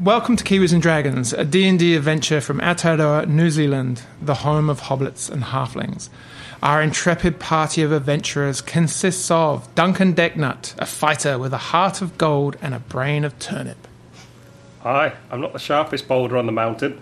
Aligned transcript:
welcome 0.00 0.36
to 0.36 0.44
Kiwis 0.44 0.72
and 0.72 0.80
Dragons, 0.80 1.32
a 1.32 1.44
D&D 1.44 1.96
adventure 1.96 2.40
from 2.40 2.60
Aotearoa, 2.60 3.26
New 3.26 3.50
Zealand, 3.50 4.02
the 4.22 4.34
home 4.34 4.70
of 4.70 4.82
hobbits 4.82 5.28
and 5.28 5.42
halflings. 5.42 6.08
Our 6.62 6.80
intrepid 6.82 7.40
party 7.40 7.82
of 7.82 7.90
adventurers 7.90 8.60
consists 8.60 9.30
of 9.30 9.74
Duncan 9.74 10.14
Decknut, 10.14 10.74
a 10.78 10.86
fighter 10.86 11.38
with 11.38 11.52
a 11.52 11.58
heart 11.58 12.00
of 12.00 12.16
gold 12.16 12.56
and 12.62 12.74
a 12.74 12.78
brain 12.78 13.24
of 13.24 13.38
turnip. 13.38 13.88
Hi, 14.80 15.14
I'm 15.30 15.40
not 15.40 15.52
the 15.52 15.58
sharpest 15.58 16.06
boulder 16.06 16.36
on 16.36 16.46
the 16.46 16.52
mountain. 16.52 17.00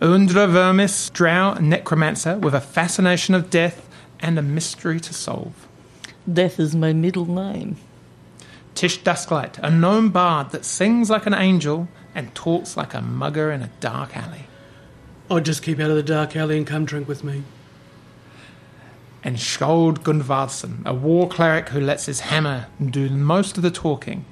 Undra 0.00 0.48
Vermis, 0.48 1.10
drow 1.10 1.54
necromancer 1.54 2.38
with 2.38 2.54
a 2.54 2.60
fascination 2.60 3.34
of 3.34 3.50
death 3.50 3.88
and 4.18 4.36
a 4.36 4.42
mystery 4.42 4.98
to 4.98 5.14
solve. 5.14 5.68
Death 6.30 6.58
is 6.58 6.74
my 6.74 6.92
middle 6.92 7.26
name. 7.26 7.76
Tish 8.74 9.02
Dusklight, 9.02 9.58
a 9.62 9.70
gnome 9.70 10.10
bard 10.10 10.50
that 10.50 10.64
sings 10.64 11.10
like 11.10 11.26
an 11.26 11.34
angel 11.34 11.88
and 12.14 12.34
talks 12.34 12.76
like 12.76 12.94
a 12.94 13.02
mugger 13.02 13.52
in 13.52 13.62
a 13.62 13.70
dark 13.80 14.16
alley. 14.16 14.46
I'd 15.30 15.44
just 15.44 15.62
keep 15.62 15.78
out 15.78 15.90
of 15.90 15.96
the 15.96 16.02
dark 16.02 16.36
alley 16.36 16.56
and 16.56 16.66
come 16.66 16.84
drink 16.84 17.08
with 17.08 17.24
me. 17.24 17.42
And 19.24 19.36
Skjold 19.36 20.00
Gunvardsson, 20.00 20.84
a 20.84 20.92
war 20.92 21.28
cleric 21.28 21.68
who 21.68 21.80
lets 21.80 22.06
his 22.06 22.20
hammer 22.20 22.66
do 22.84 23.08
most 23.08 23.56
of 23.56 23.62
the 23.62 23.70
talking. 23.70 24.24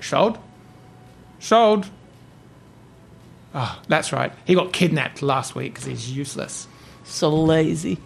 Skjold? 0.00 0.38
Skjold? 1.40 1.86
Oh, 3.54 3.60
ah, 3.60 3.82
that's 3.88 4.12
right. 4.12 4.32
He 4.44 4.54
got 4.54 4.72
kidnapped 4.72 5.22
last 5.22 5.54
week 5.54 5.74
because 5.74 5.86
he's 5.86 6.10
useless. 6.10 6.66
So 7.04 7.30
lazy. 7.30 7.98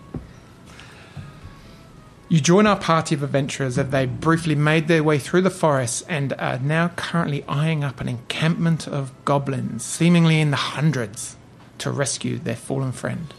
You 2.30 2.40
join 2.40 2.66
our 2.66 2.78
party 2.78 3.14
of 3.14 3.22
adventurers 3.22 3.78
as 3.78 3.88
they 3.88 4.04
briefly 4.04 4.54
made 4.54 4.86
their 4.86 5.02
way 5.02 5.18
through 5.18 5.40
the 5.40 5.50
forest 5.50 6.04
and 6.10 6.34
are 6.34 6.58
now 6.58 6.88
currently 6.88 7.42
eyeing 7.48 7.82
up 7.82 8.02
an 8.02 8.08
encampment 8.08 8.86
of 8.86 9.12
goblins, 9.24 9.82
seemingly 9.82 10.38
in 10.38 10.50
the 10.50 10.58
hundreds, 10.58 11.36
to 11.78 11.90
rescue 11.90 12.38
their 12.38 12.54
fallen 12.54 12.92
friend. 12.92 13.32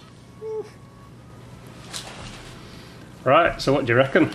Right, 3.23 3.61
so 3.61 3.73
what 3.73 3.85
do 3.85 3.93
you 3.93 3.97
reckon? 3.97 4.33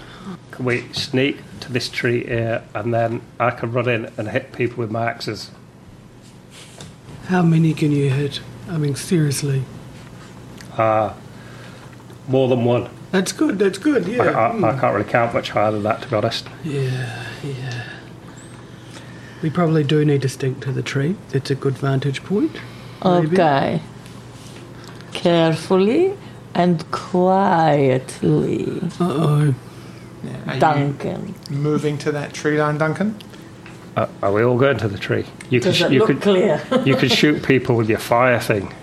Can 0.53 0.65
we 0.65 0.83
sneak 0.93 1.39
to 1.61 1.73
this 1.73 1.89
tree 1.89 2.25
here 2.25 2.63
and 2.75 2.95
then 2.95 3.23
I 3.41 3.51
can 3.51 3.73
run 3.73 3.89
in 3.89 4.13
and 4.17 4.29
hit 4.29 4.53
people 4.53 4.77
with 4.77 4.91
my 4.91 5.07
axes? 5.07 5.51
How 7.27 7.43
many 7.43 7.75
can 7.75 7.91
you 7.91 8.09
hit? 8.09 8.41
I 8.69 8.79
mean, 8.79 8.95
seriously. 8.95 9.65
Uh, 10.77 11.13
more 12.29 12.49
than 12.49 12.65
one. 12.65 12.89
That's 13.15 13.31
good, 13.31 13.61
that's 13.61 13.79
good, 13.79 14.09
yeah. 14.09 14.25
I, 14.25 14.49
I 14.57 14.77
can't 14.81 14.93
really 14.93 15.09
count 15.09 15.35
much 15.35 15.51
higher 15.51 15.71
than 15.71 15.85
that, 15.85 16.03
to 16.03 16.09
be 16.09 16.17
honest. 16.17 16.49
Yeah, 16.65 17.25
yeah. 17.45 17.85
We 19.41 19.51
probably 19.51 19.85
do 19.85 20.05
need 20.05 20.21
to 20.23 20.29
stick 20.29 20.59
to 20.63 20.73
the 20.73 20.83
tree. 20.83 21.15
It's 21.33 21.49
a 21.49 21.55
good 21.55 21.79
vantage 21.79 22.25
point. 22.25 22.57
Maybe. 23.05 23.29
Okay. 23.35 23.83
Carefully 25.13 26.15
and 26.57 26.91
quietly. 26.91 28.81
Uh-oh. 28.99 29.55
Are 30.49 30.55
you 30.55 30.61
Duncan. 30.61 31.37
moving 31.51 31.97
to 31.99 32.11
that 32.11 32.33
tree 32.33 32.61
line, 32.61 32.79
Duncan? 32.79 33.17
Uh, 33.97 34.09
are 34.25 34.33
we 34.33 34.43
all 34.43 34.59
going 34.59 34.79
to 34.79 34.89
the 34.89 34.99
tree? 34.99 35.25
You 35.51 35.61
Does 35.61 35.77
sh- 35.77 35.83
it 35.83 35.93
you 35.93 36.01
look 36.01 36.09
could 36.09 36.21
clear? 36.21 36.61
you 36.85 36.97
could 36.97 37.13
shoot 37.13 37.45
people 37.45 37.77
with 37.77 37.89
your 37.89 38.01
fire 38.01 38.41
thing. 38.41 38.75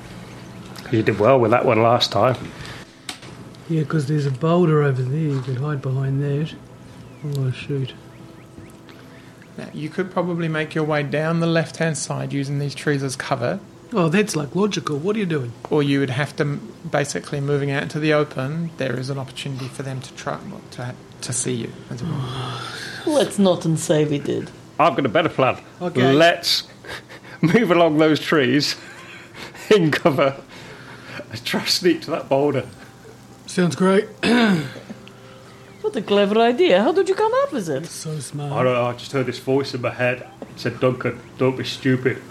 You 0.90 1.04
did 1.04 1.20
well 1.20 1.38
with 1.38 1.52
that 1.52 1.66
one 1.66 1.84
last 1.84 2.14
time. 2.14 2.38
Yeah, 3.72 3.84
because 3.84 4.08
there's 4.08 4.26
a 4.26 4.32
boulder 4.32 4.84
over 4.84 5.02
there. 5.02 5.18
You 5.18 5.40
could 5.42 5.58
hide 5.58 5.82
behind 5.82 6.22
that. 6.22 6.54
Oh, 7.38 7.52
shoot. 7.52 7.94
Now, 9.58 9.70
you 9.74 9.88
could 9.88 10.12
probably 10.12 10.50
make 10.50 10.76
your 10.76 10.84
way 10.84 11.04
down 11.04 11.40
the 11.40 11.48
left 11.48 11.78
hand 11.78 11.98
side 11.98 12.34
using 12.34 12.60
these 12.60 12.76
trees 12.76 13.02
as 13.02 13.16
cover, 13.16 13.60
Oh, 13.94 14.08
that's 14.08 14.38
like 14.38 14.56
logical. 14.56 14.98
What 14.98 15.16
are 15.18 15.20
you 15.20 15.26
doing? 15.26 15.52
or 15.70 15.84
you 15.84 16.00
would 16.00 16.10
have 16.12 16.34
to 16.38 16.46
basically 16.90 17.42
moving 17.42 17.72
out 17.72 17.84
into 17.84 18.00
the 18.00 18.14
open. 18.14 18.72
There 18.78 18.98
is 18.98 19.10
an 19.10 19.18
opportunity 19.18 19.68
for 19.68 19.84
them 19.84 20.00
to 20.00 20.14
try 20.16 20.40
to, 20.72 20.96
to 21.22 21.34
see 21.34 21.54
you. 21.54 21.72
as 21.90 22.02
well. 22.02 22.62
Let's 23.06 23.38
not 23.38 23.66
and 23.66 23.78
say 23.78 24.06
we 24.06 24.18
did. 24.20 24.50
I've 24.80 24.96
got 24.96 25.06
a 25.06 25.10
better 25.10 25.28
plan. 25.30 25.62
Okay. 25.82 26.12
Let's 26.14 26.64
move 27.42 27.70
along 27.72 27.98
those 27.98 28.20
trees 28.22 28.78
in 29.76 29.92
cover 29.92 30.42
and 31.30 31.46
try 31.46 31.64
to 31.66 31.70
sneak 31.70 32.02
to 32.04 32.12
that 32.12 32.30
boulder. 32.30 32.66
Sounds 33.52 33.76
great. 33.76 34.08
What 35.82 35.96
a 35.96 36.02
clever 36.02 36.40
idea. 36.40 36.84
How 36.84 36.92
did 36.92 37.10
you 37.10 37.16
come 37.16 37.34
up 37.44 37.52
with 37.52 37.68
it? 37.68 37.88
so 37.88 38.14
I 38.14 38.20
smart. 38.20 38.64
don't 38.64 38.74
know, 38.74 38.86
I 38.86 38.94
just 38.94 39.12
heard 39.12 39.26
this 39.26 39.40
voice 39.40 39.74
in 39.74 39.82
my 39.82 39.90
head. 39.90 40.26
It 40.42 40.48
said, 40.56 40.80
Duncan, 40.80 41.20
don't 41.40 41.58
be 41.58 41.64
stupid. 41.64 42.22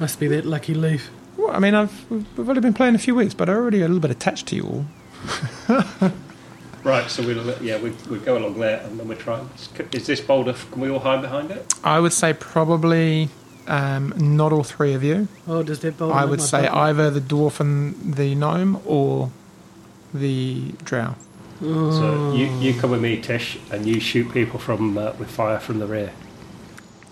Must 0.00 0.18
be 0.18 0.26
that 0.28 0.46
lucky 0.46 0.72
leaf. 0.74 1.10
Well, 1.36 1.50
I 1.50 1.58
mean, 1.58 1.74
I've 1.74 2.10
we've 2.10 2.48
only 2.48 2.62
been 2.62 2.72
playing 2.72 2.94
a 2.94 2.98
few 2.98 3.14
weeks, 3.14 3.34
but 3.34 3.48
I'm 3.50 3.56
already 3.56 3.82
a 3.82 3.82
little 3.82 4.00
bit 4.00 4.10
attached 4.10 4.46
to 4.48 4.56
you 4.56 4.84
all. 5.68 6.12
Right, 6.82 7.08
so 7.08 7.22
we'll, 7.22 7.62
yeah, 7.62 7.78
we, 7.78 7.90
we 8.10 8.18
go 8.18 8.36
along 8.36 8.58
there 8.60 8.80
and 8.84 9.00
then 9.00 9.08
we 9.08 9.14
try. 9.14 9.42
Is 9.92 10.06
this 10.06 10.20
boulder, 10.20 10.54
can 10.70 10.82
we 10.82 10.90
all 10.90 10.98
hide 10.98 11.22
behind 11.22 11.50
it? 11.50 11.72
I 11.82 11.98
would 11.98 12.12
say 12.12 12.34
probably 12.34 13.30
um, 13.66 14.12
not 14.18 14.52
all 14.52 14.64
three 14.64 14.92
of 14.92 15.02
you. 15.02 15.28
Oh, 15.48 15.62
does 15.62 15.80
that 15.80 15.96
boulder? 15.96 16.14
I 16.14 16.26
would 16.26 16.42
say 16.42 16.62
button? 16.62 16.76
either 16.76 17.10
the 17.10 17.20
dwarf 17.22 17.58
and 17.60 18.16
the 18.16 18.34
gnome 18.34 18.82
or 18.84 19.30
the 20.14 20.72
drow. 20.84 21.16
So 21.60 22.32
you, 22.34 22.46
you 22.58 22.78
come 22.78 22.90
with 22.90 23.00
me, 23.00 23.20
Tish, 23.20 23.58
and 23.70 23.86
you 23.86 24.00
shoot 24.00 24.30
people 24.32 24.58
from 24.58 24.96
uh, 24.98 25.12
with 25.18 25.30
fire 25.30 25.58
from 25.58 25.78
the 25.78 25.86
rear. 25.86 26.12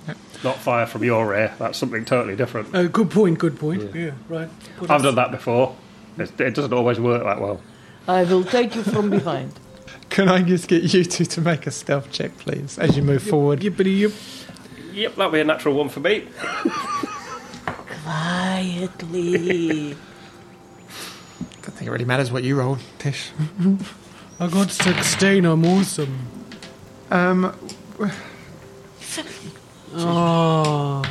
Yep. 0.08 0.16
Not 0.44 0.56
fire 0.58 0.86
from 0.86 1.04
your 1.04 1.28
rear. 1.28 1.54
That's 1.58 1.78
something 1.78 2.04
totally 2.04 2.36
different. 2.36 2.68
Oh, 2.74 2.88
good 2.88 3.10
point, 3.10 3.38
good 3.38 3.58
point. 3.58 3.94
Yeah, 3.94 4.10
right. 4.28 4.48
Put 4.76 4.90
I've 4.90 4.96
us- 4.96 5.02
done 5.02 5.14
that 5.14 5.30
before. 5.30 5.76
It, 6.18 6.38
it 6.40 6.54
doesn't 6.54 6.72
always 6.72 7.00
work 7.00 7.22
that 7.24 7.40
well. 7.40 7.62
I 8.06 8.24
will 8.24 8.44
take 8.44 8.74
you 8.74 8.82
from 8.82 9.08
behind. 9.10 9.52
Can 10.10 10.28
I 10.28 10.42
just 10.42 10.69
get 10.69 10.92
you 10.92 11.04
two 11.04 11.24
to 11.24 11.40
make 11.40 11.66
a 11.66 11.70
stealth 11.70 12.10
check, 12.12 12.36
please, 12.36 12.78
as 12.78 12.96
you 12.96 13.02
move 13.02 13.22
forward? 13.22 13.60
Yippity 13.60 13.96
yip. 13.98 14.12
Yep, 14.92 15.14
that'll 15.16 15.32
be 15.32 15.40
a 15.40 15.44
natural 15.44 15.74
one 15.74 15.88
for 15.88 16.00
me. 16.00 16.26
Quietly. 18.04 19.96
I 21.62 21.66
don't 21.66 21.76
think 21.76 21.88
it 21.88 21.92
really 21.92 22.04
matters 22.04 22.32
what 22.32 22.42
you 22.42 22.56
roll, 22.58 22.78
Tish. 22.98 23.30
I 24.40 24.48
got 24.48 24.70
16. 24.70 25.44
I'm 25.44 25.64
awesome. 25.64 26.18
Um, 27.10 27.54
Oh. 29.94 31.02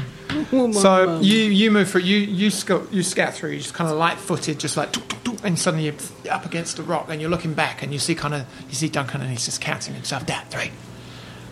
so 0.74 1.20
you 1.22 1.38
you 1.38 1.70
move 1.70 1.90
through, 1.92 2.02
you 2.02 2.18
you 2.18 2.50
scout 2.50 2.88
you 2.92 3.04
scout 3.04 3.34
through, 3.36 3.52
you 3.52 3.60
just 3.60 3.76
kind 3.76 3.90
of 3.92 3.96
light 3.98 4.18
footed, 4.18 4.60
just 4.60 4.76
like 4.76 4.92
tuk, 4.92 5.08
tuk, 5.08 5.24
tuk, 5.24 5.38
and 5.46 5.58
suddenly 5.60 5.86
you're 5.86 6.32
up 6.34 6.46
against 6.48 6.78
the 6.78 6.84
rock, 6.84 7.06
and 7.10 7.22
you're 7.22 7.30
looking 7.30 7.54
back, 7.54 7.84
and 7.84 7.94
you 7.94 8.00
see 8.00 8.16
kind 8.16 8.34
of 8.34 8.46
you 8.68 8.74
see 8.74 8.90
Duncan, 8.90 9.22
and 9.22 9.30
he's 9.30 9.46
just 9.46 9.62
counting 9.62 9.94
himself 9.94 10.26
down 10.26 10.44
three, 10.50 10.72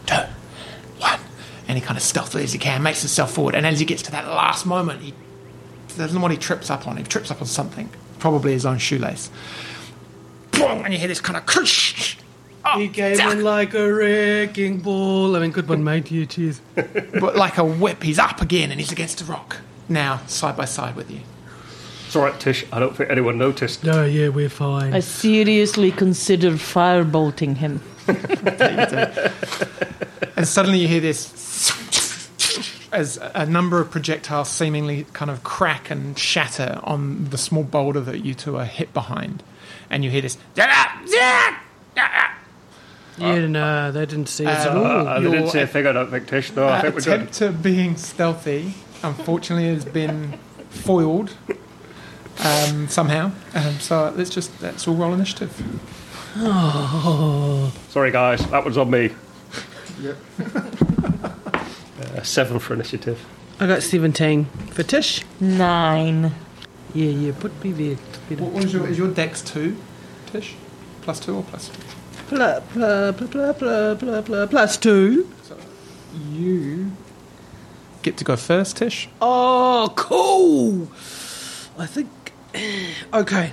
two, 0.07 0.15
one, 0.97 1.19
and 1.67 1.77
he 1.77 1.81
kind 1.83 1.97
of 1.97 2.03
stealthily 2.03 2.43
as 2.43 2.51
he 2.53 2.57
can 2.57 2.81
makes 2.81 3.01
himself 3.01 3.31
forward, 3.31 3.53
and 3.53 3.65
as 3.67 3.79
he 3.79 3.85
gets 3.85 4.01
to 4.03 4.11
that 4.11 4.25
last 4.27 4.65
moment, 4.65 5.01
he 5.01 5.13
doesn't 5.95 6.15
know 6.15 6.21
what 6.21 6.31
he 6.31 6.37
trips 6.37 6.71
up 6.71 6.87
on. 6.87 6.97
He 6.97 7.03
trips 7.03 7.29
up 7.29 7.41
on 7.41 7.47
something, 7.47 7.89
probably 8.19 8.53
his 8.53 8.65
own 8.65 8.77
shoelace. 8.77 9.31
Boom, 10.51 10.83
and 10.83 10.93
you 10.93 10.99
hear 10.99 11.07
this 11.07 11.21
kind 11.21 11.37
of 11.37 11.45
crush. 11.45 12.17
Oh, 12.65 12.77
he 12.77 12.89
came 12.89 13.19
in 13.19 13.43
like 13.43 13.73
a 13.73 13.91
wrecking 13.91 14.79
ball. 14.79 15.35
I 15.35 15.39
mean, 15.39 15.51
good 15.51 15.67
one, 15.67 15.83
mate. 15.83 16.11
You 16.11 16.25
cheers. 16.25 16.61
but 16.75 17.35
like 17.35 17.57
a 17.57 17.63
whip, 17.63 18.03
he's 18.03 18.19
up 18.19 18.41
again, 18.41 18.71
and 18.71 18.79
he's 18.79 18.91
against 18.91 19.21
a 19.21 19.25
rock. 19.25 19.57
Now, 19.87 20.17
side 20.27 20.57
by 20.57 20.65
side 20.65 20.95
with 20.95 21.09
you. 21.09 21.21
It's 22.05 22.15
all 22.15 22.23
right, 22.23 22.39
Tish. 22.39 22.65
I 22.71 22.79
don't 22.79 22.95
think 22.95 23.09
anyone 23.09 23.37
noticed. 23.37 23.83
No, 23.83 24.03
yeah, 24.03 24.29
we're 24.29 24.49
fine. 24.49 24.93
I 24.93 24.99
seriously 24.99 25.91
consider 25.91 26.51
firebolting 26.51 27.57
him. 27.57 27.81
And 30.39 30.47
suddenly 30.47 30.79
you 30.79 30.87
hear 30.87 31.01
this 31.01 31.25
as 32.91 33.17
a 33.17 33.45
number 33.45 33.79
of 33.79 33.91
projectiles 33.91 34.49
seemingly 34.49 35.05
kind 35.13 35.29
of 35.31 35.43
crack 35.43 35.89
and 35.91 36.17
shatter 36.17 36.79
on 36.83 37.25
the 37.25 37.37
small 37.37 37.63
boulder 37.63 37.99
that 38.01 38.25
you 38.25 38.33
two 38.33 38.57
are 38.57 38.65
hit 38.65 38.93
behind. 38.93 39.43
And 39.89 40.03
you 40.03 40.09
hear 40.11 40.21
this. 40.21 40.37
yeah, 40.55 41.57
no, 43.17 43.91
they 43.91 44.05
didn't 44.05 44.27
see 44.27 44.45
us 44.45 44.65
at 44.65 44.75
Uh, 44.75 44.79
all. 44.79 44.85
Uh, 44.85 45.03
I 45.05 45.19
didn't 45.19 45.33
your 45.33 45.47
say 45.49 45.61
a 45.63 45.67
thing, 45.67 45.85
I 45.87 45.91
don't 45.91 46.09
think, 46.09 46.27
Tish. 46.27 46.51
No, 46.55 46.67
I 46.67 46.81
think 46.81 46.95
we're 46.95 47.01
good. 47.01 47.21
attempt 47.21 47.41
at 47.41 47.61
being 47.61 47.97
stealthy, 47.97 48.73
unfortunately, 49.03 49.67
has 49.67 49.83
been 49.85 50.39
foiled 50.69 51.33
um, 52.43 52.87
somehow. 52.87 53.31
Um, 53.53 53.79
so 53.79 54.13
let's 54.15 54.29
just 54.29 54.51
let's 54.61 54.87
all 54.87 54.95
roll 54.95 55.13
initiative. 55.13 55.51
Sorry, 57.89 58.11
guys. 58.11 58.45
That 58.51 58.63
was 58.63 58.77
on 58.77 58.89
me. 58.89 59.09
uh, 62.15 62.23
seven 62.23 62.59
for 62.59 62.73
initiative. 62.73 63.25
I 63.59 63.67
got 63.67 63.83
17 63.83 64.45
for 64.71 64.83
Tish. 64.83 65.21
Nine. 65.39 66.33
Yeah, 66.93 67.09
yeah, 67.09 67.33
put 67.39 67.63
me 67.63 67.71
there. 67.71 67.97
Peter. 68.27 68.43
What 68.43 68.53
was 68.53 68.73
your 68.73 68.87
is 68.87 68.97
your 68.97 69.09
dex 69.09 69.41
two, 69.41 69.75
Tish? 70.27 70.55
Plus 71.01 71.19
two 71.19 71.35
or 71.35 71.43
plus 71.43 71.69
two? 71.69 71.81
Pla- 72.29 72.59
pla- 72.59 73.11
pla- 73.11 73.27
pla- 73.27 73.53
pla- 73.53 73.95
pla- 73.95 74.21
pla- 74.21 74.45
Plus 74.47 74.77
two. 74.77 75.29
You 76.31 76.91
get 78.01 78.17
to 78.17 78.23
go 78.23 78.35
first, 78.35 78.77
Tish. 78.77 79.09
Oh, 79.21 79.91
cool! 79.95 80.87
I 81.77 81.85
think. 81.85 82.09
Okay. 83.13 83.51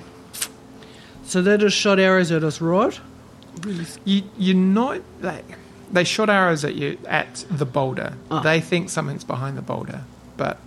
So 1.24 1.42
they 1.42 1.56
just 1.58 1.76
shot 1.76 1.98
arrows 1.98 2.30
at 2.32 2.44
us, 2.44 2.60
right? 2.60 2.98
You 4.04 4.22
you 4.38 4.54
know 4.54 5.00
like 5.20 5.44
they 5.90 6.04
shot 6.04 6.28
arrows 6.30 6.64
at 6.64 6.74
you 6.74 6.98
at 7.06 7.44
the 7.50 7.66
boulder. 7.66 8.14
Ah. 8.30 8.40
They 8.40 8.60
think 8.60 8.90
something's 8.90 9.24
behind 9.24 9.56
the 9.56 9.62
boulder, 9.62 10.02
but 10.36 10.58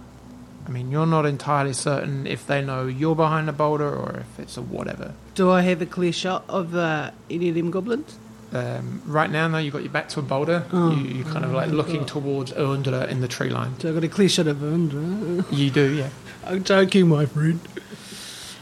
I 0.66 0.70
mean 0.70 0.92
you're 0.92 1.06
not 1.08 1.26
entirely 1.26 1.74
certain 1.74 2.26
if 2.28 2.46
they 2.48 2.62
know 2.64 2.88
you're 2.88 3.16
behind 3.16 3.48
the 3.48 3.54
boulder 3.54 3.90
or 3.90 4.18
if 4.22 4.40
it's 4.40 4.58
a 4.58 4.62
whatever. 4.62 5.14
Do 5.36 5.52
I 5.52 5.62
have 5.62 5.82
a 5.82 5.86
clear 5.86 6.14
shot 6.14 6.44
of 6.50 6.76
uh, 6.76 7.12
any 7.30 7.50
of 7.50 7.56
them 7.56 7.72
goblins? 7.72 8.18
Um, 8.52 9.04
right 9.06 9.30
now, 9.30 9.48
though, 9.48 9.60
you've 9.60 9.74
got 9.74 9.84
your 9.84 9.92
back 9.92 10.10
to 10.10 10.20
a 10.20 10.24
boulder. 10.24 10.66
Oh. 10.74 10.92
You, 10.96 11.04
you're 11.18 11.26
kind 11.26 11.46
of 11.46 11.52
like 11.52 11.70
looking 11.70 12.04
towards 12.06 12.52
Undra 12.52 13.08
in 13.08 13.22
the 13.22 13.28
tree 13.28 13.50
line. 13.52 13.80
So 13.80 13.90
I've 13.90 13.94
got 13.94 14.04
a 14.04 14.08
clear 14.08 14.28
shot 14.28 14.48
of 14.48 14.60
them. 14.60 15.46
You 15.52 15.70
do, 15.70 15.94
yeah. 15.94 16.10
I'm 16.48 16.64
joking, 16.64 17.08
my 17.10 17.28
friend. 17.28 17.60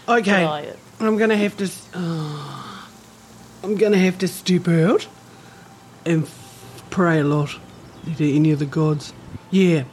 Okay, 0.10 0.44
Try. 0.44 0.74
I'm 1.00 1.18
gonna 1.18 1.38
have 1.38 1.56
to. 1.58 1.64
s- 1.66 1.88
oh, 1.94 2.90
I'm 3.64 3.76
gonna 3.76 3.98
have 3.98 4.18
to 4.20 4.28
step 4.28 4.68
out 4.68 5.08
and 6.06 6.24
f- 6.24 6.47
pray 6.98 7.20
a 7.20 7.24
lot 7.24 7.56
to 8.18 8.36
any 8.36 8.50
of 8.52 8.58
the 8.58 8.66
gods. 8.66 9.14
Yeah, 9.52 9.84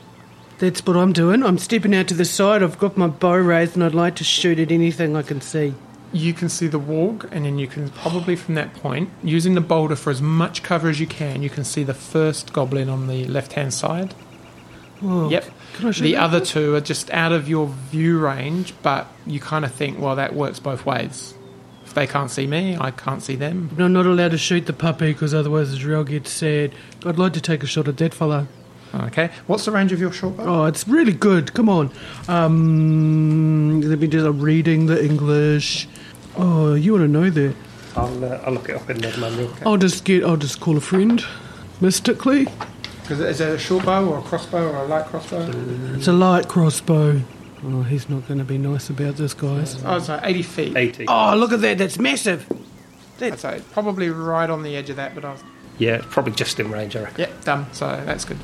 that's 0.59 0.85
what 0.87 0.97
I'm 0.97 1.13
doing. 1.13 1.43
I'm 1.43 1.59
stepping 1.59 1.95
out 1.95 2.09
to 2.09 2.15
the 2.15 2.25
side. 2.25 2.63
I've 2.63 2.79
got 2.79 2.97
my 2.97 3.09
bow 3.09 3.35
raised, 3.37 3.75
and 3.75 3.85
I'd 3.85 3.95
like 3.95 4.17
to 4.17 4.25
shoot 4.25 4.59
at 4.59 4.73
anything 4.73 5.15
I 5.15 5.21
can 5.21 5.43
see. 5.43 5.75
You 6.15 6.33
can 6.33 6.49
see 6.49 6.67
the 6.67 6.81
warg, 6.81 7.31
and 7.31 7.45
then 7.45 7.59
you 7.59 7.67
can 7.67 7.91
probably 7.91 8.37
from 8.37 8.55
that 8.55 8.73
point, 8.73 9.11
using 9.23 9.55
the 9.55 9.61
boulder 9.61 9.97
for 9.97 10.09
as 10.11 10.23
much 10.23 10.63
cover 10.63 10.89
as 10.89 10.99
you 10.99 11.07
can, 11.07 11.43
you 11.43 11.51
can 11.51 11.63
see 11.65 11.83
the 11.83 11.93
first 11.93 12.55
goblin 12.55 12.89
on 12.89 13.07
the 13.07 13.27
left 13.27 13.53
hand 13.53 13.75
side. 13.75 14.15
Oh, 15.03 15.29
Yep. 15.29 15.45
Can 15.75 15.89
I 15.89 15.91
shoot 15.91 16.05
The 16.05 16.17
other 16.17 16.39
one? 16.39 16.47
two 16.47 16.75
are 16.75 16.81
just 16.81 17.11
out 17.11 17.33
of 17.33 17.49
your 17.51 17.67
view 17.91 18.19
range, 18.19 18.73
but 18.83 19.09
you 19.27 19.41
kind 19.41 19.67
of 19.67 19.75
think, 19.75 19.99
well, 19.99 20.17
that 20.17 20.35
works 20.35 20.59
both 20.59 20.87
ways. 20.87 21.35
If 21.95 21.99
they 21.99 22.07
can't 22.09 22.29
see 22.29 22.49
me, 22.49 22.77
I 22.77 22.91
can't 22.91 23.23
see 23.23 23.37
them. 23.37 23.71
No, 23.79 23.85
I'm 23.85 23.93
not 23.93 24.05
allowed 24.05 24.33
to 24.33 24.37
shoot 24.39 24.67
the 24.67 24.73
puppy 24.73 25.13
because 25.13 25.33
otherwise 25.33 25.73
Israel 25.73 26.03
gets 26.03 26.33
sad. 26.33 26.73
I'd 27.07 27.21
like 27.21 27.35
to 27.35 27.41
take 27.41 27.63
a 27.63 27.69
shot 27.69 27.87
at 27.87 27.99
that 27.99 28.13
fella. 28.13 28.49
Okay. 28.93 29.31
What's 29.47 29.65
the 29.65 29.71
range 29.71 29.93
of 29.93 30.01
your 30.01 30.11
short 30.11 30.37
bow? 30.37 30.43
Oh, 30.45 30.65
it's 30.65 30.89
really 30.89 31.13
good. 31.13 31.55
Come 31.55 31.69
on. 31.69 31.93
Um, 32.27 33.81
let 33.83 34.01
me 34.01 34.09
do. 34.09 34.27
I'm 34.27 34.41
reading 34.41 34.87
the 34.87 35.05
English. 35.05 35.87
Oh, 36.37 36.75
you 36.75 36.95
want 36.95 37.05
to 37.05 37.09
know 37.09 37.31
that? 37.31 37.55
I'll, 37.95 38.25
uh, 38.25 38.41
I'll 38.45 38.55
look 38.55 38.69
it 38.69 38.75
up 38.75 38.91
in 38.91 38.99
the 38.99 39.17
manual. 39.17 39.55
I'll 39.65 39.77
just 39.77 40.05
get. 40.05 40.25
I'll 40.25 40.37
just 40.37 40.59
call 40.59 40.77
a 40.77 40.81
friend. 40.81 41.25
Mystically, 41.81 42.49
Is 43.09 43.21
it, 43.21 43.29
is 43.29 43.41
it 43.41 43.51
a 43.51 43.59
short 43.59 43.85
bow 43.85 44.05
or 44.05 44.19
a 44.19 44.23
crossbow 44.23 44.69
or 44.69 44.79
a 44.79 44.85
light 44.89 45.07
crossbow? 45.07 45.49
it's 45.95 46.09
a 46.09 46.13
light 46.13 46.49
crossbow. 46.49 47.21
Oh, 47.67 47.83
he's 47.83 48.11
not 48.11 48.27
going 48.29 48.39
to 48.39 48.45
be 48.45 48.59
nice 48.59 48.91
about 48.91 49.17
this, 49.17 49.33
guys. 49.33 49.83
Oh, 49.85 49.99
sorry, 49.99 50.21
80 50.23 50.43
feet. 50.43 50.77
80. 50.77 51.07
Oh, 51.09 51.35
look 51.35 51.53
at 51.53 51.61
that. 51.63 51.79
That's 51.79 51.99
massive. 51.99 52.47
I'd 53.21 53.39
say 53.39 53.63
probably 53.73 54.11
right 54.11 54.51
on 54.51 54.63
the 54.63 54.77
edge 54.77 54.91
of 54.91 54.97
that, 54.97 55.15
but 55.15 55.25
I 55.25 55.33
was 55.33 55.43
Yeah, 55.79 56.03
probably 56.03 56.33
just 56.33 56.61
in 56.61 56.71
range, 56.71 56.97
I 56.97 57.05
reckon. 57.05 57.21
Yeah, 57.21 57.31
done. 57.45 57.73
So 57.73 57.87
that's 58.05 58.25
good. 58.25 58.39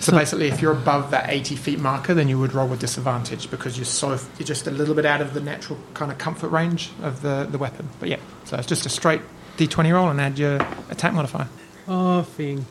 So 0.00 0.12
basically, 0.12 0.48
if 0.48 0.60
you're 0.60 0.72
above 0.72 1.12
that 1.12 1.30
80 1.30 1.56
feet 1.56 1.78
marker, 1.78 2.12
then 2.12 2.28
you 2.28 2.38
would 2.38 2.52
roll 2.52 2.68
with 2.68 2.80
disadvantage 2.80 3.50
because 3.50 3.78
you're 3.78 3.86
so 3.86 4.10
you're 4.38 4.46
just 4.46 4.66
a 4.66 4.70
little 4.70 4.94
bit 4.94 5.06
out 5.06 5.22
of 5.22 5.32
the 5.32 5.40
natural 5.40 5.78
kind 5.94 6.12
of 6.12 6.18
comfort 6.18 6.48
range 6.48 6.90
of 7.02 7.22
the, 7.22 7.46
the 7.50 7.56
weapon. 7.56 7.88
But 8.00 8.10
yeah, 8.10 8.18
so 8.44 8.58
it's 8.58 8.66
just 8.66 8.84
a 8.84 8.90
straight 8.90 9.22
d20 9.56 9.92
roll 9.92 10.08
and 10.08 10.20
add 10.20 10.38
your 10.38 10.56
attack 10.90 11.14
modifier. 11.14 11.48
Ah, 11.88 12.18
oh, 12.18 12.22
thing. 12.22 12.66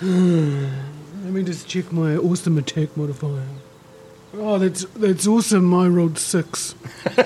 Let 1.24 1.32
me 1.32 1.42
just 1.42 1.66
check 1.66 1.90
my 1.90 2.16
awesome 2.16 2.58
attack 2.58 2.94
modifier. 2.98 3.46
Oh, 4.34 4.58
that's 4.58 4.84
that's 4.94 5.26
awesome. 5.26 5.72
I 5.72 5.88
rolled 5.88 6.18
six. 6.18 6.74
Put 7.04 7.24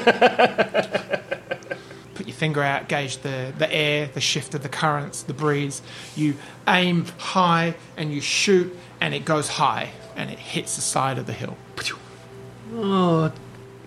your 2.24 2.36
finger 2.36 2.62
out, 2.62 2.88
gauge 2.88 3.18
the, 3.18 3.52
the 3.58 3.72
air, 3.74 4.08
the 4.14 4.20
shift 4.20 4.54
of 4.54 4.62
the 4.62 4.68
currents, 4.68 5.24
the 5.24 5.34
breeze. 5.34 5.82
You 6.14 6.36
aim 6.68 7.06
high 7.18 7.74
and 7.96 8.12
you 8.14 8.20
shoot, 8.20 8.72
and 9.00 9.14
it 9.14 9.24
goes 9.24 9.48
high 9.48 9.90
and 10.14 10.30
it 10.30 10.38
hits 10.38 10.76
the 10.76 10.82
side 10.82 11.18
of 11.18 11.26
the 11.26 11.32
hill. 11.32 11.56
Oh, 12.74 13.32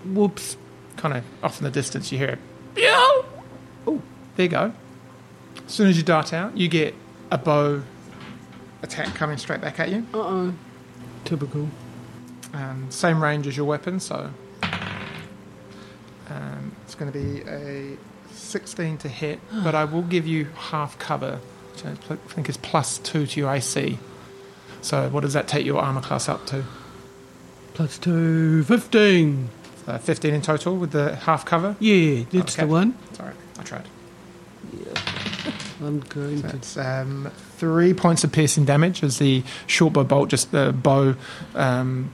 whoops. 0.03 0.57
kind 0.97 1.15
of 1.15 1.23
off 1.41 1.59
in 1.59 1.63
the 1.63 1.71
distance, 1.71 2.11
you 2.11 2.17
hear 2.17 2.31
it. 2.31 2.39
Pew! 2.75 3.23
Oh, 3.87 4.01
there 4.35 4.43
you 4.43 4.49
go. 4.49 4.73
As 5.65 5.71
soon 5.71 5.87
as 5.87 5.95
you 5.95 6.03
dart 6.03 6.33
out, 6.33 6.57
you 6.57 6.67
get 6.67 6.95
a 7.31 7.37
bow 7.37 7.83
attack 8.83 9.13
coming 9.15 9.37
straight 9.37 9.61
back 9.61 9.79
at 9.79 9.89
you. 9.89 10.05
Uh 10.13 10.17
oh. 10.17 10.53
Typical. 11.25 11.67
Um, 12.53 12.87
same 12.89 13.21
range 13.23 13.47
as 13.47 13.55
your 13.55 13.65
weapon, 13.65 13.99
so 13.99 14.29
um, 16.29 16.71
it's 16.83 16.95
going 16.95 17.11
to 17.11 17.17
be 17.17 17.41
a 17.49 17.97
16 18.33 18.97
to 18.99 19.07
hit, 19.07 19.39
but 19.63 19.75
I 19.75 19.85
will 19.85 20.01
give 20.01 20.27
you 20.27 20.45
half 20.55 20.97
cover, 20.99 21.39
which 21.73 21.85
I 21.85 21.93
pl- 21.95 22.17
think 22.27 22.49
is 22.49 22.57
plus 22.57 22.97
two 22.99 23.25
to 23.27 23.39
your 23.39 23.53
AC. 23.53 23.97
So 24.81 25.09
what 25.09 25.21
does 25.21 25.33
that 25.33 25.47
take 25.47 25.65
your 25.65 25.79
armor 25.81 26.01
class 26.01 26.27
up 26.27 26.45
to? 26.47 26.63
Plus 27.73 27.97
two, 27.97 28.63
15. 28.63 29.49
Uh, 29.87 29.97
15 29.97 30.33
in 30.33 30.41
total 30.41 30.75
with 30.75 30.91
the 30.91 31.15
half 31.15 31.45
cover. 31.45 31.75
Yeah, 31.79 32.23
that's 32.31 32.55
Okay. 32.57 32.65
the 32.65 32.71
one. 32.71 32.97
Sorry, 33.13 33.33
I 33.59 33.63
tried. 33.63 33.85
I'm 35.81 35.99
going 36.01 36.41
to. 36.41 36.47
That's 36.47 36.77
um, 36.77 37.31
three 37.57 37.93
points 37.93 38.23
of 38.23 38.31
piercing 38.31 38.65
damage 38.65 39.03
as 39.03 39.19
the 39.19 39.43
short 39.67 39.93
bow 39.93 40.03
bolt, 40.03 40.29
just 40.29 40.51
the 40.51 40.71
bow, 40.71 41.15
um, 41.55 42.11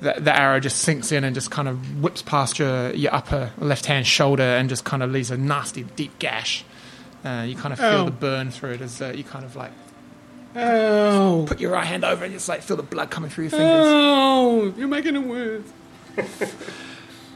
the, 0.00 0.14
the 0.18 0.36
arrow 0.36 0.60
just 0.60 0.78
sinks 0.78 1.12
in 1.12 1.24
and 1.24 1.34
just 1.34 1.50
kind 1.50 1.68
of 1.68 2.02
whips 2.02 2.22
past 2.22 2.58
your, 2.58 2.92
your 2.92 3.14
upper 3.14 3.52
left 3.58 3.86
hand 3.86 4.06
shoulder 4.06 4.42
and 4.42 4.68
just 4.68 4.84
kind 4.84 5.02
of 5.02 5.10
leaves 5.10 5.30
a 5.30 5.36
nasty 5.36 5.84
deep 5.84 6.18
gash. 6.18 6.64
Uh, 7.24 7.44
you 7.46 7.54
kind 7.54 7.72
of 7.72 7.78
feel 7.78 7.88
Ow. 7.88 8.04
the 8.06 8.10
burn 8.10 8.50
through 8.50 8.72
it 8.72 8.80
as 8.80 9.02
uh, 9.02 9.12
you 9.14 9.24
kind 9.24 9.44
of 9.44 9.54
like 9.54 9.72
Ow! 10.56 11.44
put 11.46 11.60
your 11.60 11.70
right 11.70 11.86
hand 11.86 12.04
over 12.04 12.24
and 12.24 12.32
just 12.32 12.48
like 12.48 12.62
feel 12.62 12.76
the 12.76 12.82
blood 12.82 13.10
coming 13.10 13.30
through 13.30 13.44
your 13.44 13.50
fingers. 13.50 13.86
Ow! 13.86 14.72
You're 14.76 14.88
making 14.88 15.16
it 15.16 15.22
worse. 15.26 15.64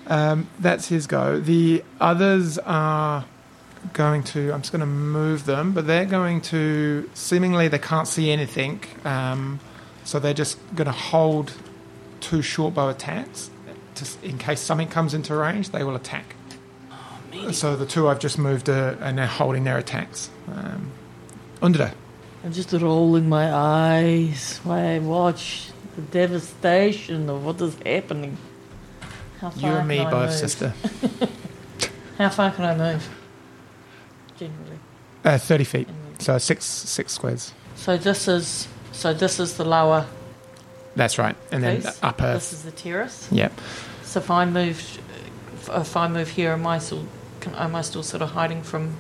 Um, 0.07 0.49
that's 0.59 0.89
his 0.89 1.07
go. 1.07 1.41
The 1.41 1.83
others 2.01 2.59
are 2.59 3.25
going 3.93 4.23
to. 4.25 4.53
I'm 4.53 4.61
just 4.63 4.73
going 4.73 4.81
to 4.81 4.87
move 4.87 5.47
them, 5.47 5.73
but 5.73 5.87
they're 5.87 6.05
going 6.07 6.41
to. 6.43 7.09
Seemingly, 7.15 7.69
they 7.69 7.79
can't 7.79 8.09
see 8.09 8.31
anything, 8.31 8.83
um, 9.05 9.61
so 10.05 10.19
they're 10.19 10.35
just 10.35 10.59
going 10.75 10.87
to 10.87 10.93
hold 10.93 11.53
two 12.21 12.43
short 12.43 12.75
bow 12.75 12.89
attacks. 12.89 13.51
To, 13.97 14.07
in 14.25 14.39
case 14.39 14.61
something 14.61 14.89
comes 14.89 15.15
into 15.15 15.37
range, 15.37 15.71
they 15.71 15.85
will 15.85 15.95
attack. 15.95 16.35
so 17.53 17.77
the 17.77 17.87
two 17.87 18.09
I've 18.09 18.19
just 18.19 18.39
moved 18.39 18.69
are, 18.69 18.99
are 19.01 19.13
now 19.13 19.27
holding 19.27 19.65
their 19.65 19.79
attacks. 19.79 20.31
Um. 20.49 20.91
I'm 22.45 22.53
just 22.53 22.73
rolling 22.73 23.27
my 23.29 23.51
eyes 23.51 24.61
while 24.65 24.97
I 24.97 24.99
watch 24.99 25.71
the 25.97 26.03
devastation 26.03 27.31
of 27.31 27.43
what 27.43 27.59
is 27.63 27.75
happening. 27.87 28.37
How 29.41 29.49
far 29.49 29.71
You 29.71 29.77
and 29.77 29.89
me 29.89 30.05
both, 30.05 30.33
sister. 30.33 30.75
How 32.19 32.29
far 32.29 32.51
can 32.51 32.65
I 32.65 32.77
move? 32.77 33.24
Generally. 34.39 34.79
Uh, 35.25 35.39
Thirty 35.39 35.65
feet, 35.65 35.89
so 36.19 36.37
six 36.39 36.65
six 36.65 37.13
squares. 37.13 37.53
So 37.77 37.97
this 37.97 38.29
is 38.29 38.69
so 38.93 39.15
this 39.15 39.41
is 39.41 39.57
the 39.57 39.65
lower 39.65 40.07
That's 40.97 41.19
right, 41.19 41.37
and 41.51 41.63
then 41.63 41.81
the 41.81 41.95
upper. 42.03 42.35
This 42.35 42.53
is 42.53 42.63
the 42.63 42.71
terrace. 42.73 43.29
Yep. 43.33 43.53
So 44.03 44.21
if 44.21 44.31
I 44.31 44.45
move, 44.45 44.99
if 45.71 45.97
I 45.97 46.09
move 46.09 46.29
here, 46.29 46.53
am 46.53 46.67
I 46.67 46.79
still 46.79 47.07
can, 47.41 47.55
am 47.55 47.75
I 47.75 47.83
still 47.83 48.03
sort 48.03 48.23
of 48.23 48.31
hiding 48.31 48.63
from, 48.63 48.97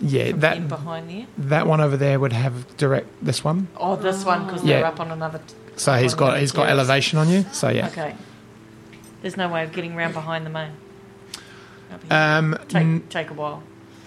Yeah, 0.00 0.30
from 0.30 0.40
that 0.40 0.68
behind 0.68 1.10
there? 1.10 1.26
That 1.38 1.66
one 1.66 1.80
over 1.80 1.96
there 1.96 2.20
would 2.20 2.32
have 2.32 2.76
direct 2.76 3.08
this 3.24 3.42
one. 3.42 3.68
Oh, 3.76 3.96
this 3.96 4.24
one 4.24 4.44
because 4.46 4.62
they're 4.62 4.84
up 4.84 5.00
on 5.00 5.10
another. 5.10 5.38
t- 5.38 5.54
So 5.76 5.94
he's 5.94 6.14
got 6.14 6.38
he's 6.38 6.52
got 6.52 6.64
terrace. 6.66 6.78
elevation 6.78 7.18
on 7.18 7.28
you. 7.28 7.44
So 7.52 7.70
yeah. 7.70 7.86
Okay. 7.88 8.14
There's 9.22 9.36
no 9.36 9.48
way 9.48 9.64
of 9.64 9.72
getting 9.72 9.94
round 9.96 10.14
behind 10.14 10.44
the 10.44 10.50
main. 10.50 10.72
Um, 12.10 12.58
take 12.68 12.82
n- 12.82 13.02
take 13.08 13.30
a 13.30 13.34
while. 13.34 13.62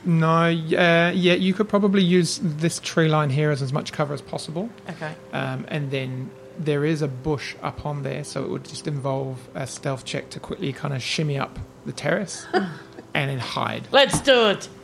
No, 0.06 0.44
uh, 0.46 0.52
yeah, 0.52 1.34
you 1.34 1.54
could 1.54 1.68
probably 1.68 2.04
use 2.04 2.40
this 2.42 2.80
tree 2.80 3.08
line 3.10 3.30
here 3.30 3.52
as 3.52 3.62
as 3.62 3.74
much 3.74 3.92
cover 3.92 4.14
as 4.14 4.22
possible, 4.22 4.70
Okay. 4.90 5.14
um, 5.34 5.66
and 5.68 5.92
then 5.92 6.30
there 6.60 6.86
is 6.86 7.02
a 7.02 7.08
bush 7.08 7.56
up 7.62 7.86
on 7.86 8.04
there, 8.04 8.24
so 8.24 8.44
it 8.44 8.50
would 8.50 8.64
just 8.66 8.88
involve 8.88 9.38
a 9.56 9.68
stealth 9.68 10.06
check 10.06 10.30
to 10.32 10.40
quickly 10.40 10.72
kind 10.72 10.94
of 10.94 11.02
shimmy 11.04 11.38
up 11.38 11.60
the 11.86 11.92
terrace 11.92 12.46
and 12.54 13.30
then 13.30 13.40
hide. 13.40 13.88
Let's 13.92 14.20
do 14.22 14.50
it. 14.50 14.70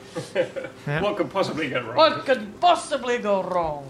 Yeah. 0.85 1.01
What 1.01 1.15
could 1.15 1.29
possibly 1.31 1.69
go 1.69 1.79
wrong? 1.81 1.95
What 1.95 2.25
could 2.25 2.59
possibly 2.59 3.17
go 3.19 3.43
wrong? 3.43 3.87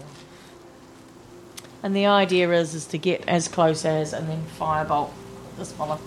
And 1.82 1.96
the 1.96 2.06
idea 2.06 2.48
is 2.52 2.74
is 2.74 2.86
to 2.86 2.98
get 2.98 3.26
as 3.28 3.48
close 3.48 3.84
as 3.84 4.12
and 4.12 4.28
then 4.28 4.44
firebolt 4.58 5.10
this 5.58 5.72
fella. 5.72 5.98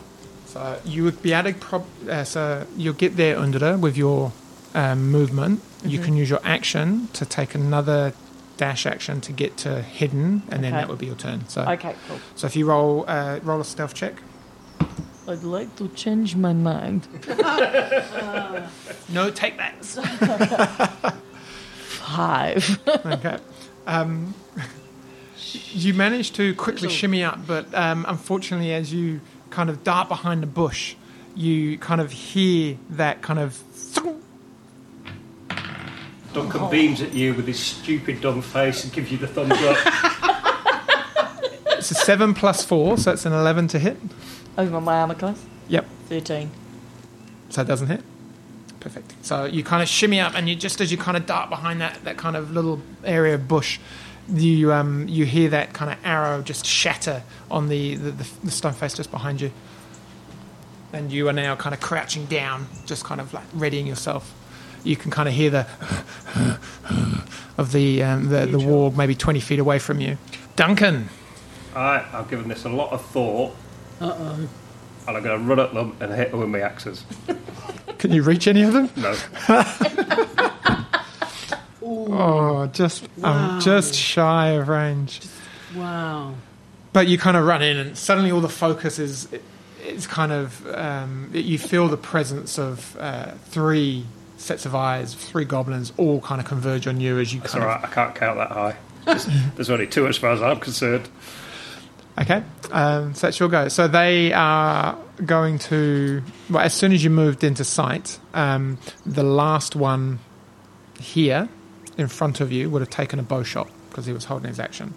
So 0.45 0.79
you 0.85 1.03
would 1.03 1.21
be 1.21 1.33
able 1.33 1.51
to 1.51 1.59
prob- 1.59 2.07
uh, 2.09 2.23
so 2.23 2.65
you'll 2.77 2.93
get 2.93 3.17
there 3.17 3.37
under 3.37 3.77
with 3.77 3.97
your 3.97 4.31
um, 4.75 5.09
movement. 5.11 5.61
You 5.83 5.99
Mhm. 5.99 6.03
can 6.05 6.15
use 6.15 6.29
your 6.29 6.41
action 6.43 7.07
to 7.13 7.25
take 7.25 7.55
another 7.55 8.13
dash 8.57 8.85
action 8.85 9.19
to 9.21 9.31
get 9.33 9.57
to 9.57 9.81
hidden, 9.81 10.43
and 10.51 10.63
then 10.63 10.71
that 10.73 10.87
would 10.89 10.99
be 10.99 11.07
your 11.07 11.15
turn. 11.15 11.47
So, 11.47 11.61
Okay, 11.63 11.95
cool. 12.07 12.19
so 12.35 12.45
if 12.47 12.55
you 12.55 12.65
roll 12.67 13.03
uh, 13.07 13.39
roll 13.43 13.59
a 13.61 13.65
stealth 13.65 13.93
check. 13.95 14.13
I'd 15.27 15.41
like 15.43 15.75
to 15.77 15.87
change 15.89 16.35
my 16.35 16.53
mind. 16.53 17.07
No, 19.09 19.29
take 19.31 19.57
that. 19.57 19.75
Five. 21.77 22.79
okay. 22.87 23.37
Um, 23.87 24.33
you 25.71 25.93
manage 25.93 26.31
to 26.33 26.53
quickly 26.55 26.89
So- 26.89 26.95
shimmy 26.95 27.23
up, 27.23 27.45
but 27.47 27.73
um, 27.73 28.05
unfortunately, 28.07 28.73
as 28.73 28.91
you 28.93 29.21
kind 29.49 29.69
of 29.69 29.83
dart 29.83 30.09
behind 30.09 30.41
the 30.43 30.47
bush, 30.47 30.95
you 31.35 31.77
kind 31.77 32.01
of 32.01 32.11
hear 32.11 32.77
that 32.91 33.21
kind 33.21 33.39
of. 33.39 33.57
Duncan 36.35 36.69
beams 36.69 37.01
at 37.01 37.13
you 37.13 37.33
with 37.33 37.47
his 37.47 37.59
stupid 37.59 38.19
dumb 38.21 38.41
face 38.41 38.83
and 38.83 38.91
gives 38.91 39.11
you 39.11 39.17
the 39.17 39.27
thumbs 39.27 39.53
up. 39.53 40.21
It's 41.77 41.91
a 41.91 42.03
seven 42.03 42.33
plus 42.33 42.65
four, 42.65 42.97
so 42.97 43.11
it's 43.11 43.27
an 43.27 43.33
eleven 43.33 43.67
to 43.67 43.77
hit. 43.77 43.97
Over 44.57 44.81
my 44.81 45.01
armor 45.01 45.13
class. 45.13 45.45
Yep. 45.67 45.85
13. 46.09 46.49
So 47.49 47.61
it 47.61 47.67
doesn't 47.67 47.89
hit. 47.89 48.01
Perfect. 48.79 49.13
So 49.23 49.45
you 49.45 49.63
kind 49.63 49.83
of 49.83 49.89
shimmy 49.89 50.19
up, 50.19 50.33
and 50.35 50.49
you 50.49 50.55
just 50.55 50.81
as 50.81 50.91
you 50.91 50.97
kind 50.97 51.15
of 51.15 51.27
dart 51.27 51.51
behind 51.51 51.81
that, 51.81 52.03
that 52.03 52.17
kind 52.17 52.35
of 52.35 52.49
little 52.51 52.81
area 53.03 53.35
of 53.35 53.47
bush, 53.47 53.79
you 54.27 54.73
um, 54.73 55.07
you 55.07 55.25
hear 55.25 55.49
that 55.49 55.73
kind 55.73 55.91
of 55.91 55.99
arrow 56.03 56.41
just 56.41 56.65
shatter 56.65 57.21
on 57.51 57.67
the, 57.67 57.93
the, 57.95 58.11
the, 58.11 58.29
the 58.45 58.51
stone 58.51 58.73
face 58.73 58.95
just 58.95 59.11
behind 59.11 59.39
you. 59.39 59.51
And 60.91 61.11
you 61.11 61.29
are 61.29 61.33
now 61.33 61.55
kind 61.55 61.75
of 61.75 61.81
crouching 61.81 62.25
down, 62.25 62.65
just 62.87 63.03
kind 63.03 63.21
of 63.21 63.31
like 63.31 63.45
readying 63.53 63.85
yourself. 63.85 64.33
You 64.85 64.95
can 64.95 65.11
kind 65.11 65.27
of 65.27 65.33
hear 65.35 65.49
the 65.49 65.67
of 67.57 67.71
the 67.71 68.03
um, 68.03 68.29
the, 68.29 68.45
the 68.45 68.57
warg 68.57 68.95
maybe 68.95 69.15
20 69.15 69.39
feet 69.39 69.59
away 69.59 69.79
from 69.79 69.99
you. 69.99 70.17
Duncan, 70.55 71.09
I, 71.75 72.05
I've 72.13 72.29
given 72.29 72.47
this 72.47 72.63
a 72.65 72.69
lot 72.69 72.91
of 72.93 73.03
thought, 73.07 73.55
Uh 73.99 74.13
oh. 74.17 74.47
and 75.07 75.17
I'm 75.17 75.23
going 75.23 75.39
to 75.39 75.45
run 75.45 75.59
at 75.59 75.73
them 75.73 75.95
and 75.99 76.13
hit 76.13 76.31
them 76.31 76.39
with 76.39 76.49
my 76.49 76.61
axes. 76.61 77.03
can 77.97 78.11
you 78.13 78.21
reach 78.23 78.47
any 78.47 78.61
of 78.63 78.73
them? 78.73 78.89
No. 78.95 79.15
Oh, 81.87 82.67
just 82.67 83.07
Wow. 83.17 83.55
um, 83.55 83.61
just 83.61 83.93
shy 83.93 84.49
of 84.51 84.67
range. 84.67 85.21
Wow. 85.75 86.33
But 86.93 87.07
you 87.07 87.17
kind 87.17 87.37
of 87.37 87.45
run 87.45 87.61
in, 87.61 87.77
and 87.77 87.97
suddenly 87.97 88.31
all 88.31 88.41
the 88.41 88.49
focus 88.49 88.97
is 88.97 89.27
it's 89.83 90.07
kind 90.07 90.31
of 90.31 90.65
um, 90.75 91.29
you 91.33 91.59
feel 91.59 91.87
the 91.87 91.97
presence 91.97 92.57
of 92.57 92.95
uh, 92.99 93.31
three 93.49 94.05
sets 94.45 94.65
of 94.65 94.75
eyes, 94.75 95.13
three 95.13 95.45
goblins, 95.45 95.91
all 95.97 96.21
kind 96.21 96.39
of 96.39 96.47
converge 96.47 96.87
on 96.87 97.01
you 97.01 97.19
as 97.19 97.33
you 97.33 97.39
That's 97.39 97.53
kind 97.53 97.63
all 97.63 97.69
right. 97.71 97.83
I 97.83 97.87
can't 97.87 98.15
count 98.15 98.37
that 98.37 98.51
high. 98.51 98.77
There's, 99.05 99.27
there's 99.55 99.69
only 99.69 99.87
two 99.87 100.07
as 100.07 100.17
far 100.17 100.31
as 100.31 100.41
I'm 100.41 100.59
concerned. 100.59 101.09
okay. 102.19 102.43
Um, 102.71 103.13
so 103.15 103.27
that's 103.27 103.39
your 103.39 103.49
go. 103.49 103.67
So 103.69 103.87
they 103.87 104.31
are 104.33 104.97
going 105.25 105.59
to 105.59 106.21
well, 106.49 106.63
as 106.63 106.73
soon 106.73 106.93
as 106.93 107.03
you 107.03 107.09
moved 107.09 107.43
into 107.43 107.63
sight, 107.63 108.19
um, 108.33 108.77
the 109.05 109.23
last 109.23 109.75
one 109.75 110.19
here 110.99 111.49
in 111.97 112.07
front 112.07 112.39
of 112.41 112.51
you 112.51 112.69
would 112.69 112.81
have 112.81 112.89
taken 112.89 113.19
a 113.19 113.23
bow 113.23 113.43
shot 113.43 113.69
because 113.89 114.05
he 114.05 114.13
was 114.13 114.25
holding 114.25 114.49
his 114.49 114.59
action. 114.59 114.93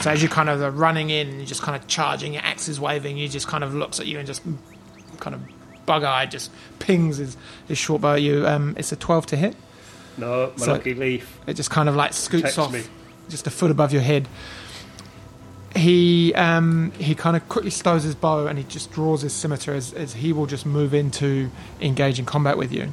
So 0.00 0.10
as 0.10 0.22
you 0.22 0.28
kind 0.28 0.50
of 0.50 0.60
are 0.60 0.70
running 0.70 1.10
in, 1.10 1.36
you're 1.36 1.46
just 1.46 1.62
kind 1.62 1.80
of 1.80 1.86
charging, 1.86 2.34
your 2.34 2.42
axe 2.42 2.68
is 2.68 2.80
waving, 2.80 3.16
he 3.16 3.28
just 3.28 3.46
kind 3.46 3.62
of 3.62 3.74
looks 3.74 4.00
at 4.00 4.06
you 4.06 4.18
and 4.18 4.26
just 4.26 4.42
kind 5.20 5.34
of 5.34 5.42
bug-eyed, 5.86 6.30
just 6.30 6.50
pings 6.78 7.16
his, 7.18 7.36
his 7.68 7.78
short 7.78 8.00
bow 8.02 8.14
at 8.14 8.22
you. 8.22 8.46
Um, 8.46 8.74
it's 8.78 8.92
a 8.92 8.96
12 8.96 9.26
to 9.26 9.36
hit. 9.36 9.56
No, 10.18 10.52
my 10.58 10.64
So- 10.66 10.72
lucky 10.72 10.94
leaf. 10.94 11.38
It 11.46 11.54
just 11.54 11.70
kind 11.70 11.88
of 11.88 11.96
like 11.96 12.12
scoots 12.12 12.42
Protects 12.42 12.58
off 12.58 12.72
me. 12.72 12.82
just 13.28 13.46
a 13.46 13.50
foot 13.50 13.70
above 13.70 13.92
your 13.92 14.02
head. 14.02 14.28
He 15.74 16.34
um, 16.34 16.92
he 16.98 17.14
kind 17.14 17.34
of 17.34 17.48
quickly 17.48 17.70
stows 17.70 18.02
his 18.02 18.14
bow 18.14 18.46
and 18.46 18.58
he 18.58 18.64
just 18.64 18.92
draws 18.92 19.22
his 19.22 19.32
scimitar 19.32 19.74
as, 19.74 19.94
as 19.94 20.12
he 20.12 20.34
will 20.34 20.44
just 20.44 20.66
move 20.66 20.92
into 20.92 21.50
engage 21.80 22.18
in 22.18 22.26
combat 22.26 22.58
with 22.58 22.72
you. 22.72 22.92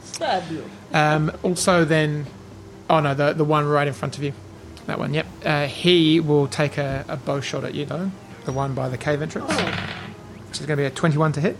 Fabulous. 0.00 0.66
Um, 0.92 1.32
also, 1.42 1.86
then, 1.86 2.26
oh 2.90 3.00
no, 3.00 3.14
the 3.14 3.32
the 3.32 3.44
one 3.44 3.66
right 3.66 3.88
in 3.88 3.94
front 3.94 4.18
of 4.18 4.22
you, 4.22 4.34
that 4.84 4.98
one. 4.98 5.14
Yep. 5.14 5.26
Uh, 5.46 5.66
he 5.66 6.20
will 6.20 6.46
take 6.46 6.76
a, 6.76 7.06
a 7.08 7.16
bow 7.16 7.40
shot 7.40 7.64
at 7.64 7.74
you 7.74 7.86
though, 7.86 8.10
the 8.44 8.52
one 8.52 8.74
by 8.74 8.90
the 8.90 8.98
cave 8.98 9.22
entrance, 9.22 9.50
which 10.48 10.60
is 10.60 10.66
going 10.66 10.76
to 10.76 10.82
be 10.82 10.84
a 10.86 10.90
twenty-one 10.90 11.32
to 11.32 11.40
hit. 11.40 11.56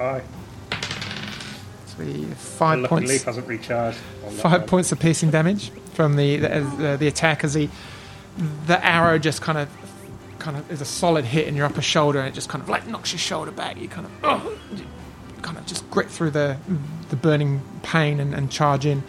Aye. 0.00 0.22
My 1.98 2.34
five 2.34 2.80
lucky 2.80 2.88
points. 2.88 3.10
leaf 3.10 3.24
hasn't 3.24 3.46
recharged. 3.46 3.98
five 4.32 4.66
points 4.66 4.92
of 4.92 4.98
piercing 4.98 5.30
damage 5.30 5.70
from 5.92 6.16
the 6.16 6.36
the, 6.38 6.54
uh, 6.56 6.96
the 6.96 7.06
attack 7.06 7.44
as 7.44 7.54
he 7.54 7.68
the 8.66 8.84
arrow 8.84 9.18
just 9.18 9.42
kind 9.42 9.58
of 9.58 9.68
kind 10.38 10.56
of 10.56 10.70
is 10.72 10.80
a 10.80 10.84
solid 10.86 11.24
hit 11.24 11.46
in 11.46 11.54
your 11.54 11.66
upper 11.66 11.82
shoulder 11.82 12.18
and 12.18 12.28
it 12.28 12.34
just 12.34 12.48
kind 12.48 12.62
of 12.62 12.68
like 12.68 12.86
knocks 12.86 13.12
your 13.12 13.18
shoulder 13.18 13.50
back 13.50 13.78
you 13.78 13.88
kind 13.88 14.06
of 14.06 14.12
oh, 14.24 14.58
you 14.74 14.84
kind 15.42 15.58
of 15.58 15.66
just 15.66 15.88
grit 15.90 16.08
through 16.10 16.30
the 16.30 16.56
the 17.10 17.16
burning 17.16 17.60
pain 17.82 18.18
and, 18.18 18.34
and 18.34 18.50
charge 18.50 18.86
in 18.86 19.02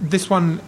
this 0.00 0.30
one 0.30 0.60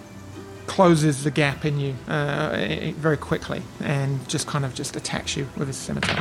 closes 0.67 1.23
the 1.23 1.31
gap 1.31 1.65
in 1.65 1.79
you 1.79 1.95
uh, 2.09 2.91
very 2.97 3.17
quickly 3.17 3.63
and 3.81 4.29
just 4.29 4.47
kind 4.49 4.65
of 4.65 4.75
just 4.75 4.97
attacks 4.97 5.37
you 5.37 5.49
with 5.57 5.69
his 5.69 5.77
scimitar 5.77 6.17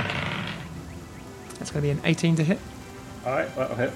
that's 1.57 1.71
going 1.71 1.81
to 1.81 1.81
be 1.81 1.89
an 1.89 1.99
18 2.05 2.35
to 2.35 2.43
hit 2.43 2.59
Aye, 3.25 3.47
that'll 3.55 3.75
hit. 3.75 3.91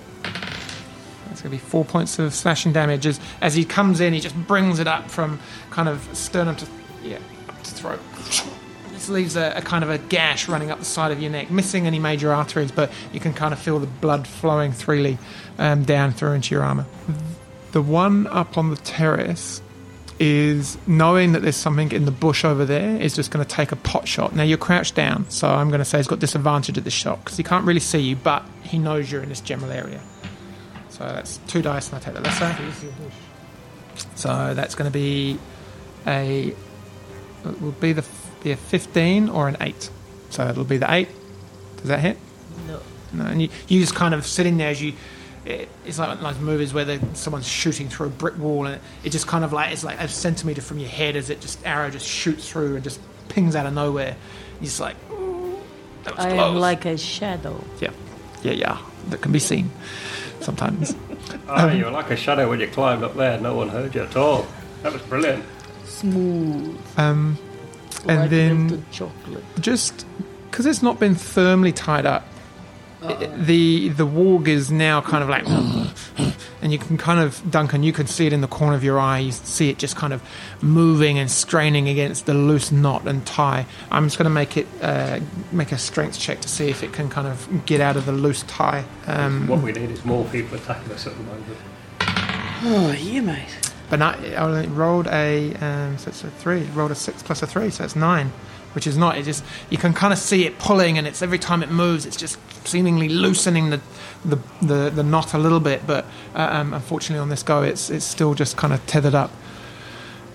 It's 1.31 1.41
going 1.41 1.57
to 1.57 1.63
be 1.63 1.69
four 1.69 1.85
points 1.85 2.17
of 2.17 2.33
slashing 2.33 2.73
damage 2.73 3.05
as, 3.05 3.19
as 3.41 3.53
he 3.53 3.63
comes 3.63 4.01
in. 4.01 4.13
He 4.13 4.19
just 4.19 4.35
brings 4.35 4.79
it 4.79 4.87
up 4.87 5.09
from 5.11 5.39
kind 5.69 5.87
of 5.87 6.07
sternum 6.13 6.55
to 6.55 6.67
yeah 7.03 7.19
to 7.63 7.71
throat. 7.71 7.99
This 8.91 9.07
leaves 9.09 9.35
a, 9.35 9.53
a 9.55 9.61
kind 9.61 9.83
of 9.83 9.89
a 9.89 9.97
gash 9.97 10.49
running 10.49 10.71
up 10.71 10.79
the 10.79 10.85
side 10.85 11.11
of 11.11 11.21
your 11.21 11.31
neck, 11.31 11.51
missing 11.51 11.85
any 11.87 11.99
major 11.99 12.33
arteries, 12.33 12.71
but 12.71 12.91
you 13.13 13.19
can 13.19 13.33
kind 13.33 13.53
of 13.53 13.59
feel 13.59 13.79
the 13.79 13.87
blood 13.87 14.27
flowing 14.27 14.71
freely 14.71 15.17
um, 15.57 15.83
down 15.83 16.11
through 16.11 16.33
into 16.33 16.55
your 16.55 16.63
armor. 16.63 16.85
The 17.71 17.81
one 17.81 18.27
up 18.27 18.57
on 18.57 18.71
the 18.71 18.75
terrace 18.77 19.61
is 20.19 20.77
knowing 20.85 21.31
that 21.31 21.41
there's 21.41 21.55
something 21.55 21.91
in 21.91 22.05
the 22.05 22.11
bush 22.11 22.43
over 22.43 22.65
there 22.65 22.99
is 23.01 23.15
just 23.15 23.31
going 23.31 23.45
to 23.45 23.49
take 23.49 23.71
a 23.71 23.75
pot 23.77 24.07
shot. 24.07 24.35
Now 24.35 24.43
you're 24.43 24.57
crouched 24.57 24.95
down, 24.95 25.29
so 25.29 25.47
I'm 25.49 25.69
going 25.69 25.79
to 25.79 25.85
say 25.85 25.97
he's 25.97 26.07
got 26.07 26.19
disadvantage 26.19 26.77
at 26.77 26.83
this 26.83 26.93
shot 26.93 27.23
because 27.23 27.37
he 27.37 27.43
can't 27.43 27.65
really 27.65 27.79
see 27.79 27.99
you, 27.99 28.15
but 28.17 28.45
he 28.63 28.77
knows 28.77 29.11
you're 29.11 29.23
in 29.23 29.29
this 29.29 29.41
general 29.41 29.71
area. 29.71 30.01
So 30.89 31.05
that's 31.05 31.37
two 31.47 31.61
dice, 31.61 31.87
and 31.89 31.97
I 31.97 31.99
take 31.99 32.15
the 32.15 32.21
lesser. 32.21 32.55
So 34.15 34.53
that's 34.53 34.75
going 34.75 34.91
to 34.91 34.93
be 34.93 35.39
a 36.05 36.53
it 37.45 37.61
will 37.61 37.71
be 37.71 37.93
the 37.93 38.05
be 38.43 38.51
a 38.51 38.57
15 38.57 39.29
or 39.29 39.47
an 39.47 39.57
8. 39.59 39.89
So 40.29 40.47
it'll 40.47 40.63
be 40.63 40.77
the 40.77 40.91
8. 40.91 41.07
Does 41.77 41.85
that 41.85 41.99
hit? 41.99 42.17
No. 42.67 42.79
No, 43.11 43.25
and 43.25 43.41
you, 43.41 43.49
you 43.67 43.79
just 43.81 43.95
kind 43.95 44.13
of 44.13 44.25
sitting 44.25 44.57
there 44.57 44.69
as 44.69 44.81
you. 44.81 44.93
It, 45.49 45.67
it's 45.85 45.97
like 45.97 46.09
one 46.09 46.21
those 46.21 46.39
movies 46.39 46.73
where 46.73 46.85
they, 46.85 46.99
someone's 47.13 47.47
shooting 47.47 47.89
through 47.89 48.07
a 48.07 48.09
brick 48.11 48.37
wall, 48.37 48.65
and 48.67 48.75
it, 48.75 48.81
it 49.03 49.09
just 49.09 49.25
kind 49.27 49.43
of 49.43 49.51
like 49.51 49.71
it's 49.73 49.83
like 49.83 49.99
a 49.99 50.07
centimeter 50.07 50.61
from 50.61 50.77
your 50.79 50.89
head 50.89 51.15
as 51.15 51.29
it 51.31 51.41
just 51.41 51.65
arrow 51.65 51.89
just 51.89 52.05
shoots 52.07 52.47
through 52.49 52.75
and 52.75 52.83
just 52.83 52.99
pings 53.29 53.55
out 53.55 53.65
of 53.65 53.73
nowhere. 53.73 54.15
You're 54.59 54.65
just 54.65 54.79
like, 54.79 54.95
that 55.09 56.15
was 56.15 56.25
I 56.25 56.29
close." 56.35 56.39
am 56.39 56.55
like 56.55 56.85
a 56.85 56.97
shadow. 56.97 57.63
yeah, 57.81 57.89
yeah, 58.43 58.51
yeah. 58.53 58.77
That 59.09 59.21
can 59.21 59.31
be 59.31 59.39
seen 59.39 59.71
sometimes. 60.39 60.95
Aye, 61.49 61.73
you 61.73 61.85
were 61.85 61.91
like 61.91 62.11
a 62.11 62.15
shadow 62.15 62.47
when 62.49 62.59
you 62.59 62.67
climbed 62.67 63.03
up 63.03 63.15
there. 63.15 63.39
No 63.39 63.55
one 63.55 63.69
heard 63.69 63.95
you 63.95 64.03
at 64.03 64.15
all. 64.15 64.45
That 64.83 64.93
was 64.93 65.01
brilliant. 65.03 65.43
Smooth. 65.85 66.79
um, 66.97 67.37
And 68.07 68.19
like 68.21 68.29
then- 68.29 68.67
melted 68.67 68.91
chocolate. 68.91 69.43
just 69.59 70.05
because 70.49 70.65
it's 70.67 70.81
not 70.83 70.99
been 70.99 71.15
firmly 71.15 71.71
tied 71.71 72.05
up, 72.05 72.25
it- 73.01 73.45
the 73.45 73.89
the 73.89 74.05
warg 74.05 74.47
is 74.47 74.69
now 74.71 75.01
kind 75.01 75.23
of 75.23 75.29
like, 75.29 75.45
and 76.61 76.71
you 76.71 76.77
can 76.77 76.97
kind 76.97 77.19
of 77.19 77.41
Duncan, 77.49 77.83
you 77.83 77.93
can 77.93 78.07
see 78.07 78.27
it 78.27 78.33
in 78.33 78.41
the 78.41 78.47
corner 78.47 78.75
of 78.75 78.83
your 78.83 78.99
eye. 78.99 79.19
You 79.19 79.31
see 79.31 79.69
it 79.69 79.77
just 79.77 79.95
kind 79.95 80.11
of 80.13 80.21
moving 80.61 81.17
and 81.17 81.29
straining 81.31 81.87
against 81.87 82.25
the 82.25 82.33
loose 82.33 82.71
knot 82.71 83.07
and 83.07 83.25
tie. 83.25 83.65
I'm 83.91 84.05
just 84.07 84.17
going 84.17 84.25
to 84.25 84.29
make 84.29 84.57
it 84.57 84.67
uh, 84.81 85.19
make 85.51 85.71
a 85.71 85.77
strength 85.77 86.19
check 86.19 86.41
to 86.41 86.49
see 86.49 86.69
if 86.69 86.83
it 86.83 86.91
can 86.93 87.09
kind 87.09 87.27
of 87.27 87.65
get 87.65 87.79
out 87.81 87.95
of 87.97 88.05
the 88.05 88.11
loose 88.11 88.43
tie. 88.43 88.83
Um, 89.07 89.47
What 89.47 89.61
we 89.61 89.71
need 89.71 89.89
is 89.91 90.03
more 90.03 90.25
people 90.25 90.57
attacking 90.57 90.91
us 90.91 91.07
at 91.07 91.13
the 91.15 91.23
moment. 91.23 91.45
Oh, 92.61 92.91
yeah, 92.99 93.21
mate. 93.21 93.71
But 93.89 93.99
not, 93.99 94.19
I 94.19 94.35
only 94.35 94.67
rolled 94.67 95.07
a 95.07 95.53
um, 95.55 95.97
so 95.97 96.09
it's 96.09 96.23
a 96.23 96.29
three. 96.29 96.63
Rolled 96.75 96.91
a 96.91 96.95
six 96.95 97.23
plus 97.23 97.41
a 97.41 97.47
three, 97.47 97.69
so 97.71 97.83
it's 97.85 97.95
nine, 97.95 98.31
which 98.73 98.87
is 98.87 98.97
not. 98.97 99.17
It 99.17 99.23
just 99.23 99.43
you 99.69 99.77
can 99.77 99.93
kind 99.93 100.13
of 100.13 100.19
see 100.19 100.45
it 100.45 100.59
pulling, 100.59 100.97
and 100.97 101.07
it's 101.07 101.21
every 101.21 101.39
time 101.39 101.63
it 101.63 101.71
moves, 101.71 102.05
it's 102.05 102.17
just 102.17 102.37
seemingly 102.67 103.09
loosening 103.09 103.69
the 103.69 103.81
the, 104.25 104.37
the, 104.61 104.89
the 104.89 105.03
knot 105.03 105.33
a 105.33 105.37
little 105.37 105.59
bit. 105.59 105.85
But 105.87 106.05
uh, 106.35 106.49
um, 106.51 106.73
unfortunately, 106.73 107.21
on 107.21 107.29
this 107.29 107.43
go, 107.43 107.63
it's 107.63 107.89
it's 107.89 108.05
still 108.05 108.33
just 108.33 108.57
kind 108.57 108.73
of 108.73 108.85
tethered 108.85 109.15
up. 109.15 109.31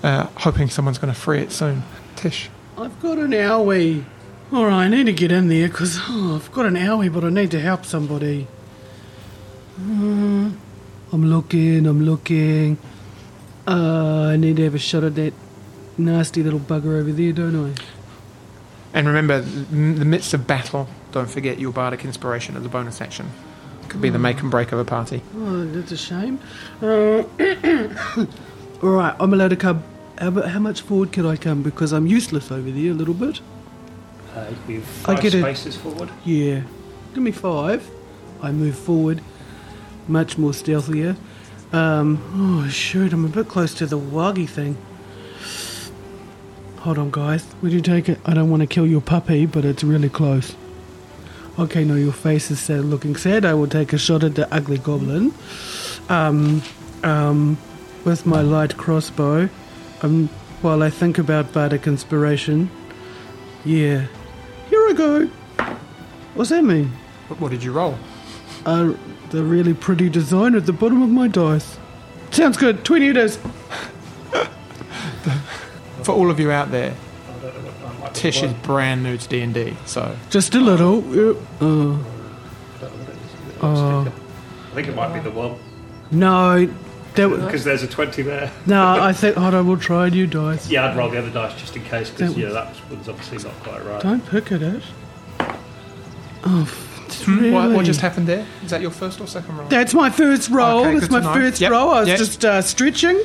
Uh, 0.02 0.26
hoping 0.36 0.68
someone's 0.68 0.98
going 0.98 1.12
to 1.12 1.18
free 1.18 1.40
it 1.40 1.50
soon. 1.50 1.82
Tish, 2.16 2.50
I've 2.76 3.00
got 3.00 3.18
an 3.18 3.30
owie. 3.30 4.04
All 4.52 4.66
right, 4.66 4.84
I 4.84 4.88
need 4.88 5.06
to 5.06 5.12
get 5.12 5.32
in 5.32 5.48
there 5.48 5.68
because 5.68 5.98
oh, 6.02 6.36
I've 6.36 6.52
got 6.52 6.66
an 6.66 6.74
owie, 6.74 7.12
but 7.12 7.24
I 7.24 7.30
need 7.30 7.50
to 7.52 7.60
help 7.60 7.84
somebody. 7.84 8.46
Uh, 9.80 10.50
I'm 11.12 11.24
looking, 11.24 11.86
I'm 11.86 12.04
looking. 12.04 12.78
Uh, 13.66 14.28
I 14.32 14.36
need 14.36 14.56
to 14.56 14.64
have 14.64 14.74
a 14.74 14.78
shot 14.78 15.04
at 15.04 15.14
that 15.14 15.32
nasty 15.96 16.42
little 16.42 16.60
bugger 16.60 17.00
over 17.00 17.12
there, 17.12 17.32
don't 17.32 17.70
I? 17.70 17.74
And 18.94 19.06
remember, 19.08 19.44
in 19.72 19.98
the 19.98 20.04
midst 20.04 20.32
of 20.34 20.46
battle, 20.46 20.88
don't 21.12 21.28
forget 21.28 21.58
your 21.58 21.72
bardic 21.72 22.04
inspiration 22.04 22.56
as 22.56 22.64
a 22.64 22.68
bonus 22.68 23.00
action. 23.00 23.28
Could 23.88 24.00
be 24.00 24.08
the 24.08 24.18
make 24.20 24.40
and 24.40 24.50
break 24.50 24.72
of 24.72 24.78
a 24.78 24.84
party. 24.84 25.20
Oh, 25.36 25.64
that's 25.66 25.92
a 25.92 25.96
shame. 25.96 26.38
Uh, 26.80 27.24
all 28.82 28.90
right, 28.90 29.14
I'm 29.20 29.32
allowed 29.32 29.48
to 29.48 29.56
come. 29.56 29.82
How, 30.18 30.30
mu- 30.30 30.42
how 30.42 30.60
much 30.60 30.80
forward 30.82 31.12
can 31.12 31.26
I 31.26 31.36
come? 31.36 31.62
Because 31.62 31.92
I'm 31.92 32.06
useless 32.06 32.50
over 32.52 32.70
there 32.70 32.92
a 32.92 32.94
little 32.94 33.14
bit. 33.14 33.40
Uh, 34.34 34.46
you've 34.68 35.08
I 35.08 35.14
five 35.14 35.22
get 35.22 35.34
it. 35.34 35.42
spaces 35.42 35.76
forward. 35.76 36.08
Yeah. 36.24 36.62
Give 37.14 37.22
me 37.22 37.30
five. 37.32 37.88
I 38.42 38.52
move 38.52 38.76
forward, 38.78 39.20
much 40.06 40.38
more 40.38 40.52
stealthier. 40.52 41.16
Um, 41.72 42.20
oh, 42.34 42.68
shoot, 42.68 43.12
I'm 43.12 43.24
a 43.24 43.28
bit 43.28 43.48
close 43.48 43.74
to 43.74 43.86
the 43.86 43.98
waggy 43.98 44.48
thing. 44.48 44.76
Hold 46.84 46.98
on, 46.98 47.10
guys. 47.10 47.46
Would 47.62 47.72
you 47.72 47.80
take 47.80 48.10
it? 48.10 48.18
I 48.26 48.34
don't 48.34 48.50
want 48.50 48.60
to 48.60 48.66
kill 48.66 48.86
your 48.86 49.00
puppy, 49.00 49.46
but 49.46 49.64
it's 49.64 49.82
really 49.82 50.10
close. 50.10 50.54
Okay, 51.58 51.82
no, 51.82 51.94
your 51.94 52.12
face 52.12 52.50
is 52.50 52.60
sad, 52.60 52.84
looking 52.84 53.16
sad. 53.16 53.46
I 53.46 53.54
will 53.54 53.68
take 53.68 53.94
a 53.94 53.98
shot 53.98 54.22
at 54.22 54.34
the 54.34 54.54
ugly 54.54 54.76
goblin. 54.76 55.32
Um, 56.10 56.62
um, 57.02 57.56
with 58.04 58.26
my 58.26 58.42
light 58.42 58.76
crossbow. 58.76 59.48
Um, 60.02 60.28
while 60.60 60.82
I 60.82 60.90
think 60.90 61.16
about 61.16 61.54
bardic 61.54 61.86
inspiration. 61.86 62.70
Yeah. 63.64 64.04
Here 64.68 64.86
I 64.86 64.92
go. 64.92 65.26
What's 66.34 66.50
that 66.50 66.64
mean? 66.64 66.92
What, 67.28 67.40
what 67.40 67.50
did 67.50 67.62
you 67.62 67.72
roll? 67.72 67.96
Uh, 68.66 68.92
the 69.30 69.42
really 69.42 69.72
pretty 69.72 70.10
design 70.10 70.54
at 70.54 70.66
the 70.66 70.74
bottom 70.74 71.00
of 71.00 71.08
my 71.08 71.28
dice. 71.28 71.78
Sounds 72.30 72.58
good. 72.58 72.84
20 72.84 73.08
it 73.08 73.16
is. 73.16 73.38
For 76.04 76.12
all 76.12 76.30
of 76.30 76.38
you 76.38 76.50
out 76.50 76.70
there, 76.70 76.94
I 76.94 77.32
don't 77.42 77.54
know 77.54 77.60
what 77.70 77.80
that 77.80 77.98
might 78.00 78.14
be 78.14 78.20
Tish 78.20 78.42
is 78.42 78.52
brand 78.52 79.02
new 79.02 79.16
to 79.16 79.28
D&D, 79.28 79.74
so... 79.86 80.14
Just 80.30 80.54
a 80.54 80.60
little. 80.60 81.02
Yep. 81.02 81.36
Uh, 81.60 81.64
I 81.64 81.66
don't 81.66 82.00
know 82.00 82.04
what 82.88 84.06
it 84.06 84.10
is. 84.10 84.12
I 84.72 84.74
think 84.74 84.88
it 84.88 84.94
might 84.94 85.14
be 85.14 85.20
the 85.20 85.30
one 85.30 85.56
no. 86.10 86.66
That, 87.14 87.22
w- 87.28 87.44
because 87.44 87.62
there's 87.64 87.82
a 87.84 87.86
twenty 87.88 88.22
there. 88.22 88.50
no, 88.66 89.00
I 89.00 89.12
think. 89.12 89.36
Hold 89.36 89.54
on, 89.54 89.66
we'll 89.68 89.76
try 89.78 90.08
a 90.08 90.10
new 90.10 90.26
dice. 90.26 90.68
Yeah, 90.68 90.90
I'd 90.90 90.96
roll 90.96 91.08
the 91.10 91.18
other 91.18 91.30
dice 91.30 91.58
just 91.58 91.76
in 91.76 91.84
case 91.84 92.10
because 92.10 92.34
That 92.34 92.40
yeah, 92.40 92.48
that 92.50 92.74
one's 92.90 93.08
obviously 93.08 93.38
not 93.38 93.52
quite 93.62 93.84
right. 93.86 94.02
Don't 94.02 94.26
pick 94.26 94.50
at 94.52 94.62
it. 94.62 94.82
Oh, 96.44 96.62
f- 96.62 96.90
Hmm, 97.24 97.38
really. 97.38 97.50
What, 97.52 97.70
what 97.70 97.84
just 97.86 98.00
happened 98.00 98.26
there? 98.26 98.44
Is 98.64 98.70
that 98.70 98.80
your 98.80 98.90
first 98.90 99.20
or 99.20 99.26
second 99.28 99.56
roll? 99.56 99.68
That's 99.68 99.94
my 99.94 100.10
first 100.10 100.50
roll. 100.50 100.80
Okay, 100.80 100.94
That's 100.94 101.06
good 101.06 101.12
my 101.12 101.20
to 101.20 101.26
know. 101.26 101.32
first 101.34 101.60
Yep, 101.60 101.70
roll. 101.70 101.90
I 101.90 102.00
was 102.00 102.08
yep. 102.08 102.18
just 102.18 102.44
uh, 102.44 102.60
stretching. 102.62 103.20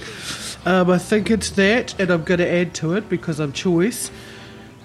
Um, 0.66 0.89
I 0.89 0.98
think 0.98 1.32
it's 1.32 1.50
that, 1.51 2.00
and 2.00 2.12
I'm 2.12 2.24
going 2.24 2.39
to 2.39 2.48
add 2.48 2.74
to 2.75 2.94
it 2.94 3.10
because 3.10 3.39
I'm 3.39 3.54
choice. 3.54 4.12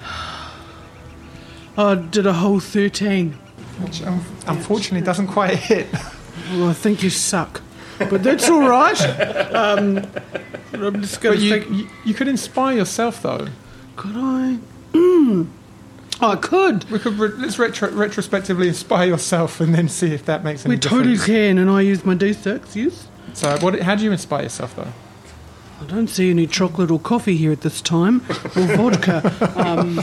I 1.76 1.94
did 1.96 2.26
a 2.26 2.32
whole 2.34 2.60
13. 2.60 3.32
Which 3.80 4.02
um, 4.02 4.24
unfortunately 4.46 5.04
doesn't 5.04 5.26
quite 5.26 5.54
hit. 5.56 5.88
Well, 6.52 6.68
I 6.68 6.72
think 6.74 7.02
you 7.02 7.10
suck. 7.10 7.60
But 7.98 8.22
that's 8.22 8.48
all 8.48 8.68
right. 8.68 9.00
Um, 9.54 10.06
I'm 10.72 11.00
just 11.00 11.20
going 11.20 11.38
to 11.38 11.44
you, 11.44 11.50
think. 11.60 11.70
you, 11.70 11.88
you 12.04 12.14
could 12.14 12.28
inspire 12.28 12.76
yourself, 12.76 13.22
though. 13.22 13.48
Could 13.96 14.16
I? 14.16 14.58
Mm. 14.92 15.48
I 16.20 16.36
could. 16.36 16.88
We 16.90 16.98
could 17.00 17.14
re- 17.14 17.30
let's 17.36 17.58
retro- 17.58 17.90
retrospectively 17.90 18.68
inspire 18.68 19.08
yourself 19.08 19.60
and 19.60 19.74
then 19.74 19.88
see 19.88 20.12
if 20.12 20.24
that 20.26 20.44
makes 20.44 20.64
any 20.64 20.76
sense. 20.76 20.84
We 20.84 20.88
totally 20.90 21.16
difference. 21.16 21.26
can, 21.26 21.58
and 21.58 21.70
I 21.70 21.80
use 21.80 22.04
my 22.04 22.14
D6, 22.14 22.74
yes? 22.76 23.08
So, 23.32 23.56
what? 23.58 23.80
How 23.80 23.96
do 23.96 24.04
you 24.04 24.12
inspire 24.12 24.44
yourself, 24.44 24.76
though? 24.76 24.92
I 25.80 25.84
don't 25.86 26.08
see 26.08 26.30
any 26.30 26.46
chocolate 26.46 26.90
or 26.90 26.98
coffee 26.98 27.36
here 27.36 27.52
at 27.52 27.60
this 27.62 27.80
time, 27.80 28.22
or 28.56 28.76
vodka. 28.76 29.22
Um, 29.56 30.02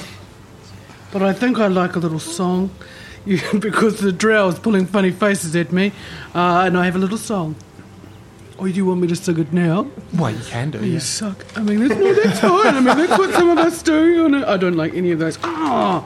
but 1.12 1.22
I 1.22 1.34
think 1.34 1.60
I 1.60 1.68
like 1.68 1.96
a 1.96 2.00
little 2.00 2.20
song 2.20 2.70
because 3.60 4.00
the 4.00 4.12
drow 4.14 4.48
is 4.48 4.58
pulling 4.60 4.86
funny 4.86 5.12
faces 5.12 5.56
at 5.56 5.72
me, 5.74 5.92
uh, 6.34 6.64
and 6.66 6.78
I 6.78 6.86
have 6.86 6.96
a 6.96 7.00
little 7.00 7.18
song. 7.18 7.56
Or 8.58 8.68
do 8.68 8.74
you 8.74 8.86
want 8.86 9.02
me 9.02 9.08
to 9.08 9.16
sing 9.16 9.40
it 9.40 9.52
now? 9.52 9.88
Well, 10.14 10.32
you 10.32 10.44
can 10.44 10.72
do. 10.72 10.78
It. 10.78 10.86
You 10.86 10.94
Yeah. 10.94 11.00
suck. 11.00 11.46
I 11.58 11.64
mean, 11.64 11.80
that's, 11.88 12.00
no, 12.00 12.14
that's 12.14 12.40
fine. 12.40 12.76
I 12.76 12.80
mean, 12.80 12.98
that's 12.98 13.18
what 13.18 13.34
some 13.34 13.50
of 13.50 13.58
us 13.58 13.82
do. 13.82 14.26
And 14.26 14.36
I 14.46 14.56
don't 14.56 14.76
like 14.78 14.94
any 14.94 15.12
of 15.12 15.20
those. 15.20 15.38
Oh, 15.44 16.06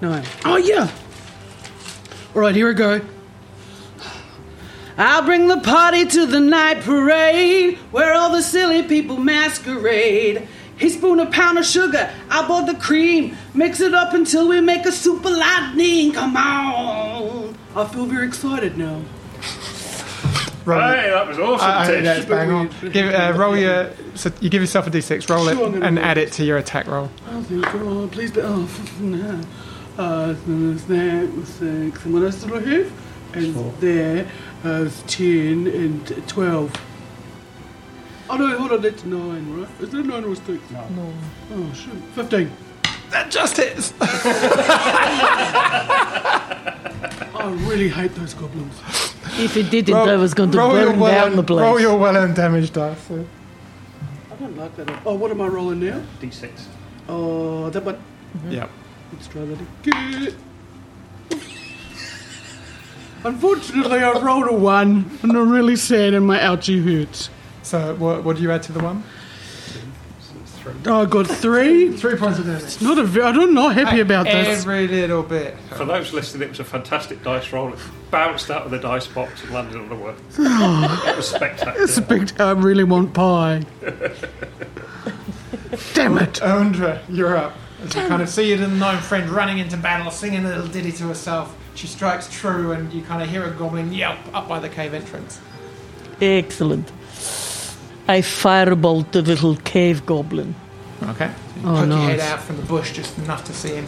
no. 0.00 0.22
Oh, 0.44 0.56
yeah. 0.56 0.88
All 2.34 2.40
right, 2.40 2.54
here 2.54 2.66
we 2.66 2.74
go. 2.74 3.00
I'll 4.98 5.22
bring 5.22 5.48
the 5.48 5.58
party 5.60 6.04
to 6.06 6.26
the 6.26 6.40
night 6.40 6.82
parade 6.82 7.78
where 7.90 8.14
all 8.14 8.30
the 8.30 8.42
silly 8.42 8.82
people 8.82 9.16
masquerade. 9.18 10.46
He 10.78 10.88
spoon 10.88 11.20
a 11.20 11.26
pound 11.26 11.58
of 11.58 11.64
sugar, 11.66 12.10
I 12.28 12.46
bought 12.48 12.66
the 12.66 12.74
cream. 12.74 13.36
Mix 13.54 13.80
it 13.80 13.94
up 13.94 14.14
until 14.14 14.48
we 14.48 14.60
make 14.60 14.84
a 14.84 14.92
super 14.92 15.30
lightning. 15.30 16.12
Come 16.12 16.36
on. 16.36 17.56
I 17.76 17.86
feel 17.86 18.06
very 18.06 18.26
excited 18.26 18.76
now. 18.76 19.00
Roll 20.64 20.78
it. 20.80 20.96
Hey, 20.96 21.10
that 21.10 21.26
was 21.28 21.38
awesome, 21.38 21.68
Uh, 21.70 21.86
Tish. 21.86 22.04
that's 22.04 22.24
bang 22.26 22.50
on. 22.50 22.70
Give, 22.92 23.12
uh, 23.12 23.32
roll 23.36 23.56
your. 23.56 23.90
So 24.14 24.30
you 24.40 24.48
give 24.48 24.60
yourself 24.62 24.86
a 24.86 24.90
d6. 24.90 25.28
Roll 25.28 25.48
it 25.48 25.54
gonna 25.58 25.84
and 25.84 25.96
roll 25.96 26.04
add 26.04 26.18
it 26.18 26.32
to 26.32 26.44
your 26.44 26.58
attack 26.58 26.86
roll. 26.86 27.10
Oh, 27.30 27.42
thank 27.42 27.64
God. 27.64 28.12
Please 28.12 28.30
be. 28.30 28.40
Oh. 28.42 28.68
Uh, 29.98 30.34
that 30.34 31.30
was 31.36 31.48
six. 31.48 32.04
And 32.04 32.14
what 32.14 32.22
else 32.22 32.42
did 32.42 32.52
I 32.52 32.60
have? 32.60 32.92
And 33.34 33.72
there 33.80 34.26
uh, 34.64 34.84
was 34.84 35.02
10 35.08 35.66
and 35.66 36.28
12. 36.28 36.72
Oh, 38.30 38.36
no, 38.36 38.58
hold 38.58 38.72
on. 38.72 38.82
That's 38.82 39.04
9, 39.04 39.60
right? 39.60 39.68
Is 39.80 39.90
that 39.90 40.06
9 40.06 40.24
or 40.24 40.34
6? 40.34 40.48
No. 40.50 41.12
Oh, 41.52 41.72
shoot. 41.74 41.92
15. 42.14 42.50
That 43.10 43.30
just 43.30 43.56
hits. 43.58 43.92
I 47.34 47.50
really 47.68 47.88
hate 47.88 48.14
those 48.14 48.34
goblins. 48.34 48.78
If 49.38 49.56
it 49.56 49.70
didn't, 49.70 49.94
I 49.94 50.16
was 50.16 50.32
going 50.34 50.50
to 50.52 50.58
roll 50.58 50.74
your 50.78 50.90
burn 50.90 51.00
well 51.00 51.12
down 51.12 51.28
earned- 51.28 51.38
the 51.38 51.42
place. 51.42 51.62
Roll 51.62 51.80
your 51.80 51.98
well 51.98 52.16
earned 52.16 52.36
damage 52.36 52.72
dice. 52.72 52.96
so- 53.08 53.26
I 54.30 54.34
don't 54.36 54.56
like 54.56 54.74
that. 54.76 55.02
Oh, 55.04 55.14
what 55.14 55.30
am 55.30 55.40
I 55.40 55.46
rolling 55.48 55.80
now? 55.80 56.02
D6. 56.20 56.50
Oh, 57.08 57.68
that 57.70 57.84
one. 57.84 57.98
Yep. 58.48 58.70
Let's 59.12 59.26
try 59.26 59.44
that 59.44 59.58
again. 59.86 60.36
Unfortunately, 63.24 63.98
I 64.00 64.12
rolled 64.20 64.48
a 64.48 64.52
1, 64.52 65.18
and 65.22 65.32
I'm 65.32 65.50
really 65.50 65.76
sad, 65.76 66.12
and 66.14 66.26
my 66.26 66.38
ouchie 66.38 66.82
hurts. 66.82 67.30
So 67.62 67.94
what, 67.94 68.24
what 68.24 68.36
do 68.36 68.42
you 68.42 68.50
add 68.50 68.62
to 68.64 68.72
the 68.72 68.80
one? 68.80 69.04
Oh, 70.86 71.02
I 71.02 71.06
got 71.06 71.26
3. 71.26 71.96
Three 71.96 72.16
points 72.16 72.38
of 72.38 72.46
damage. 72.46 72.80
Not 72.80 72.98
a 72.98 73.04
ve- 73.04 73.20
I'm 73.22 73.52
not 73.54 73.74
happy 73.74 74.00
about 74.00 74.26
this. 74.26 74.60
Every 74.60 74.86
little 74.88 75.22
bit. 75.22 75.56
For 75.76 75.84
those 75.84 76.12
listening, 76.12 76.42
it 76.42 76.50
was 76.50 76.60
a 76.60 76.64
fantastic 76.64 77.22
dice 77.22 77.52
roll. 77.52 77.72
It 77.72 77.78
bounced 78.10 78.50
out 78.50 78.62
of 78.64 78.70
the 78.70 78.78
dice 78.78 79.06
box 79.08 79.42
and 79.42 79.52
landed 79.52 79.76
on 79.76 79.88
the 79.88 79.96
wood. 79.96 80.14
Oh, 80.38 81.04
it 81.08 81.16
was 81.16 81.28
spectacular. 81.28 81.82
It's 81.82 81.96
a 81.98 82.02
big. 82.02 82.40
I 82.40 82.52
really 82.52 82.84
want 82.84 83.12
pie. 83.12 83.64
Damn 85.94 86.18
it! 86.18 86.34
Ondra, 86.34 87.00
you're 87.08 87.36
up. 87.36 87.54
As 87.82 87.94
you 87.94 88.06
kind 88.06 88.22
of 88.22 88.28
see 88.28 88.48
your 88.54 88.58
gnome 88.68 88.98
friend 88.98 89.28
running 89.30 89.58
into 89.58 89.76
battle, 89.76 90.10
singing 90.10 90.44
a 90.44 90.48
little 90.48 90.66
ditty 90.68 90.92
to 90.92 91.04
herself. 91.08 91.56
She 91.74 91.86
strikes 91.86 92.28
true, 92.30 92.72
and 92.72 92.92
you 92.92 93.02
kind 93.02 93.22
of 93.22 93.28
hear 93.30 93.44
a 93.44 93.50
goblin 93.50 93.92
yelp 93.92 94.18
up 94.34 94.46
by 94.48 94.58
the 94.58 94.68
cave 94.68 94.94
entrance. 94.94 95.40
Excellent. 96.20 96.88
I 98.08 98.20
firebolt 98.20 99.12
the 99.12 99.22
little 99.22 99.56
cave 99.56 100.04
goblin. 100.06 100.54
Okay. 101.02 101.30
So 101.62 101.68
you 101.68 101.68
Oh, 101.68 101.76
poke 101.76 101.88
your 101.88 101.98
head 101.98 102.20
out 102.20 102.40
from 102.40 102.56
the 102.56 102.62
bush 102.64 102.92
just 102.92 103.16
enough 103.18 103.44
to 103.44 103.52
see 103.52 103.74
him. 103.74 103.86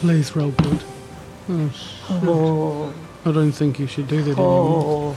Please 0.00 0.36
roll 0.36 0.50
good. 0.50 0.80
Oh, 1.48 2.92
I 3.24 3.32
don't 3.32 3.52
think 3.52 3.78
you 3.78 3.86
should 3.86 4.08
do 4.08 4.22
that 4.22 4.30
anymore. 4.32 5.16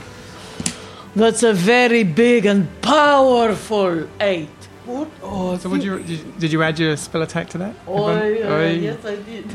That's 1.16 1.42
a 1.42 1.52
very 1.52 2.02
big 2.04 2.46
and 2.46 2.68
powerful 2.82 4.08
eight. 4.20 4.48
What? 4.86 5.08
Oh, 5.22 5.56
So, 5.58 5.68
would 5.68 5.84
you, 5.84 5.98
did 5.98 6.08
you 6.08 6.32
did 6.38 6.52
you 6.52 6.62
add 6.62 6.78
your 6.78 6.96
spell 6.96 7.22
attack 7.22 7.50
to 7.50 7.58
that? 7.58 7.74
Oh, 7.86 8.04
uh, 8.08 8.14
Oi. 8.18 8.78
yes, 8.80 9.04
I 9.04 9.16
did. 9.16 9.46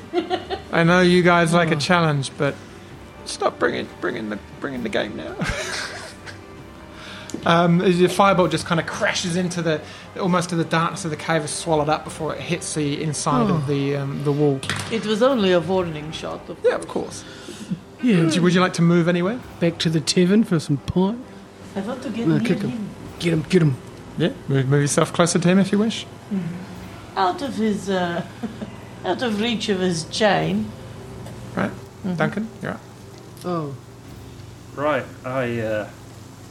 I 0.71 0.83
know 0.83 1.01
you 1.01 1.23
guys 1.23 1.53
like 1.53 1.71
a 1.71 1.75
challenge, 1.75 2.31
but 2.37 2.55
stop 3.25 3.57
bringing 3.59 3.87
bringing 4.01 4.29
the 4.29 4.37
bringing 4.59 4.83
the 4.83 4.89
game 4.89 5.15
now. 5.17 5.35
um, 7.45 7.81
as 7.81 7.99
your 7.99 8.09
firebolt 8.09 8.51
just 8.51 8.65
kind 8.65 8.79
of 8.79 8.87
crashes 8.87 9.35
into 9.35 9.61
the 9.61 9.81
almost 10.19 10.49
to 10.49 10.55
the 10.55 10.63
darkness 10.63 11.05
of 11.05 11.11
the 11.11 11.17
cave, 11.17 11.43
is 11.43 11.51
swallowed 11.51 11.89
up 11.89 12.03
before 12.03 12.33
it 12.35 12.41
hits 12.41 12.73
the 12.75 13.01
inside 13.01 13.49
of 13.49 13.67
the 13.67 13.95
um, 13.97 14.23
the 14.23 14.31
wall. 14.31 14.59
It 14.91 15.05
was 15.05 15.21
only 15.23 15.51
a 15.51 15.59
warning 15.59 16.11
shot. 16.11 16.47
Of 16.49 16.57
Yeah, 16.63 16.75
of 16.75 16.87
course. 16.87 17.23
Yeah. 18.03 18.23
Would 18.25 18.35
you, 18.35 18.41
would 18.43 18.53
you 18.53 18.61
like 18.61 18.73
to 18.73 18.83
move 18.83 19.07
anywhere? 19.07 19.39
Back 19.59 19.79
to 19.79 19.89
the 19.89 19.99
tavern 20.01 20.43
for 20.43 20.59
some 20.59 20.77
pie. 20.77 21.15
I 21.75 21.79
want 21.79 22.03
to 22.03 22.09
get 22.11 22.27
No, 22.27 22.37
near 22.37 22.47
kick 22.47 22.59
him. 22.59 22.69
him. 22.69 22.89
Get 23.19 23.33
him. 23.33 23.41
Get 23.49 23.61
him. 23.63 23.77
Yeah, 24.17 24.29
move, 24.47 24.67
move 24.67 24.81
yourself 24.81 25.11
closer 25.13 25.39
to 25.39 25.47
him 25.47 25.59
if 25.59 25.71
you 25.71 25.77
wish. 25.79 26.05
out 27.15 27.41
of 27.41 27.55
his, 27.55 27.89
uh, 27.89 28.25
out 29.05 29.21
of 29.21 29.41
reach 29.41 29.69
of 29.69 29.79
his 29.79 30.05
chain. 30.05 30.71
Right, 31.55 31.71
Duncan, 32.17 32.49
you're 32.61 32.71
up. 32.71 32.81
Oh. 33.43 33.75
Right, 34.75 35.05
I 35.23 35.59
uh, 35.59 35.89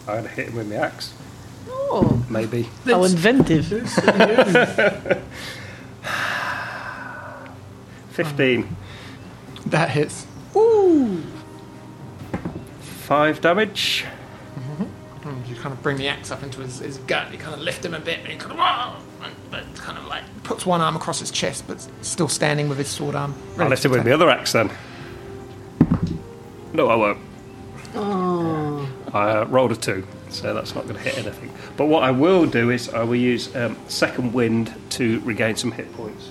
I'm 0.08 0.16
gonna 0.16 0.28
hit 0.28 0.48
him 0.48 0.56
with 0.56 0.68
my 0.68 0.76
axe. 0.76 1.12
Oh, 1.68 2.24
maybe. 2.28 2.68
how 2.84 3.04
inventive. 3.04 3.66
15. 8.10 8.76
That 9.66 9.90
hits. 9.90 10.26
Ooh. 10.54 11.22
Five 12.80 13.40
damage. 13.40 14.04
And 15.64 15.70
you 15.70 15.70
kind 15.70 15.72
of 15.72 15.82
bring 15.82 15.96
the 15.96 16.08
axe 16.08 16.30
up 16.30 16.42
into 16.42 16.60
his, 16.60 16.78
his 16.78 16.98
gut. 16.98 17.32
You 17.32 17.38
kind 17.38 17.54
of 17.54 17.60
lift 17.60 17.84
him 17.84 17.94
a 17.94 18.00
bit, 18.00 18.20
and 18.20 18.28
he 18.28 18.36
kind 18.36 18.52
of, 18.52 18.58
"Whoa!" 18.58 19.30
but 19.50 19.74
kind 19.76 19.98
of 19.98 20.06
like 20.06 20.24
puts 20.42 20.66
one 20.66 20.80
arm 20.80 20.96
across 20.96 21.20
his 21.20 21.30
chest, 21.30 21.64
but 21.66 21.86
still 22.02 22.28
standing 22.28 22.68
with 22.68 22.78
his 22.78 22.88
sword 22.88 23.14
arm. 23.14 23.34
I'll 23.58 23.68
lift 23.68 23.84
him 23.84 23.92
with 23.92 24.04
the 24.04 24.12
other 24.12 24.28
axe 24.28 24.52
then. 24.52 24.70
No, 26.72 26.88
I 26.88 26.96
won't. 26.96 27.18
Oh, 27.94 28.88
I 29.12 29.30
uh, 29.30 29.44
rolled 29.44 29.72
a 29.72 29.76
two, 29.76 30.06
so 30.28 30.52
that's 30.52 30.74
not 30.74 30.84
going 30.84 30.96
to 30.96 31.02
hit 31.02 31.16
anything. 31.18 31.52
But 31.76 31.86
what 31.86 32.02
I 32.02 32.10
will 32.10 32.46
do 32.46 32.70
is 32.70 32.88
I 32.88 33.04
will 33.04 33.16
use 33.16 33.54
um, 33.54 33.76
second 33.86 34.32
wind 34.32 34.74
to 34.90 35.20
regain 35.20 35.56
some 35.56 35.70
hit 35.70 35.92
points. 35.94 36.30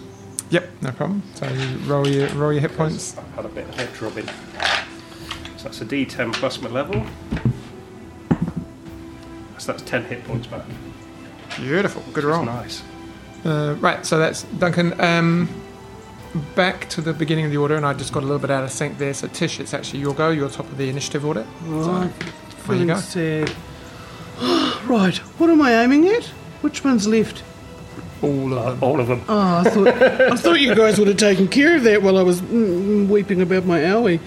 Yep, 0.50 0.70
no 0.82 0.92
problem. 0.92 1.24
So 1.36 1.48
you 1.48 1.78
roll 1.86 2.08
your 2.08 2.28
roll 2.30 2.52
your 2.52 2.62
hit 2.62 2.76
points. 2.76 3.18
I've 3.18 3.32
had 3.36 3.46
a 3.46 3.50
bit 3.50 3.70
of 3.70 3.76
head 3.76 3.94
drubbing. 3.94 4.28
So 5.58 5.64
that's 5.70 5.82
a 5.82 5.86
D10 5.86 6.34
plus 6.34 6.62
my 6.62 6.70
level. 6.70 7.06
So 9.64 9.72
that's 9.72 9.84
10 9.84 10.04
hit 10.06 10.24
points 10.26 10.48
back. 10.48 10.64
Beautiful, 11.58 12.02
good 12.14 12.24
That's 12.24 12.26
roll. 12.26 12.44
nice. 12.46 12.84
Uh, 13.46 13.76
right, 13.80 14.06
so 14.06 14.18
that's 14.18 14.44
Duncan. 14.44 15.00
Um, 15.00 15.48
back 16.56 16.90
to 16.90 17.02
the 17.02 17.14
beginning 17.14 17.46
of 17.46 17.52
the 17.52 17.58
order, 17.58 17.76
and 17.76 17.86
I 17.86 17.94
just 17.94 18.12
got 18.12 18.24
a 18.24 18.26
little 18.26 18.40
bit 18.40 18.52
out 18.52 18.64
of 18.64 18.72
sync 18.72 18.98
there. 18.98 19.14
So 19.14 19.28
Tish, 19.28 19.60
it's 19.60 19.74
actually 19.74 20.00
your 20.00 20.14
go. 20.16 20.32
You're 20.32 20.50
top 20.50 20.66
of 20.68 20.78
the 20.78 20.90
initiative 20.90 21.26
order. 21.26 21.46
right. 21.66 22.12
There 22.68 22.76
you 22.76 22.86
go. 22.88 22.96
sad. 22.98 23.52
right, 24.86 25.18
what 25.40 25.50
am 25.50 25.62
I 25.62 25.84
aiming 25.84 26.08
at? 26.10 26.26
Which 26.62 26.84
one's 26.84 27.08
left? 27.08 27.44
All 28.22 28.54
of 28.54 28.58
Uh, 28.60 28.70
them. 28.72 28.84
all 28.84 29.00
of 29.00 29.08
them. 29.08 29.22
Oh, 29.30 29.38
I 29.58 29.64
thought 29.70 29.88
I 29.88 30.36
thought 30.38 30.60
you 30.62 30.74
guys 30.76 30.98
would 30.98 31.08
have 31.10 31.18
taken 31.18 31.48
care 31.48 31.76
of 31.76 31.84
that 31.84 32.02
while 32.02 32.18
I 32.18 32.24
was 32.24 32.42
mm, 32.42 33.08
weeping 33.08 33.42
about 33.42 33.66
my 33.66 33.80
owie. 33.82 34.20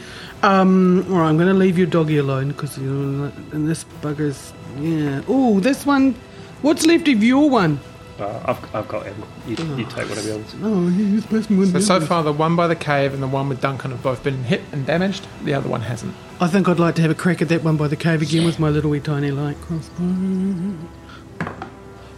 Um, 0.42 1.06
all 1.10 1.18
right, 1.18 1.28
I'm 1.28 1.36
going 1.36 1.48
to 1.48 1.54
leave 1.54 1.78
your 1.78 1.86
doggy 1.86 2.18
alone 2.18 2.48
because 2.48 2.76
you 2.78 2.84
know, 2.84 3.32
and 3.52 3.68
this 3.68 3.84
bugger's 4.02 4.52
yeah. 4.78 5.22
Oh, 5.28 5.60
this 5.60 5.86
one. 5.86 6.14
What's 6.62 6.86
left 6.86 7.08
of 7.08 7.22
your 7.22 7.48
one? 7.50 7.80
Uh, 8.18 8.40
I've, 8.46 8.74
I've 8.74 8.88
got 8.88 9.04
him. 9.04 9.22
You, 9.46 9.56
you 9.76 9.84
take 9.84 10.08
whatever 10.08 10.20
of 10.20 10.24
the 10.24 10.34
others. 10.34 10.54
Oh, 10.62 10.88
you're 10.88 11.20
supposed 11.20 11.48
to 11.48 11.66
So, 11.66 11.80
so 11.80 12.00
far, 12.00 12.22
the 12.22 12.32
one 12.32 12.56
by 12.56 12.66
the 12.66 12.76
cave 12.76 13.12
and 13.12 13.22
the 13.22 13.28
one 13.28 13.48
with 13.48 13.60
Duncan 13.60 13.90
have 13.90 14.02
both 14.02 14.22
been 14.22 14.42
hit 14.44 14.62
and 14.72 14.86
damaged. 14.86 15.26
The 15.44 15.52
other 15.52 15.68
one 15.68 15.82
hasn't. 15.82 16.14
I 16.40 16.46
think 16.48 16.68
I'd 16.68 16.78
like 16.78 16.94
to 16.94 17.02
have 17.02 17.10
a 17.10 17.14
crack 17.14 17.42
at 17.42 17.48
that 17.50 17.62
one 17.62 17.76
by 17.76 17.88
the 17.88 17.96
cave 17.96 18.22
again 18.22 18.44
with 18.46 18.58
my 18.58 18.70
little 18.70 18.90
wee 18.90 19.00
tiny 19.00 19.30
light 19.30 19.60
crossbow. 19.60 20.74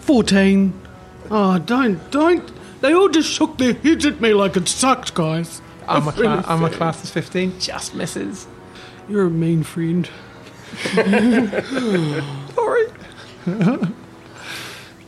Fourteen. 0.01 0.81
Oh, 1.31 1.59
don't, 1.59 2.11
don't. 2.11 2.49
They 2.81 2.95
all 2.95 3.09
just 3.09 3.31
shook 3.31 3.59
their 3.59 3.75
heads 3.75 4.07
at 4.07 4.21
me 4.21 4.35
like 4.35 4.57
it 4.57 4.69
sucked, 4.69 5.15
guys. 5.15 5.61
Armor, 5.89 6.13
I'm 6.13 6.19
really 6.21 6.43
cla- 6.43 6.51
armor 6.53 6.69
sad. 6.69 6.77
class 6.77 7.05
is 7.05 7.11
15. 7.11 7.61
Just 7.61 7.95
misses. 7.95 8.47
You're 9.09 9.27
a 9.27 9.31
mean 9.31 9.63
friend. 9.63 10.09
Sorry. 12.55 12.87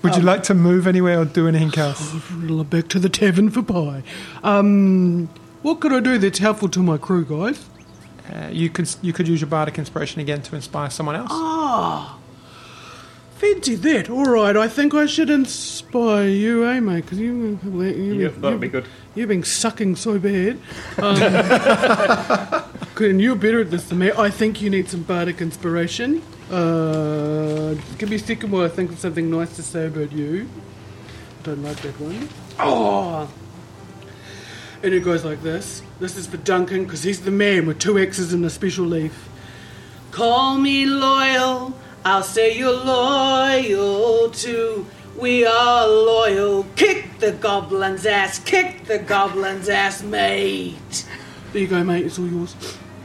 Would 0.03 0.16
you 0.16 0.23
like 0.23 0.43
to 0.45 0.55
move 0.55 0.87
anywhere 0.87 1.21
or 1.21 1.25
do 1.27 1.47
anything 1.47 1.79
else? 1.79 2.14
Back 2.71 2.88
to 2.88 2.99
the 2.99 3.11
tavern 3.11 3.51
for 3.51 3.62
pie. 3.62 4.03
Um, 4.43 5.29
what 5.62 5.81
could 5.81 5.93
I 5.93 6.01
do 6.01 6.16
that's 6.16 6.38
helpful 6.38 6.71
to 6.71 6.83
my 6.83 6.97
crew, 6.97 7.25
guys? 7.27 7.66
Uh, 8.33 8.49
you 8.51 8.71
could 8.71 8.88
you 9.03 9.12
could 9.12 9.29
use 9.29 9.40
your 9.43 9.51
bardic 9.51 9.79
inspiration 9.79 10.21
again 10.23 10.40
to 10.43 10.57
inspire 10.57 10.88
someone 10.88 11.16
else. 11.16 11.29
Ah, 11.33 12.16
fancy 13.40 13.74
that. 13.74 14.11
All 14.11 14.26
right, 14.26 14.57
I 14.57 14.68
think 14.68 14.94
I 14.94 15.07
should 15.07 15.31
inspire 15.31 16.29
you, 16.29 16.66
eh, 16.66 16.79
mate? 16.81 17.07
Because 17.07 17.18
you, 17.18 17.59
you, 17.64 18.14
Yeah, 18.14 18.29
that'd 18.29 18.61
be 18.61 18.68
good. 18.68 18.87
You've 19.14 19.29
been 19.29 19.42
sucking 19.42 19.96
so 19.96 20.18
bad. 20.18 20.59
Um, 20.98 21.16
good, 22.94 23.12
and 23.12 23.20
you're 23.20 23.37
better 23.37 23.61
at 23.61 23.70
this 23.70 23.88
than 23.88 23.98
me. 23.98 24.12
I 24.12 24.31
think 24.31 24.61
you 24.61 24.68
need 24.68 24.88
some 24.88 25.03
bardic 25.03 25.40
inspiration. 25.40 26.22
Uh, 26.50 27.74
give 27.96 28.11
me 28.11 28.16
a 28.16 28.18
second 28.18 28.50
while 28.50 28.64
I 28.64 28.68
think 28.68 28.92
of 28.92 28.98
something 28.98 29.31
nice 29.31 29.57
to 29.57 29.62
say 29.62 29.87
about 29.87 30.12
you. 30.12 30.48
Don't 31.42 31.62
like 31.62 31.79
that 31.79 31.98
one. 31.98 32.29
Oh! 32.59 33.33
And 34.83 34.94
it 34.94 35.00
goes 35.00 35.24
like 35.24 35.42
this. 35.42 35.83
This 35.98 36.16
is 36.16 36.26
for 36.26 36.37
Duncan 36.38 36.85
because 36.85 37.03
he's 37.03 37.20
the 37.20 37.31
man 37.31 37.66
with 37.66 37.79
two 37.79 37.98
X's 37.98 38.33
and 38.33 38.44
a 38.44 38.50
special 38.50 38.85
leaf. 38.85 39.29
Call 40.11 40.59
me 40.59 40.87
loyal, 40.87 41.74
I'll 42.04 42.22
say 42.22 42.56
you're 42.56 42.72
loyal 42.72 44.30
too. 44.30 44.86
We 45.18 45.44
are 45.44 45.86
loyal. 45.86 46.64
Kick 46.76 47.18
the 47.18 47.32
goblin's 47.32 48.06
ass, 48.06 48.38
kick 48.38 48.84
the 48.86 48.98
goblin's 48.98 49.68
ass, 49.68 50.02
mate. 50.02 51.06
There 51.52 51.62
you 51.62 51.68
go, 51.68 51.84
mate. 51.84 52.06
It's 52.06 52.18
all 52.18 52.26
yours. 52.26 52.54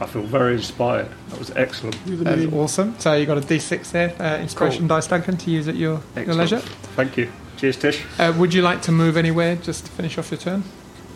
I 0.00 0.06
feel 0.06 0.22
very 0.22 0.54
inspired. 0.54 1.08
That 1.28 1.38
was 1.38 1.50
excellent. 1.56 1.96
You're 2.06 2.18
the 2.18 2.24
That's 2.24 2.52
awesome. 2.52 2.98
So 2.98 3.14
you 3.14 3.26
got 3.26 3.38
a 3.38 3.40
D6 3.40 3.90
there, 3.92 4.14
uh, 4.20 4.38
inspiration 4.40 4.80
Cool. 4.80 4.88
dice, 4.88 5.06
Duncan, 5.06 5.36
to 5.38 5.50
use 5.50 5.68
at 5.68 5.76
your, 5.76 6.00
your 6.14 6.34
leisure. 6.34 6.58
Thank 6.60 7.16
you. 7.16 7.30
Cheers, 7.56 7.76
Tish. 7.78 8.04
Uh, 8.18 8.34
would 8.36 8.52
you 8.52 8.60
like 8.62 8.82
to 8.82 8.92
move 8.92 9.16
anywhere 9.16 9.56
just 9.56 9.86
to 9.86 9.90
finish 9.92 10.18
off 10.18 10.30
your 10.30 10.38
turn? 10.38 10.64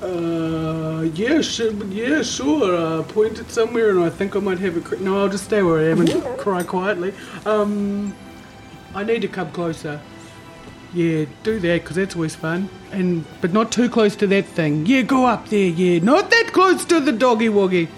Uh, 0.02 1.02
yeah, 1.14 1.40
sure, 1.42 1.72
yeah, 1.86 2.22
sure. 2.22 2.74
Uh, 2.74 3.02
point 3.02 3.38
it 3.38 3.50
somewhere, 3.50 3.90
and 3.90 4.00
I 4.00 4.08
think 4.10 4.34
I 4.34 4.40
might 4.40 4.58
have 4.58 4.76
a. 4.76 4.80
Cr- 4.80 4.96
no, 4.96 5.20
I'll 5.20 5.28
just 5.28 5.44
stay 5.44 5.62
where 5.62 5.78
I 5.78 5.90
am 5.90 6.00
and 6.00 6.38
cry 6.38 6.62
quietly. 6.62 7.12
Um, 7.44 8.14
I 8.94 9.04
need 9.04 9.20
to 9.22 9.28
come 9.28 9.50
closer. 9.52 10.00
Yeah, 10.94 11.26
do 11.42 11.60
that 11.60 11.82
because 11.82 11.96
that's 11.96 12.16
always 12.16 12.34
fun. 12.34 12.68
And 12.92 13.24
but 13.40 13.52
not 13.52 13.70
too 13.70 13.88
close 13.88 14.16
to 14.16 14.26
that 14.28 14.46
thing. 14.46 14.86
Yeah, 14.86 15.02
go 15.02 15.26
up 15.26 15.48
there. 15.48 15.68
Yeah, 15.68 16.00
not 16.02 16.30
that 16.30 16.50
close 16.52 16.84
to 16.86 16.98
the 16.98 17.12
doggy 17.12 17.48
woggy. 17.48 17.88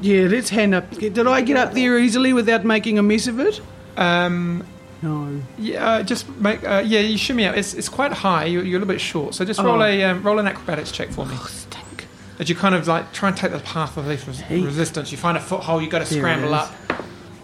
Yeah, 0.00 0.26
let's 0.28 0.48
hand 0.48 0.74
up. 0.74 0.90
Did 0.90 1.18
I 1.26 1.42
get 1.42 1.56
up 1.56 1.72
there 1.72 1.98
easily 1.98 2.32
without 2.32 2.64
making 2.64 2.98
a 2.98 3.02
mess 3.02 3.26
of 3.26 3.38
it? 3.38 3.60
Um, 3.96 4.66
No. 5.04 5.40
yeah, 5.58 5.86
uh, 5.86 6.02
just 6.02 6.28
make. 6.36 6.64
Uh, 6.64 6.82
yeah, 6.84 7.00
you 7.00 7.18
shimmy 7.18 7.44
out. 7.44 7.58
It's, 7.58 7.74
it's 7.74 7.88
quite 7.88 8.12
high. 8.12 8.44
You're, 8.46 8.64
you're 8.64 8.78
a 8.78 8.80
little 8.80 8.94
bit 8.94 9.00
short. 9.00 9.34
So 9.34 9.44
just 9.44 9.60
roll 9.60 9.82
Oh. 9.82 9.84
a 9.84 10.02
um, 10.04 10.22
roll 10.22 10.38
an 10.38 10.46
acrobatics 10.46 10.90
check 10.92 11.10
for 11.10 11.26
me. 11.26 11.34
Oh, 11.38 11.46
stink. 11.50 12.06
As 12.38 12.48
you 12.48 12.54
kind 12.54 12.74
of 12.74 12.88
like 12.88 13.12
try 13.12 13.28
and 13.28 13.36
take 13.36 13.52
the 13.52 13.58
path 13.60 13.96
of 13.96 14.06
least 14.06 14.26
res- 14.26 14.42
resistance, 14.50 15.12
you 15.12 15.18
find 15.18 15.36
a 15.36 15.40
foothold. 15.40 15.82
You 15.82 15.90
got 15.90 15.98
to 16.00 16.06
scramble 16.06 16.54
up. 16.54 16.70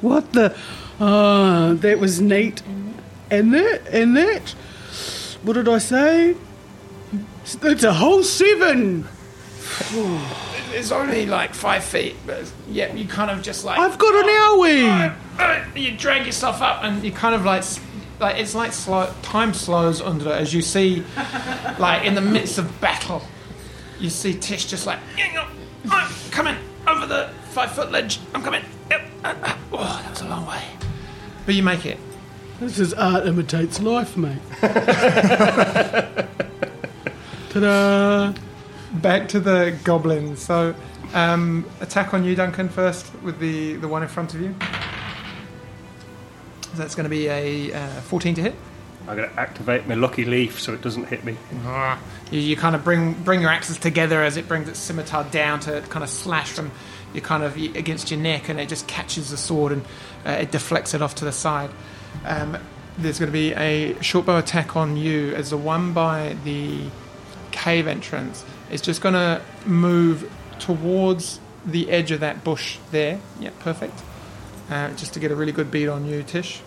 What 0.01 0.33
the? 0.33 0.57
Ah, 1.01 1.75
that 1.77 1.99
was 1.99 2.20
neat. 2.20 2.62
And 3.31 3.53
that, 3.55 3.87
and 3.92 4.16
that. 4.16 4.51
What 5.42 5.53
did 5.55 5.68
I 5.68 5.79
say? 5.79 6.37
It's 7.44 7.85
a 7.85 7.92
whole 7.92 8.23
seven. 8.23 9.07
It's 10.73 10.93
only 10.93 11.27
like 11.27 11.55
five 11.55 11.85
feet, 11.85 12.17
but 12.27 12.51
yeah, 12.69 12.95
you 12.95 13.07
kind 13.07 13.31
of 13.31 13.43
just 13.43 13.65
like 13.65 13.79
I've 13.79 13.99
got 13.99 14.15
an 14.15 14.29
owie. 14.29 15.17
Uh, 15.39 15.65
you 15.75 15.97
drag 15.97 16.27
yourself 16.27 16.61
up 16.63 16.83
and 16.85 17.03
you 17.03 17.13
kind 17.13 17.35
of 17.35 17.45
like 17.45 17.65
like 18.21 18.37
it's 18.37 18.55
like 18.55 18.73
slow 18.73 19.13
time 19.23 19.55
slows 19.55 20.01
under 20.01 20.29
it 20.31 20.35
as 20.37 20.53
you 20.53 20.61
see 20.61 21.03
like 21.79 22.05
in 22.05 22.15
the 22.15 22.21
midst 22.21 22.59
of 22.59 22.81
battle 22.81 23.23
you 23.99 24.11
see 24.11 24.35
tish 24.35 24.67
just 24.67 24.87
like 24.87 24.99
"Yeah, 25.17 25.33
no, 25.33 25.91
i'm 25.91 26.13
coming 26.31 26.55
over 26.87 27.07
the 27.07 27.31
five 27.53 27.73
foot 27.73 27.91
ledge 27.91 28.21
i'm 28.35 28.43
coming 28.43 28.63
yep 28.91 29.03
uh, 29.25 29.35
uh." 29.43 29.57
oh 29.73 30.01
that 30.03 30.11
was 30.11 30.21
a 30.21 30.29
long 30.29 30.45
way 30.47 30.63
but 31.47 31.55
you 31.55 31.63
make 31.63 31.87
it 31.87 31.99
This 32.61 32.79
is 32.79 32.93
art 32.93 33.27
imitates 33.27 33.81
life, 33.81 34.19
mate. 34.19 34.37
Ta-da! 37.51 38.35
Back 38.94 39.29
to 39.29 39.40
the 39.40 39.76
goblins. 39.85 40.42
So 40.42 40.74
um, 41.14 41.64
attack 41.81 42.14
on 42.14 42.24
you 42.24 42.35
duncan 42.35 42.68
first 42.68 43.12
with 43.22 43.38
the 43.38 43.76
the 43.76 43.88
one 43.88 44.03
in 44.03 44.09
front 44.09 44.35
of 44.35 44.40
you. 44.40 44.55
That's 46.74 46.94
going 46.94 47.05
to 47.05 47.11
be 47.11 47.26
a 47.26 47.72
uh, 47.72 48.00
14 48.03 48.35
to 48.37 48.42
hit. 48.42 48.55
I'm 49.09 49.16
going 49.16 49.29
to 49.29 49.40
activate 49.40 49.88
my 49.88 49.94
lucky 49.94 50.24
leaf 50.24 50.61
so 50.61 50.72
it 50.72 50.83
doesn't 50.83 51.07
hit 51.07 51.24
me. 51.24 51.37
Ah, 51.64 51.98
You, 52.31 52.40
you 52.40 52.57
kind 52.57 52.76
of 52.76 52.85
bring 52.85 53.14
bring 53.14 53.40
your 53.40 53.50
axes 53.50 53.79
together 53.79 54.22
as 54.22 54.37
it 54.37 54.46
brings 54.46 54.68
its 54.68 54.79
scimitar 54.79 55.24
down 55.24 55.61
to 55.61 55.81
kind 55.88 56.05
of 56.05 56.11
slash 56.11 56.50
from 56.53 56.70
your 57.12 57.22
kind 57.22 57.42
of 57.42 57.57
against 57.57 58.11
your 58.11 58.20
neck, 58.20 58.48
and 58.48 58.61
it 58.61 58.68
just 58.68 58.87
catches 58.87 59.31
the 59.31 59.37
sword 59.37 59.72
and 59.72 59.85
uh, 60.24 60.31
it 60.31 60.53
deflects 60.53 60.94
it 60.94 61.03
off 61.03 61.16
to 61.16 61.24
the 61.24 61.33
side. 61.33 61.70
Um, 62.24 62.57
there's 62.98 63.18
going 63.18 63.29
to 63.29 63.33
be 63.33 63.53
a 63.55 64.00
short 64.03 64.26
bow 64.26 64.38
attack 64.38 64.76
on 64.76 64.96
you 64.96 65.35
as 65.35 65.50
the 65.50 65.57
one 65.57 65.92
by 65.92 66.37
the 66.44 66.83
cave 67.50 67.87
entrance 67.88 68.44
is 68.71 68.81
just 68.81 69.01
going 69.01 69.15
to 69.15 69.43
move 69.67 70.31
towards 70.59 71.41
the 71.65 71.91
edge 71.91 72.11
of 72.11 72.21
that 72.21 72.45
bush 72.45 72.79
there. 72.91 73.21
Yeah, 73.39 73.51
perfect. 73.61 73.95
Uh, 74.71 74.91
just 74.95 75.15
to 75.15 75.21
get 75.21 75.31
a 75.33 75.35
really 75.35 75.53
good 75.53 75.71
beat 75.71 75.89
on 75.89 76.07
you, 76.07 76.23
Tish. 76.23 76.63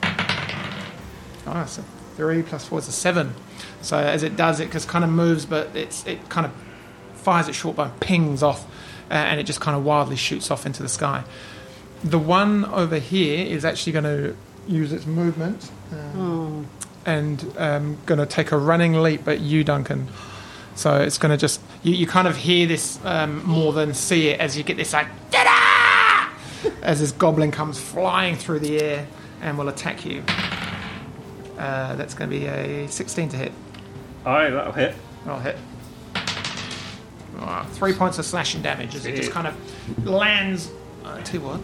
Oh, 1.45 1.53
that's 1.53 1.77
a 1.77 1.83
three 2.15 2.43
plus 2.43 2.65
four 2.67 2.79
is 2.79 2.87
a 2.87 2.91
seven. 2.91 3.33
So 3.81 3.97
as 3.97 4.23
it 4.23 4.35
does, 4.35 4.59
it 4.59 4.71
just 4.71 4.87
kind 4.87 5.03
of 5.03 5.09
moves, 5.09 5.45
but 5.45 5.75
it's 5.75 6.05
it 6.05 6.29
kind 6.29 6.45
of 6.45 6.51
fires 7.15 7.47
its 7.47 7.57
short 7.57 7.75
bow, 7.75 7.91
pings 7.99 8.43
off, 8.43 8.65
uh, 9.09 9.13
and 9.13 9.39
it 9.39 9.43
just 9.43 9.59
kind 9.61 9.77
of 9.77 9.83
wildly 9.83 10.15
shoots 10.15 10.51
off 10.51 10.65
into 10.65 10.81
the 10.83 10.89
sky. 10.89 11.23
The 12.03 12.19
one 12.19 12.65
over 12.65 12.97
here 12.99 13.45
is 13.45 13.63
actually 13.65 13.93
going 13.93 14.03
to 14.05 14.35
use 14.67 14.91
its 14.93 15.05
movement 15.05 15.69
um, 15.91 16.17
Oh. 16.17 16.65
and 17.05 17.53
um, 17.57 17.97
going 18.05 18.19
to 18.19 18.25
take 18.25 18.51
a 18.51 18.57
running 18.57 18.93
leap 19.01 19.27
at 19.27 19.39
you, 19.39 19.63
Duncan. 19.63 20.07
So 20.75 21.01
it's 21.01 21.17
going 21.17 21.31
to 21.31 21.37
just 21.37 21.61
you, 21.83 21.93
you 21.93 22.07
kind 22.07 22.27
of 22.27 22.35
hear 22.35 22.67
this 22.67 22.99
um, 23.05 23.43
more 23.45 23.73
than 23.73 23.93
see 23.93 24.29
it 24.29 24.39
as 24.39 24.57
you 24.57 24.63
get 24.63 24.77
this 24.77 24.93
like 24.93 25.07
"Ta-da!" 25.31 26.71
as 26.81 26.99
this 26.99 27.11
goblin 27.11 27.51
comes 27.51 27.79
flying 27.79 28.35
through 28.35 28.59
the 28.59 28.81
air 28.81 29.07
and 29.41 29.57
will 29.57 29.69
attack 29.69 30.05
you. 30.05 30.23
Uh, 31.57 31.95
that's 31.95 32.13
going 32.13 32.29
to 32.29 32.35
be 32.37 32.45
a 32.45 32.87
16 32.87 33.29
to 33.29 33.37
hit. 33.37 33.51
Aye, 34.25 34.49
that'll 34.49 34.73
hit. 34.73 34.95
That'll 35.25 35.39
hit. 35.39 35.57
Three 37.73 37.93
points 37.93 38.19
of 38.19 38.25
slashing 38.25 38.61
damage 38.61 38.95
as 38.95 39.05
it 39.05 39.15
just 39.15 39.31
kind 39.31 39.47
of 39.47 40.05
lands. 40.05 40.71
Uh, 41.03 41.21
two 41.23 41.41
what? 41.41 41.59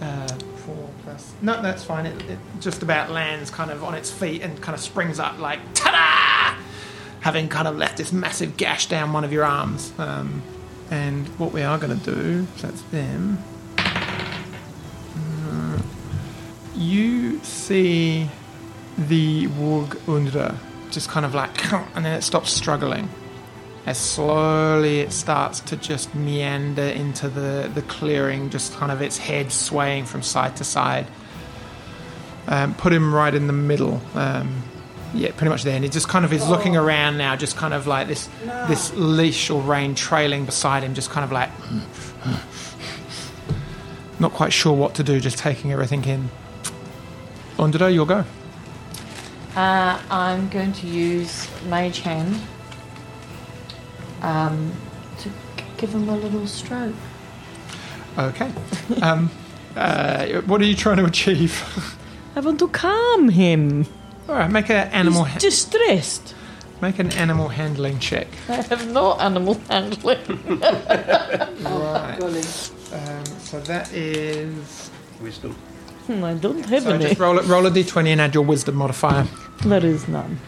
Uh, 0.00 0.26
four 0.58 0.88
plus. 1.02 1.34
No, 1.42 1.60
that's 1.60 1.84
fine. 1.84 2.06
It, 2.06 2.22
it 2.30 2.38
just 2.60 2.82
about 2.82 3.10
lands 3.10 3.50
kind 3.50 3.70
of 3.70 3.84
on 3.84 3.94
its 3.94 4.10
feet 4.10 4.42
and 4.42 4.60
kind 4.62 4.74
of 4.74 4.80
springs 4.80 5.18
up 5.18 5.38
like 5.38 5.60
ta-da! 5.74 6.17
Having 7.20 7.48
kind 7.48 7.68
of 7.68 7.76
left 7.76 7.96
this 7.96 8.12
massive 8.12 8.56
gash 8.56 8.86
down 8.86 9.12
one 9.12 9.24
of 9.24 9.32
your 9.32 9.44
arms. 9.44 9.92
Um, 9.98 10.42
and 10.90 11.28
what 11.38 11.52
we 11.52 11.62
are 11.62 11.78
going 11.78 11.98
to 11.98 12.14
do, 12.14 12.46
so 12.56 12.68
that's 12.68 12.82
them. 12.82 13.38
Uh, 13.78 15.78
you 16.74 17.38
see 17.44 18.28
the 18.96 19.46
warg 19.48 19.90
Undra 20.06 20.56
just 20.90 21.08
kind 21.08 21.26
of 21.26 21.34
like, 21.34 21.72
and 21.72 22.04
then 22.04 22.18
it 22.18 22.22
stops 22.22 22.50
struggling. 22.50 23.08
As 23.86 23.98
slowly 23.98 25.00
it 25.00 25.12
starts 25.12 25.60
to 25.60 25.76
just 25.76 26.14
meander 26.14 26.82
into 26.82 27.28
the, 27.28 27.70
the 27.72 27.82
clearing, 27.82 28.50
just 28.50 28.74
kind 28.74 28.92
of 28.92 29.00
its 29.00 29.16
head 29.16 29.52
swaying 29.52 30.06
from 30.06 30.22
side 30.22 30.56
to 30.56 30.64
side. 30.64 31.06
Um, 32.48 32.74
put 32.74 32.92
him 32.92 33.14
right 33.14 33.34
in 33.34 33.46
the 33.46 33.52
middle. 33.52 34.00
Um, 34.14 34.62
yeah, 35.14 35.30
pretty 35.32 35.48
much 35.48 35.62
there. 35.62 35.74
And 35.74 35.84
he 35.84 35.90
just 35.90 36.08
kind 36.08 36.24
of 36.24 36.32
is 36.32 36.48
looking 36.48 36.76
around 36.76 37.16
now, 37.18 37.36
just 37.36 37.56
kind 37.56 37.74
of 37.74 37.86
like 37.86 38.08
this 38.08 38.28
this 38.68 38.92
leash 38.94 39.50
or 39.50 39.60
rein 39.62 39.94
trailing 39.94 40.44
beside 40.44 40.82
him, 40.82 40.94
just 40.94 41.10
kind 41.10 41.24
of 41.24 41.32
like 41.32 41.50
not 44.20 44.32
quite 44.32 44.52
sure 44.52 44.72
what 44.72 44.94
to 44.96 45.02
do, 45.02 45.20
just 45.20 45.38
taking 45.38 45.72
everything 45.72 46.04
in. 46.04 46.30
Underdo, 47.56 47.92
you'll 47.92 48.06
go. 48.06 48.24
Uh, 49.56 50.00
I'm 50.10 50.48
going 50.48 50.72
to 50.74 50.86
use 50.86 51.48
Mage 51.66 52.00
Hand 52.00 52.40
um, 54.22 54.72
to 55.18 55.28
g- 55.28 55.64
give 55.76 55.94
him 55.94 56.08
a 56.08 56.16
little 56.16 56.46
stroke. 56.46 56.94
Okay. 58.16 58.50
Um, 59.02 59.30
uh, 59.76 60.40
what 60.42 60.60
are 60.60 60.64
you 60.64 60.74
trying 60.74 60.98
to 60.98 61.04
achieve? 61.04 61.62
I 62.36 62.40
want 62.40 62.58
to 62.60 62.68
calm 62.68 63.28
him. 63.30 63.86
All 64.28 64.34
right, 64.34 64.50
make 64.50 64.68
an 64.70 64.88
animal 64.88 65.24
He's 65.24 65.32
ha- 65.34 65.38
distressed. 65.38 66.34
make 66.82 66.98
an 66.98 67.10
animal 67.12 67.48
handling 67.48 67.98
check. 67.98 68.26
I 68.48 68.56
have 68.56 68.86
no 68.92 69.14
animal 69.14 69.54
handling. 69.68 70.18
Right. 71.68 72.70
Um, 72.92 73.24
so 73.40 73.60
that 73.60 73.92
is. 73.92 74.90
Wisdom. 75.20 75.52
Hmm, 76.06 76.24
I 76.24 76.34
don't 76.34 76.64
have 76.66 76.82
So 76.84 76.90
any. 76.92 77.04
just 77.08 77.18
roll 77.20 77.38
it. 77.38 77.44
Roll 77.46 77.66
a 77.66 77.70
d20 77.70 78.08
and 78.08 78.20
add 78.20 78.34
your 78.34 78.44
wisdom 78.44 78.76
modifier. 78.76 79.26
There 79.64 79.84
is 79.84 80.06
none. 80.08 80.38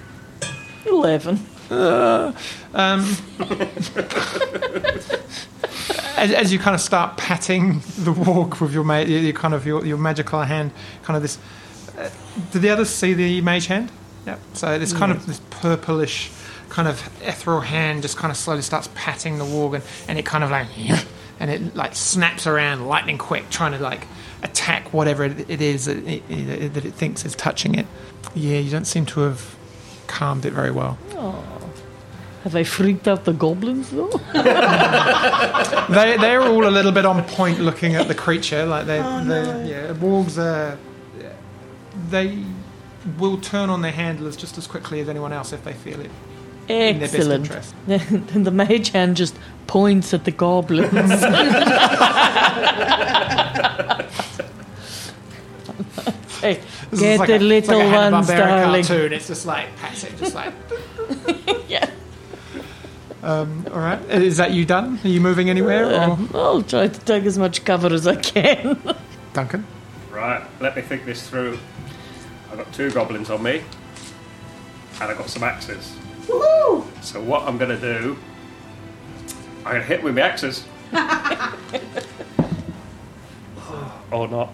Eleven. 0.86 1.38
Um, 1.70 2.24
as, 6.16 6.32
as 6.32 6.52
you 6.52 6.58
kind 6.58 6.74
of 6.74 6.80
start 6.80 7.16
patting 7.16 7.80
the 7.98 8.12
warg 8.12 8.60
with 8.60 8.72
your 8.72 8.84
ma- 8.84 8.98
your 8.98 9.20
your 9.20 9.32
kind 9.32 9.54
of 9.54 9.66
your, 9.66 9.84
your 9.84 9.98
magical 9.98 10.42
hand, 10.42 10.70
kind 11.02 11.16
of 11.16 11.22
this. 11.22 11.38
Do 12.52 12.58
the 12.58 12.70
others 12.70 12.90
see 12.90 13.14
the 13.14 13.40
mage 13.40 13.66
hand? 13.66 13.90
Yep. 14.26 14.40
So 14.54 14.78
this 14.78 14.92
kind 14.92 15.12
of 15.12 15.26
this 15.26 15.40
purplish, 15.50 16.30
kind 16.68 16.88
of 16.88 17.00
ethereal 17.22 17.60
hand 17.60 18.02
just 18.02 18.16
kind 18.16 18.30
of 18.30 18.36
slowly 18.36 18.62
starts 18.62 18.88
patting 18.94 19.38
the 19.38 19.44
warg, 19.44 19.74
and, 19.74 19.84
and 20.08 20.18
it 20.18 20.26
kind 20.26 20.44
of 20.44 20.50
like, 20.50 20.68
and 21.40 21.50
it 21.50 21.74
like 21.74 21.94
snaps 21.94 22.46
around 22.46 22.86
lightning 22.86 23.18
quick, 23.18 23.48
trying 23.50 23.72
to 23.72 23.78
like 23.78 24.06
attack 24.42 24.92
whatever 24.92 25.24
it, 25.24 25.60
is 25.60 25.86
that 25.86 25.98
it, 26.06 26.22
it, 26.28 26.74
that 26.74 26.84
it 26.84 26.94
thinks 26.94 27.24
is 27.24 27.34
touching 27.34 27.74
it. 27.74 27.86
Yeah, 28.34 28.58
you 28.58 28.70
don't 28.70 28.86
seem 28.86 29.06
to 29.06 29.20
have 29.20 29.56
calmed 30.06 30.44
it 30.44 30.52
very 30.52 30.70
well. 30.70 30.98
Have 32.44 32.56
I 32.56 32.64
freaked 32.64 33.06
out 33.06 33.26
the 33.26 33.34
goblins 33.34 33.90
though? 33.90 34.08
they 34.32 36.16
they're 36.16 36.40
all 36.40 36.66
a 36.66 36.70
little 36.70 36.92
bit 36.92 37.04
on 37.04 37.22
point 37.24 37.60
looking 37.60 37.96
at 37.96 38.08
the 38.08 38.14
creature 38.14 38.64
like 38.64 38.86
they, 38.86 38.98
oh, 38.98 39.24
they 39.24 39.68
yeah 39.68 39.92
wargs 39.92 40.38
are 40.38 40.78
they 42.10 42.44
will 43.18 43.38
turn 43.38 43.70
on 43.70 43.82
their 43.82 43.92
handlers 43.92 44.36
just 44.36 44.58
as 44.58 44.66
quickly 44.66 45.00
as 45.00 45.08
anyone 45.08 45.32
else 45.32 45.52
if 45.52 45.64
they 45.64 45.72
feel 45.72 46.00
it 46.00 46.10
in 46.68 46.98
their 46.98 47.08
best 47.08 47.14
Excellent. 47.14 47.46
interest 47.46 47.74
Then 48.32 48.44
the 48.44 48.50
mage 48.50 48.90
hand 48.90 49.16
just 49.16 49.36
points 49.66 50.12
at 50.14 50.24
the 50.24 50.30
goblins. 50.30 50.90
hey, 56.40 56.60
This 56.90 57.00
get 57.00 57.18
like 57.18 57.26
the 57.28 57.36
a, 57.36 57.38
little 57.38 57.78
like 57.78 57.86
a 57.86 58.10
ones, 58.12 58.26
darling. 58.28 58.84
cartoon 58.84 59.12
it's 59.12 59.26
just 59.26 59.46
like 59.46 59.74
pats 59.76 60.04
it 60.04 60.16
just 60.16 60.34
like 60.34 60.52
Yeah. 61.68 61.88
um, 63.22 63.66
all 63.72 63.78
right 63.80 64.00
is 64.10 64.36
that 64.38 64.52
you 64.52 64.64
done 64.64 64.98
are 65.04 65.08
you 65.08 65.20
moving 65.20 65.50
anywhere 65.50 65.86
or 65.86 65.94
Uh, 65.94 66.16
I'll 66.34 66.62
try 66.62 66.88
to 66.88 67.00
take 67.00 67.24
as 67.24 67.38
much 67.38 67.64
cover 67.64 67.92
as 67.92 68.06
I 68.06 68.16
can. 68.16 68.80
Duncan 69.32 69.66
Right, 70.10 70.42
let 70.60 70.76
me 70.76 70.82
think 70.82 71.04
this 71.06 71.28
through. 71.28 71.58
I've 72.50 72.58
got 72.58 72.72
two 72.72 72.90
goblins 72.90 73.30
on 73.30 73.42
me, 73.42 73.62
and 75.00 75.10
I've 75.10 75.18
got 75.18 75.28
some 75.28 75.42
axes. 75.42 75.96
So 77.02 77.20
what 77.22 77.42
I'm 77.48 77.58
going 77.58 77.70
to 77.70 77.80
do, 77.80 78.18
I'm 79.58 79.72
going 79.72 79.80
to 79.80 79.86
hit 79.86 80.02
with 80.02 80.14
my 80.14 80.22
axes. 80.22 80.64
or 84.10 84.28
not. 84.28 84.52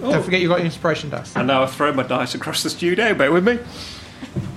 don't 0.00 0.22
forget 0.22 0.40
you've 0.40 0.48
got 0.48 0.56
your 0.58 0.64
inspiration 0.64 1.10
dust 1.10 1.36
And 1.36 1.46
now 1.46 1.62
I've 1.62 1.72
thrown 1.72 1.96
my 1.96 2.02
dice 2.02 2.34
across 2.34 2.62
the 2.62 2.70
studio. 2.70 3.14
Bear 3.14 3.30
with 3.30 3.46
me. 3.46 3.58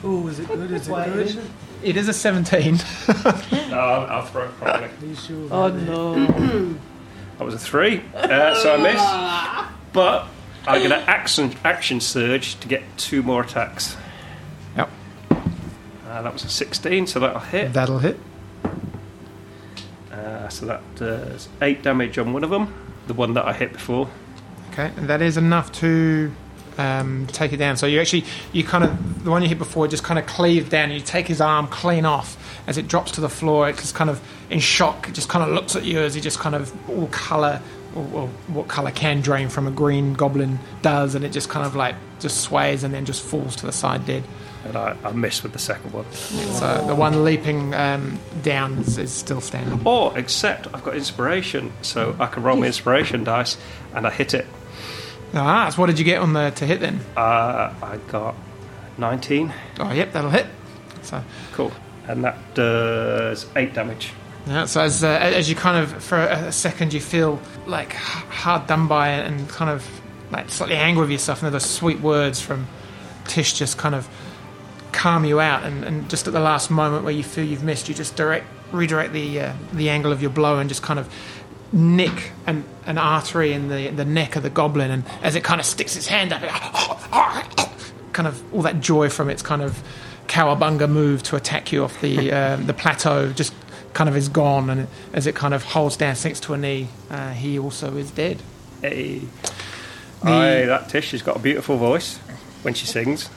Oh, 0.03 0.27
is 0.27 0.39
it 0.39 0.47
good? 0.47 0.71
Is 0.71 0.87
it 0.87 0.91
good? 0.91 1.41
it 1.83 1.97
is 1.97 2.07
a 2.07 2.13
17 2.13 2.75
No, 2.77 3.79
I'll, 3.79 4.05
I'll 4.07 4.25
throw 4.25 4.45
it 4.45 4.57
properly. 4.57 4.85
Are 4.85 5.05
you 5.05 5.15
sure? 5.15 5.47
Oh 5.51 5.67
no. 5.69 6.75
That 7.37 7.45
was 7.45 7.55
a 7.55 7.59
three, 7.59 8.03
uh, 8.13 8.53
so 8.53 8.75
I 8.75 8.77
missed. 8.77 9.71
But 9.93 10.27
I'm 10.67 10.79
going 10.79 10.89
to 10.91 11.09
action 11.09 11.53
action 11.63 11.99
surge 11.99 12.59
to 12.59 12.67
get 12.67 12.83
two 12.97 13.23
more 13.23 13.41
attacks. 13.41 13.97
yep 14.75 14.89
Uh, 15.31 16.21
that 16.21 16.31
was 16.33 16.43
a 16.43 16.49
16, 16.49 17.07
so 17.07 17.19
that'll 17.19 17.39
hit. 17.39 17.73
that'll 17.73 17.99
hit 17.99 18.19
Uh, 20.11 20.49
so 20.49 20.65
that 20.65 20.81
does 20.95 21.49
eight 21.61 21.81
damage 21.83 22.17
on 22.17 22.33
one 22.33 22.43
of 22.43 22.49
them, 22.49 22.73
the 23.07 23.13
one 23.13 23.33
that 23.33 23.45
I 23.45 23.53
hit 23.53 23.73
before. 23.73 24.07
Okay, 24.71 24.91
and 24.97 25.07
that 25.09 25.21
is 25.21 25.35
enough 25.37 25.71
to 25.73 26.31
um, 26.77 27.27
take 27.27 27.53
it 27.53 27.57
down. 27.57 27.75
So 27.77 27.85
you 27.87 27.99
actually, 27.99 28.25
you 28.53 28.63
kind 28.63 28.83
of, 28.83 29.23
the 29.23 29.31
one 29.31 29.41
you 29.41 29.49
hit 29.49 29.57
before 29.57 29.87
just 29.87 30.03
kind 30.03 30.19
of 30.19 30.25
cleaved 30.25 30.69
down. 30.71 30.91
You 30.91 30.99
take 31.01 31.27
his 31.27 31.41
arm 31.41 31.67
clean 31.67 32.05
off 32.05 32.37
as 32.67 32.77
it 32.77 32.87
drops 32.87 33.11
to 33.13 33.21
the 33.21 33.29
floor. 33.29 33.69
It 33.69 33.77
just 33.77 33.95
kind 33.95 34.09
of 34.09 34.21
in 34.49 34.59
shock. 34.59 35.09
It 35.09 35.13
just 35.13 35.27
kind 35.29 35.43
of 35.43 35.53
looks 35.55 35.75
at 35.75 35.83
you 35.85 35.99
as 35.99 36.13
he 36.13 36.21
just 36.21 36.39
kind 36.39 36.55
of 36.55 36.71
all 36.89 37.07
colour, 37.07 37.61
or, 37.95 38.07
or 38.13 38.27
what 38.47 38.67
colour 38.67 38.91
can 38.91 39.21
drain 39.21 39.49
from 39.49 39.67
a 39.67 39.71
green 39.71 40.13
goblin 40.13 40.59
does, 40.81 41.15
and 41.15 41.25
it 41.25 41.31
just 41.31 41.49
kind 41.49 41.65
of 41.65 41.75
like 41.75 41.95
just 42.19 42.41
sways 42.41 42.83
and 42.83 42.93
then 42.93 43.05
just 43.05 43.23
falls 43.23 43.55
to 43.57 43.65
the 43.65 43.71
side 43.71 44.05
dead. 44.05 44.23
And 44.63 44.75
I, 44.77 44.95
I 45.03 45.11
missed 45.11 45.41
with 45.41 45.53
the 45.53 45.59
second 45.59 45.91
one. 45.91 46.11
So 46.11 46.85
the 46.85 46.93
one 46.93 47.23
leaping 47.23 47.73
um, 47.73 48.19
down 48.43 48.77
is, 48.77 48.99
is 48.99 49.11
still 49.11 49.41
standing. 49.41 49.81
Or, 49.85 50.15
except 50.17 50.67
I've 50.71 50.83
got 50.83 50.95
inspiration, 50.95 51.73
so 51.81 52.15
I 52.19 52.27
can 52.27 52.43
roll 52.43 52.57
my 52.57 52.67
inspiration 52.67 53.23
dice 53.23 53.57
and 53.95 54.05
I 54.05 54.11
hit 54.11 54.35
it. 54.35 54.45
Ah, 55.33 55.69
so 55.69 55.81
what 55.81 55.87
did 55.87 55.97
you 55.97 56.05
get 56.05 56.21
on 56.21 56.33
the 56.33 56.51
to 56.51 56.65
hit 56.65 56.79
then? 56.79 56.99
Uh, 57.17 57.73
I 57.81 57.97
got 58.09 58.35
19. 58.97 59.51
Oh, 59.79 59.91
yep, 59.91 60.11
that'll 60.11 60.29
hit. 60.29 60.45
So 61.01 61.23
Cool. 61.53 61.71
And 62.07 62.23
that 62.23 62.37
does 62.53 63.47
eight 63.55 63.73
damage. 63.73 64.11
Yeah, 64.47 64.65
so 64.65 64.81
as, 64.81 65.03
uh, 65.03 65.07
as 65.07 65.49
you 65.49 65.55
kind 65.55 65.83
of, 65.83 66.03
for 66.03 66.17
a 66.17 66.51
second, 66.51 66.93
you 66.93 66.99
feel 66.99 67.39
like 67.67 67.93
hard 67.93 68.67
done 68.67 68.87
by 68.87 69.09
and 69.09 69.47
kind 69.47 69.69
of 69.69 69.87
like 70.31 70.49
slightly 70.49 70.75
angry 70.75 71.01
with 71.01 71.11
yourself, 71.11 71.39
and 71.39 71.47
then 71.47 71.53
those 71.53 71.69
sweet 71.69 71.99
words 71.99 72.41
from 72.41 72.67
Tish 73.25 73.53
just 73.53 73.77
kind 73.77 73.93
of 73.93 74.09
calm 74.91 75.25
you 75.25 75.39
out. 75.39 75.63
And, 75.63 75.83
and 75.83 76.09
just 76.09 76.27
at 76.27 76.33
the 76.33 76.39
last 76.39 76.71
moment 76.71 77.03
where 77.03 77.13
you 77.13 77.23
feel 77.23 77.43
you've 77.43 77.63
missed, 77.63 77.89
you 77.89 77.95
just 77.95 78.15
direct 78.15 78.45
redirect 78.71 79.11
the 79.13 79.41
uh, 79.41 79.53
the 79.73 79.89
angle 79.89 80.11
of 80.11 80.21
your 80.21 80.31
blow 80.31 80.57
and 80.57 80.69
just 80.69 80.81
kind 80.81 80.97
of 80.97 81.13
nick 81.73 82.31
an, 82.47 82.63
an 82.85 82.97
artery 82.97 83.53
in 83.53 83.67
the 83.67 83.89
the 83.89 84.05
neck 84.05 84.35
of 84.35 84.43
the 84.43 84.49
goblin. 84.49 84.91
And 84.91 85.03
as 85.21 85.35
it 85.35 85.43
kind 85.43 85.59
of 85.59 85.65
sticks 85.65 85.95
its 85.95 86.07
hand 86.07 86.33
up, 86.33 86.41
kind 88.13 88.27
of 88.27 88.53
all 88.53 88.61
that 88.63 88.79
joy 88.79 89.09
from 89.09 89.29
its 89.29 89.41
kind 89.41 89.61
of 89.61 89.83
cowabunga 90.27 90.89
move 90.89 91.21
to 91.23 91.35
attack 91.35 91.71
you 91.71 91.83
off 91.83 91.99
the 92.01 92.31
um, 92.31 92.65
the 92.65 92.73
plateau 92.73 93.31
just 93.33 93.53
kind 93.93 94.09
of 94.09 94.15
is 94.17 94.29
gone, 94.29 94.69
and 94.69 94.87
as 95.13 95.27
it 95.27 95.35
kind 95.35 95.53
of 95.53 95.63
holds 95.63 95.97
down, 95.97 96.15
sinks 96.15 96.39
to 96.41 96.53
a 96.53 96.57
knee, 96.57 96.87
uh, 97.09 97.31
he 97.31 97.57
also 97.59 97.95
is 97.97 98.11
dead. 98.11 98.41
Hey. 98.81 99.21
I, 100.23 100.65
that 100.65 100.87
Tish 100.89 101.11
has 101.11 101.21
got 101.23 101.35
a 101.37 101.39
beautiful 101.39 101.77
voice 101.77 102.17
when 102.61 102.73
she 102.75 102.85
sings. 102.85 103.29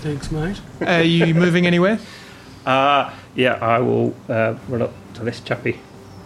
Thanks, 0.00 0.30
mate. 0.30 0.60
Are 0.80 1.02
you 1.02 1.34
moving 1.34 1.66
anywhere? 1.66 1.98
Uh, 2.66 3.12
yeah, 3.34 3.54
I 3.54 3.78
will 3.78 4.14
uh, 4.28 4.56
run 4.68 4.82
up 4.82 4.92
to 5.14 5.24
this 5.24 5.40
chappie. 5.40 5.78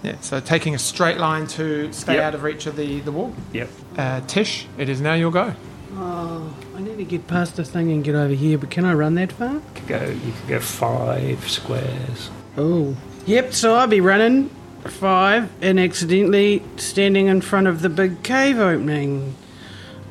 Yeah, 0.03 0.17
so 0.21 0.41
taking 0.41 0.75
a 0.75 0.79
straight 0.79 1.19
line 1.19 1.47
to 1.49 1.93
stay 1.93 2.15
Yep. 2.15 2.23
out 2.25 2.35
of 2.35 2.43
reach 2.43 2.67
of 2.67 2.77
the, 2.77 3.01
the 3.01 3.13
wall. 3.13 3.35
Yep. 3.53 3.69
Uh, 3.97 4.21
Tish, 4.27 4.67
it 4.79 4.89
is 4.89 5.01
now 5.01 5.15
your 5.15 5.31
go. 5.31 5.55
Oh, 5.95 6.57
I 6.75 6.81
need 6.81 6.97
to 6.97 7.05
get 7.05 7.27
past 7.29 7.57
the 7.57 7.65
thing 7.65 7.93
and 7.93 8.03
get 8.03 8.15
over 8.15 8.33
here, 8.35 8.57
but 8.59 8.71
can 8.71 8.85
I 8.87 8.95
run 8.95 9.15
that 9.17 9.31
far? 9.33 9.53
You 9.55 9.63
could 9.75 9.87
go. 9.87 10.05
You 10.07 10.33
could 10.41 10.49
go 10.49 10.61
five 10.61 11.49
squares. 11.49 12.31
Oh. 12.57 12.97
Yep, 13.27 13.53
so 13.55 13.75
I'll 13.75 13.87
be 13.87 14.01
running 14.01 14.49
five 14.85 15.49
and 15.63 15.79
accidentally 15.79 16.63
standing 16.77 17.29
in 17.29 17.41
front 17.41 17.67
of 17.69 17.83
the 17.83 17.89
big 17.89 18.23
cave 18.23 18.59
opening. 18.59 19.35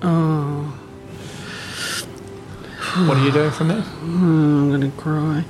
Oh, 0.02 0.74
What 3.08 3.17
are 3.17 3.24
you 3.24 3.32
doing 3.32 3.52
from 3.52 3.67
there? 3.69 3.84
I'm 4.02 4.71
gonna 4.71 4.91
cry. 4.91 5.43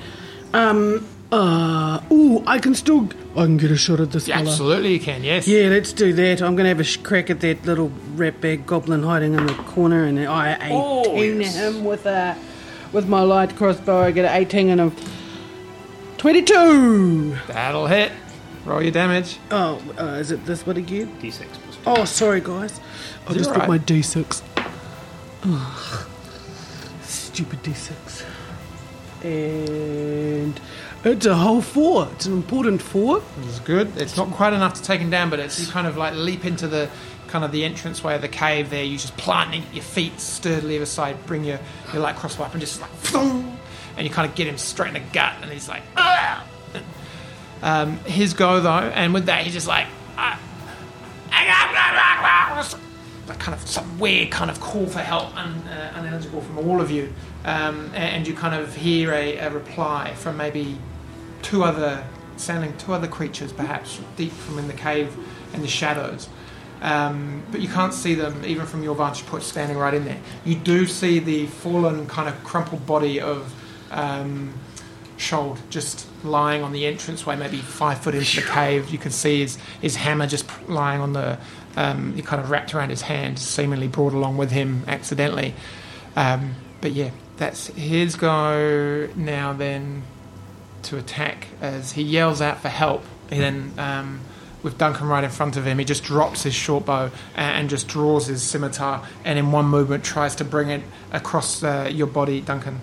Um, 0.54 1.06
uh, 1.32 2.00
ooh, 2.12 2.44
I 2.46 2.60
can 2.60 2.76
still, 2.76 3.08
I 3.36 3.46
can 3.46 3.58
get 3.58 3.72
a 3.72 3.78
shot 3.78 4.00
at 4.00 4.12
this 4.12 4.28
Yeah, 4.28 4.38
fella. 4.40 4.50
absolutely, 4.50 4.94
you 4.94 5.00
can. 5.00 5.24
Yes. 5.24 5.48
Yeah, 5.48 5.70
let's 5.70 5.94
do 5.94 6.14
that. 6.14 6.42
I'm 6.42 6.56
gonna 6.56 6.70
have 6.70 6.80
a 6.80 6.84
sh- 6.84 6.98
crack 6.98 7.30
at 7.30 7.40
that 7.42 7.66
little 7.66 7.92
ratbag 8.16 8.66
goblin 8.66 9.04
hiding 9.04 9.34
in 9.36 9.46
the 9.46 9.54
corner, 9.54 10.04
and 10.04 10.20
I 10.20 10.58
Oh, 10.72 11.02
18 11.16 11.42
yes. 11.42 11.56
him 11.56 11.86
with 11.86 12.06
a 12.06 12.36
with 12.92 13.08
my 13.08 13.22
light 13.22 13.56
crossbow. 13.56 14.02
I 14.02 14.12
get 14.12 14.26
an 14.26 14.36
18 14.36 14.70
and 14.70 14.82
a 14.82 14.92
22. 16.22 17.36
That'll 17.48 17.88
hit. 17.88 18.12
Roll 18.64 18.84
your 18.84 18.92
damage. 18.92 19.40
Oh, 19.50 19.82
uh, 19.98 20.20
is 20.20 20.30
it 20.30 20.46
this 20.46 20.64
one 20.68 20.78
again? 20.78 21.08
D6 21.20 21.48
plus 21.48 21.76
two. 21.78 21.82
Oh, 21.88 22.06
sorry, 22.06 22.42
guys. 22.42 22.80
I 23.28 23.34
just 23.34 23.52
put 23.52 23.68
my 23.68 23.80
D6. 23.80 24.44
Ugh. 25.46 26.08
Stupid 27.02 27.64
D6. 27.64 28.24
And 29.24 30.62
it's 31.04 31.26
a 31.26 31.34
whole 31.34 31.60
four. 31.60 32.08
It's 32.12 32.28
an 32.28 32.34
important 32.34 32.84
four. 32.84 33.24
It's 33.42 33.60
good. 33.62 33.98
It's 33.98 34.16
not 34.16 34.30
quite 34.30 34.54
enough 34.54 34.76
to 34.76 34.84
take 34.84 35.02
him 35.02 35.10
down, 35.10 35.32
but 35.32 35.40
it's 35.40 35.60
you 35.60 35.66
kind 35.72 35.88
of 35.88 35.98
like 35.98 36.14
leap 36.14 36.46
into 36.46 36.68
the 36.68 36.88
kind 37.30 37.44
of 37.44 37.52
the 37.52 37.64
entranceway 37.64 38.14
of 38.14 38.22
the 38.22 38.28
cave 38.28 38.70
there. 38.70 38.84
You 38.84 39.00
just 39.00 39.18
plant 39.18 39.56
your 39.74 39.84
feet 39.84 40.20
sturdily 40.20 40.78
aside, 40.78 41.26
bring 41.26 41.44
your, 41.46 41.60
your 41.92 42.04
light 42.04 42.16
crossbow 42.16 42.44
up, 42.44 42.52
and 42.52 42.62
just 42.62 42.80
like, 42.80 42.92
and 44.02 44.10
you 44.10 44.12
kind 44.12 44.28
of 44.28 44.36
get 44.36 44.48
him 44.48 44.58
straight 44.58 44.88
in 44.88 44.94
the 44.96 45.10
gut, 45.14 45.36
and 45.44 45.52
he's 45.52 45.70
like, 45.70 45.84
"Ah!" 45.96 46.44
um, 47.62 48.00
his 48.00 48.34
go 48.34 48.60
though, 48.60 48.70
and 48.70 49.14
with 49.14 49.28
that, 49.28 49.44
he's 49.44 49.54
just 49.54 49.68
like, 49.68 49.86
"Ah." 50.18 50.40
like 53.28 53.40
kind 53.40 53.54
of 53.54 53.68
some 53.68 54.00
weird 54.00 54.32
kind 54.32 54.50
of 54.50 54.60
call 54.60 54.88
for 54.88 55.02
help, 55.02 55.38
un, 55.38 55.54
uh, 55.68 56.20
from 56.20 56.58
all 56.58 56.82
of 56.82 56.90
you, 56.90 57.14
um, 57.46 57.92
and, 57.94 58.16
and 58.16 58.28
you 58.28 58.34
kind 58.34 58.56
of 58.60 58.76
hear 58.76 59.14
a, 59.14 59.38
a 59.38 59.52
reply 59.52 60.16
from 60.16 60.36
maybe 60.36 60.80
two 61.44 61.64
other 61.64 62.04
sounding 62.38 62.76
two 62.78 62.92
other 62.92 63.08
creatures 63.08 63.54
perhaps 63.54 64.00
deep 64.18 64.32
from 64.32 64.58
in 64.58 64.68
the 64.68 64.74
cave 64.74 65.16
and 65.54 65.64
the 65.64 65.68
shadows 65.68 66.28
um, 66.82 67.44
but 67.52 67.62
you 67.62 67.68
can't 67.68 67.94
see 67.94 68.16
them 68.16 68.44
even 68.44 68.66
from 68.66 68.82
your 68.82 68.96
vantage 68.96 69.28
point 69.28 69.44
standing 69.44 69.78
right 69.78 69.94
in 69.94 70.06
there 70.06 70.20
you 70.44 70.56
do 70.56 70.88
see 70.88 71.20
the 71.20 71.46
fallen 71.46 72.08
kind 72.08 72.28
of 72.28 72.44
crumpled 72.44 72.84
body 72.88 73.22
of 73.22 73.54
um, 73.92 74.54
Shold 75.18 75.60
just 75.70 76.08
lying 76.24 76.64
on 76.64 76.72
the 76.72 76.86
entranceway 76.86 77.36
maybe 77.36 77.58
five 77.58 78.00
foot 78.00 78.16
into 78.16 78.42
the 78.42 78.48
cave 78.48 78.90
you 78.90 78.98
can 78.98 79.12
see 79.12 79.42
his, 79.42 79.58
his 79.80 79.96
hammer 79.96 80.26
just 80.26 80.46
lying 80.68 81.00
on 81.00 81.14
the 81.14 81.38
um, 81.76 82.14
he 82.16 82.24
kind 82.24 82.42
of 82.42 82.50
wrapped 82.50 82.74
around 82.74 82.90
his 82.90 83.04
hand 83.04 83.38
seemingly 83.38 83.88
brought 83.88 84.14
along 84.14 84.38
with 84.38 84.50
him 84.50 84.84
accidentally 84.88 85.54
um, 86.16 86.56
but 86.82 86.92
yeah 86.92 87.12
that's 87.38 87.68
his 87.68 88.16
go 88.16 89.10
now 89.16 89.52
then 89.54 90.04
to 90.84 90.98
attack 90.98 91.48
as 91.60 91.94
he 91.94 92.04
yells 92.04 92.42
out 92.42 92.62
for 92.62 92.70
help. 92.70 93.04
He 93.30 93.40
then, 93.40 93.74
um, 93.78 94.20
with 94.62 94.78
Duncan 94.78 95.08
right 95.08 95.24
in 95.24 95.30
front 95.30 95.58
of 95.58 95.66
him, 95.66 95.80
he 95.80 95.86
just 95.86 96.04
drops 96.04 96.44
his 96.44 96.54
short 96.54 96.86
bow 96.86 97.10
and, 97.36 97.62
and 97.62 97.70
just 97.70 97.88
draws 97.88 98.28
his 98.28 98.44
scimitar 98.44 99.08
and 99.26 99.40
in 99.40 99.52
one 99.52 99.66
movement 99.66 100.04
tries 100.04 100.36
to 100.36 100.44
bring 100.44 100.70
it 100.70 100.84
across 101.12 101.64
uh, 101.64 101.90
your 101.92 102.08
body, 102.08 102.42
Duncan. 102.42 102.80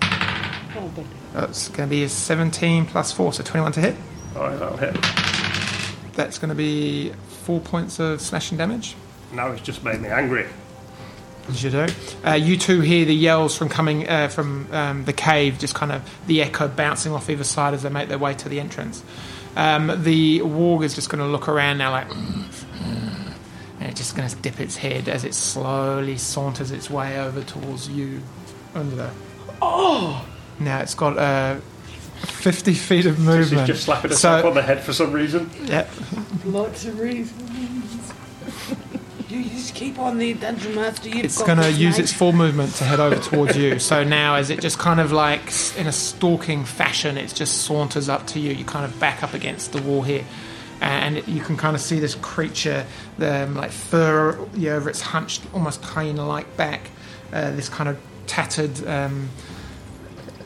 That's 1.33 1.68
going 1.68 1.88
to 1.88 1.90
be 1.90 2.04
a 2.04 2.09
17 2.09 2.87
plus 2.87 3.12
4, 3.12 3.33
so 3.33 3.42
21 3.42 3.72
to 3.72 3.81
hit. 3.81 3.96
Alright, 4.37 4.59
that'll 4.59 4.76
hit. 4.76 4.94
That's 6.14 6.38
going 6.38 6.50
to 6.50 6.54
be 6.54 7.12
4 7.44 7.61
points 7.61 7.98
of 7.98 8.20
slashing 8.20 8.59
damage. 8.59 8.94
Now 9.33 9.52
it's 9.52 9.62
just 9.62 9.85
made 9.85 10.00
me 10.00 10.09
angry. 10.09 10.46
As 11.48 11.62
you 11.62 11.70
do. 11.70 11.87
Uh, 12.26 12.33
you 12.33 12.59
two 12.59 12.81
hear 12.81 13.07
the 13.07 13.14
yells 13.14 13.57
from 13.57 13.70
coming 13.70 14.07
uh, 14.07 14.28
from 14.28 14.68
um, 14.72 15.04
the 15.07 15.14
cave, 15.14 15.59
just 15.59 15.74
kind 15.74 15.92
of 15.92 16.02
the 16.26 16.42
echo 16.42 16.68
bouncing 16.68 17.12
off 17.12 17.31
either 17.31 17.44
side 17.44 17.72
as 17.72 17.83
they 17.83 17.88
make 17.88 18.09
their 18.09 18.18
way 18.18 18.35
to 18.35 18.48
the 18.50 18.61
entrance. 18.61 19.02
Um, 19.57 20.02
the 20.02 20.40
warg 20.40 20.85
is 20.85 20.94
just 20.94 21.09
going 21.09 21.20
to 21.20 21.26
look 21.26 21.48
around 21.48 21.78
now, 21.78 21.90
like, 21.90 22.11
and 22.11 23.88
it's 23.88 23.98
just 23.98 24.14
going 24.14 24.28
to 24.28 24.37
dip 24.37 24.61
its 24.61 24.76
head 24.76 25.09
as 25.09 25.24
it 25.24 25.35
slowly 25.35 26.18
saunters 26.18 26.70
its 26.70 26.90
way 26.90 27.18
over 27.18 27.42
towards 27.42 27.88
you, 27.88 28.20
under 28.74 28.96
there. 28.96 29.12
Oh! 29.62 30.24
Now 30.61 30.81
it's 30.81 30.94
got 30.94 31.18
uh, 31.18 31.57
50 32.21 32.75
feet 32.75 33.07
of 33.07 33.18
movement. 33.18 33.62
is 33.62 33.66
just 33.77 33.85
slapping 33.85 34.11
itself 34.11 34.42
so, 34.42 34.49
on 34.49 34.55
the 34.55 34.62
head 34.62 34.83
for 34.83 34.92
some 34.92 35.12
reason. 35.12 35.51
yeah, 35.64 35.87
Lots 36.44 36.85
of 36.85 36.99
reasons. 36.99 38.12
you 39.29 39.44
just 39.44 39.75
keep 39.75 39.99
on 39.99 40.18
there, 40.18 40.35
Dungeon 40.35 40.75
Master. 40.75 41.09
You've 41.09 41.25
it's 41.27 41.42
going 41.42 41.59
to 41.59 41.71
use 41.71 41.97
mate. 41.97 42.05
its 42.05 42.12
full 42.12 42.33
movement 42.33 42.75
to 42.77 42.85
head 42.85 42.99
over 43.01 43.16
towards 43.21 43.57
you. 43.57 43.79
So 43.79 44.03
now, 44.03 44.35
as 44.37 44.51
it 44.51 44.61
just 44.61 44.79
kind 44.79 45.01
of 45.01 45.12
like 45.12 45.53
in 45.77 45.87
a 45.87 45.92
stalking 45.92 46.64
fashion, 46.64 47.16
it 47.16 47.33
just 47.35 47.62
saunters 47.62 48.09
up 48.09 48.27
to 48.29 48.40
you. 48.40 48.53
You 48.53 48.64
kind 48.64 48.85
of 48.85 48.99
back 48.99 49.23
up 49.23 49.35
against 49.35 49.73
the 49.73 49.83
wall 49.83 50.03
here, 50.03 50.25
and 50.81 51.27
you 51.29 51.40
can 51.42 51.57
kind 51.57 51.77
of 51.77 51.83
see 51.83 52.01
this 52.01 52.14
creature, 52.16 52.85
the 53.18 53.44
um, 53.44 53.55
like 53.55 53.71
fur 53.71 54.38
yeah, 54.55 54.73
over 54.73 54.88
its 54.90 55.01
hunched, 55.03 55.42
almost 55.53 55.83
hyena-like 55.85 56.57
back. 56.57 56.90
Uh, 57.33 57.51
this 57.53 57.68
kind 57.68 57.88
of 57.88 57.99
tattered 58.27 58.87
um, 58.88 59.29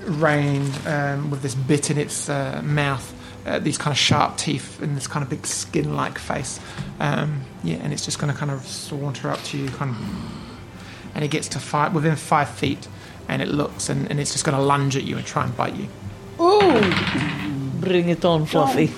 rein 0.05 0.71
um, 0.87 1.31
with 1.31 1.43
this 1.43 1.55
bit 1.55 1.91
in 1.91 1.99
its 1.99 2.29
uh, 2.29 2.61
mouth. 2.65 3.15
Uh, 3.45 3.59
these 3.59 3.77
kind 3.77 3.93
of 3.93 3.99
sharp 3.99 4.37
teeth 4.37 4.81
and 4.81 4.97
this 4.97 5.09
kind 5.09 5.25
of 5.25 5.29
big 5.29 5.45
skin-like 5.45 6.17
face, 6.17 6.61
um, 7.01 7.41
yeah, 7.65 7.75
and 7.83 7.93
it's 7.93 8.05
just 8.05 8.21
going 8.21 8.33
to 8.33 8.39
kind 8.39 8.53
of 8.53 8.65
saunter 8.65 9.29
up 9.31 9.43
to 9.43 9.59
you, 9.59 9.69
kind 9.71 9.91
of 9.91 9.97
and 11.15 11.25
it 11.25 11.29
gets 11.29 11.49
to 11.49 11.59
five 11.59 11.93
within 11.95 12.15
five 12.17 12.49
feet 12.49 12.87
and 13.29 13.43
it 13.43 13.49
looks 13.49 13.89
and, 13.89 14.09
and 14.11 14.21
it's 14.21 14.33
just 14.33 14.45
going 14.45 14.57
to 14.57 14.63
lunge 14.63 14.97
at 14.97 15.05
you 15.05 15.17
and 15.17 15.27
try 15.27 15.45
and 15.45 15.57
bite 15.57 15.75
you 15.75 15.87
Ooh! 16.41 17.81
Bring 17.81 18.09
it 18.09 18.25
on, 18.25 18.47
Fluffy. 18.47 18.91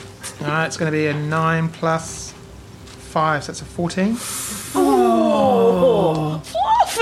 uh, 0.44 0.64
it's 0.66 0.76
going 0.76 0.92
to 0.92 0.96
be 0.96 1.06
a 1.06 1.14
9 1.14 1.68
plus 1.70 2.32
5 2.84 3.44
so 3.44 3.52
that's 3.52 3.62
a 3.62 3.64
14 3.64 4.14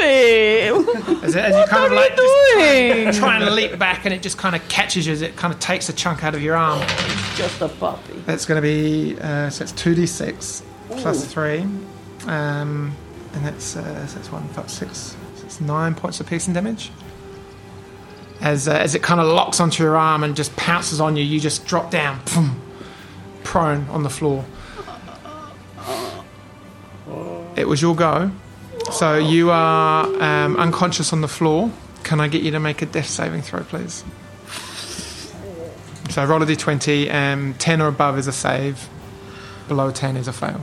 Fluffy! 0.03 1.27
as, 1.27 1.35
it, 1.37 1.45
as 1.45 1.57
you 1.57 1.65
kind 1.67 1.85
of 1.85 1.93
like 1.93 2.17
doing? 2.17 3.13
try 3.13 3.39
and 3.41 3.55
leap 3.55 3.79
back 3.79 4.05
and 4.05 4.13
it 4.15 4.23
just 4.23 4.39
kind 4.39 4.57
of 4.57 4.67
catches 4.69 5.07
you 5.07 5.13
as 5.13 5.23
it 5.23 5.37
kind 5.37 5.53
of 5.53 5.61
takes 5.61 5.89
a 5.89 5.93
chunk 5.93 6.25
out 6.25 6.35
of 6.35 6.43
your 6.43 6.57
arm 6.57 6.81
Just 7.37 7.61
a 7.61 7.69
puppy. 7.69 8.15
that's 8.27 8.45
going 8.45 8.57
to 8.57 8.63
be 8.63 9.19
uh, 9.21 9.49
so 9.51 9.63
it's 9.65 9.73
2d6 9.73 10.63
plus 10.91 11.25
3 11.33 11.61
um, 12.27 12.95
and 13.35 13.45
that's 13.45 13.77
uh, 13.77 14.07
so 14.07 14.17
that's 14.17 14.31
1 14.33 14.69
6 14.69 14.99
so 14.99 15.17
it's 15.45 15.61
9 15.61 15.95
points 15.95 16.21
of 16.21 16.27
piercing 16.27 16.55
damage 16.55 16.91
as, 18.41 18.67
uh, 18.67 18.73
as 18.73 18.95
it 18.95 19.03
kind 19.03 19.21
of 19.21 19.27
locks 19.27 19.61
onto 19.61 19.83
your 19.85 19.97
arm 19.97 20.25
and 20.25 20.35
just 20.35 20.55
pounces 20.57 21.01
on 21.01 21.17
you 21.17 21.25
you 21.25 21.39
just 21.41 21.65
drop 21.67 21.91
down 21.91 22.21
boom, 22.35 22.61
prone 23.45 23.89
on 23.89 24.03
the 24.03 24.11
floor 24.11 24.45
it 27.55 27.69
was 27.69 27.81
your 27.83 27.95
go 27.95 28.31
so 28.93 29.17
you 29.19 29.51
are 29.51 30.05
um, 30.23 30.57
unconscious 30.57 31.13
on 31.13 31.21
the 31.21 31.29
floor. 31.29 31.71
Can 32.05 32.21
i 32.21 32.29
get 32.29 32.43
you 32.43 32.51
to 32.51 32.61
make 32.61 32.83
a 32.83 32.87
death 32.87 33.07
saving 33.07 33.43
throw 33.43 33.63
please? 33.63 34.05
So 36.11 36.25
roll 36.25 36.43
a 36.43 36.47
d20 36.47 37.13
um, 37.13 37.55
10 37.55 37.81
or 37.81 37.89
above 37.89 38.19
is 38.19 38.27
a 38.27 38.33
save. 38.33 38.89
Below 39.69 39.91
10 39.93 40.17
is 40.17 40.29
a 40.29 40.33
fail. 40.33 40.61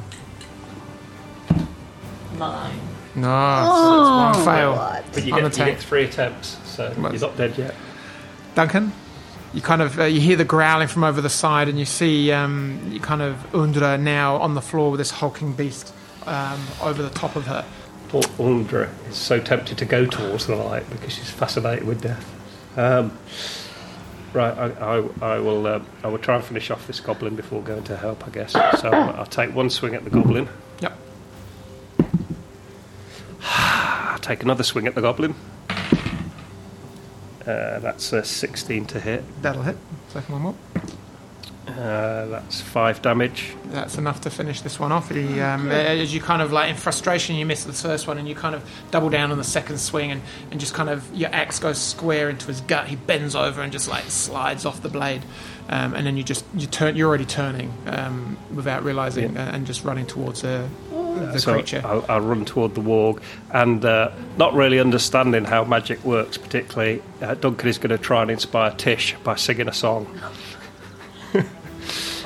Nine. 2.38 2.80
no 3.16 3.26
so 3.66 4.32
it's 4.32 4.46
one 4.46 4.46
fail. 4.46 5.04
But 5.14 5.26
you 5.26 5.34
On 5.34 5.42
get, 5.42 5.44
you 5.44 5.50
tank. 5.50 5.78
get 5.78 5.84
three 5.84 6.04
attempts, 6.06 6.58
so 6.66 6.94
Well, 6.98 7.12
you're 7.12 7.22
not 7.22 7.36
dead 7.36 7.58
yet. 7.58 7.76
Duncan, 8.56 8.94
you 9.54 9.62
kind 9.62 9.82
of 9.82 10.00
uh, 10.00 10.04
you 10.04 10.22
hear 10.22 10.36
the 10.38 10.46
growling 10.46 10.88
from 10.88 11.04
over 11.04 11.20
the 11.22 11.30
side, 11.30 11.68
and 11.68 11.80
you 11.80 11.86
see 11.86 12.32
um, 12.32 12.80
you 12.92 13.00
kind 13.00 13.22
of 13.22 13.36
Undra 13.52 14.00
now 14.00 14.36
on 14.38 14.54
the 14.54 14.62
floor 14.62 14.92
with 14.92 15.00
this 15.00 15.12
hulking 15.12 15.54
beast 15.54 15.94
um, 16.28 16.60
over 16.82 17.02
the 17.02 17.10
top 17.10 17.36
of 17.36 17.48
her. 17.48 17.66
Poor 18.10 18.24
Undra 18.40 18.90
is 19.08 19.16
so 19.16 19.40
tempted 19.40 19.78
to 19.78 19.86
go 19.86 20.06
towards 20.06 20.48
the 20.48 20.56
light 20.56 20.90
because 20.90 21.14
she's 21.14 21.30
fascinated 21.30 21.86
with 21.86 22.02
death. 22.02 22.28
Um, 22.76 23.18
right, 24.34 24.58
I, 24.58 24.72
I, 24.72 25.04
I 25.22 25.40
will. 25.40 25.68
Uh, 25.68 25.82
I 26.04 26.08
will 26.08 26.18
try 26.18 26.36
and 26.36 26.44
finish 26.44 26.72
off 26.72 26.88
this 26.88 27.00
goblin 27.00 27.36
before 27.36 27.62
going 27.62 27.84
to 27.84 27.98
help, 27.98 28.28
I 28.28 28.32
guess. 28.32 28.54
So 28.54 28.90
I'll 28.90 29.26
take 29.28 29.54
one 29.54 29.70
swing 29.70 29.94
at 29.94 30.04
the 30.04 30.10
goblin. 30.10 30.50
Yep. 30.82 30.98
take 34.22 34.42
another 34.42 34.64
swing 34.64 34.88
at 34.88 34.96
the 34.96 35.02
goblin. 35.02 35.36
Uh, 37.46 37.80
that's 37.80 38.14
a 38.14 38.24
16 38.24 38.86
to 38.86 39.00
hit. 39.00 39.24
That'll 39.42 39.64
hit. 39.64 39.78
Second 40.10 40.34
one 40.34 40.42
more. 40.42 40.56
Uh, 41.80 42.26
that's 42.26 42.60
five 42.60 43.02
damage. 43.02 43.54
That's 43.68 43.98
enough 43.98 44.20
to 44.22 44.30
finish 44.30 44.60
this 44.60 44.82
one 44.82 44.92
off. 44.92 45.10
He, 45.10 45.40
um, 45.40 45.72
as 45.72 46.14
you 46.14 46.20
kind 46.20 46.42
of 46.42 46.52
like 46.52 46.70
in 46.70 46.76
frustration, 46.76 47.38
you 47.38 47.46
miss 47.46 47.64
the 47.64 47.72
first 47.72 48.06
one, 48.06 48.18
and 48.18 48.28
you 48.28 48.36
kind 48.36 48.54
of 48.54 48.70
double 48.92 49.10
down 49.10 49.32
on 49.32 49.38
the 49.38 49.46
second 49.46 49.78
swing, 49.78 50.12
and, 50.12 50.22
and 50.52 50.60
just 50.60 50.74
kind 50.74 50.90
of 50.90 51.10
your 51.16 51.30
axe 51.34 51.58
goes 51.58 51.78
square 51.78 52.30
into 52.30 52.48
his 52.48 52.60
gut. 52.60 52.88
He 52.88 52.98
bends 52.98 53.34
over 53.34 53.62
and 53.62 53.72
just 53.72 53.88
like 53.88 54.04
slides 54.06 54.66
off 54.66 54.82
the 54.82 54.90
blade, 54.90 55.22
um, 55.70 55.94
and 55.94 56.06
then 56.06 56.18
you 56.18 56.24
just 56.24 56.44
you 56.54 56.68
turn. 56.68 56.98
You're 56.98 57.08
already 57.08 57.26
turning 57.26 57.72
um, 57.86 58.38
without 58.54 58.84
realizing, 58.84 59.38
uh, 59.38 59.52
and 59.54 59.66
just 59.66 59.86
running 59.86 60.06
towards 60.06 60.44
uh, 60.44 60.68
the 60.92 61.40
so 61.40 61.54
creature. 61.54 61.82
I'll, 61.86 62.06
I'll 62.10 62.22
run 62.22 62.44
toward 62.44 62.76
the 62.76 62.82
warg, 62.82 63.22
and 63.54 63.86
uh, 63.86 64.12
not 64.38 64.54
really 64.54 64.82
understanding 64.82 65.46
how 65.46 65.64
magic 65.64 66.04
works, 66.04 66.38
particularly, 66.38 67.02
uh, 67.22 67.36
Duncan 67.36 67.70
is 67.70 67.78
going 67.78 67.92
to 67.92 67.98
try 67.98 68.22
and 68.22 68.32
inspire 68.32 68.72
Tish 68.72 69.16
by 69.24 69.36
singing 69.36 69.70
a 69.70 69.74
song. 69.74 70.20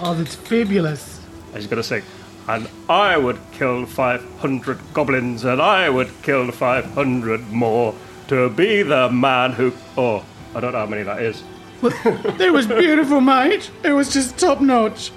Oh, 0.06 0.14
that's 0.14 0.36
fabulous. 0.36 1.22
I 1.54 1.58
He's 1.58 1.68
going 1.68 1.82
to 1.82 1.84
sing, 1.84 2.04
and 2.50 2.68
I 2.90 3.18
would 3.18 3.40
kill 3.54 3.86
500 3.86 4.80
goblins, 4.94 5.46
and 5.46 5.62
I 5.62 5.90
would 5.90 6.12
kill 6.24 6.52
500 6.52 7.50
more 7.52 7.96
to 8.28 8.50
be 8.50 8.84
the 8.84 9.10
man 9.10 9.54
who. 9.54 9.72
Oh, 9.98 10.26
I 10.54 10.60
don't 10.60 10.74
know 10.74 10.80
how 10.80 10.86
many 10.86 11.04
that 11.04 11.22
is. 11.22 11.42
It 11.84 12.52
was 12.52 12.68
beautiful, 12.68 13.22
mate. 13.22 13.72
It 13.84 13.94
was 13.94 14.12
just 14.12 14.38
top 14.38 14.60
notch. 14.62 15.12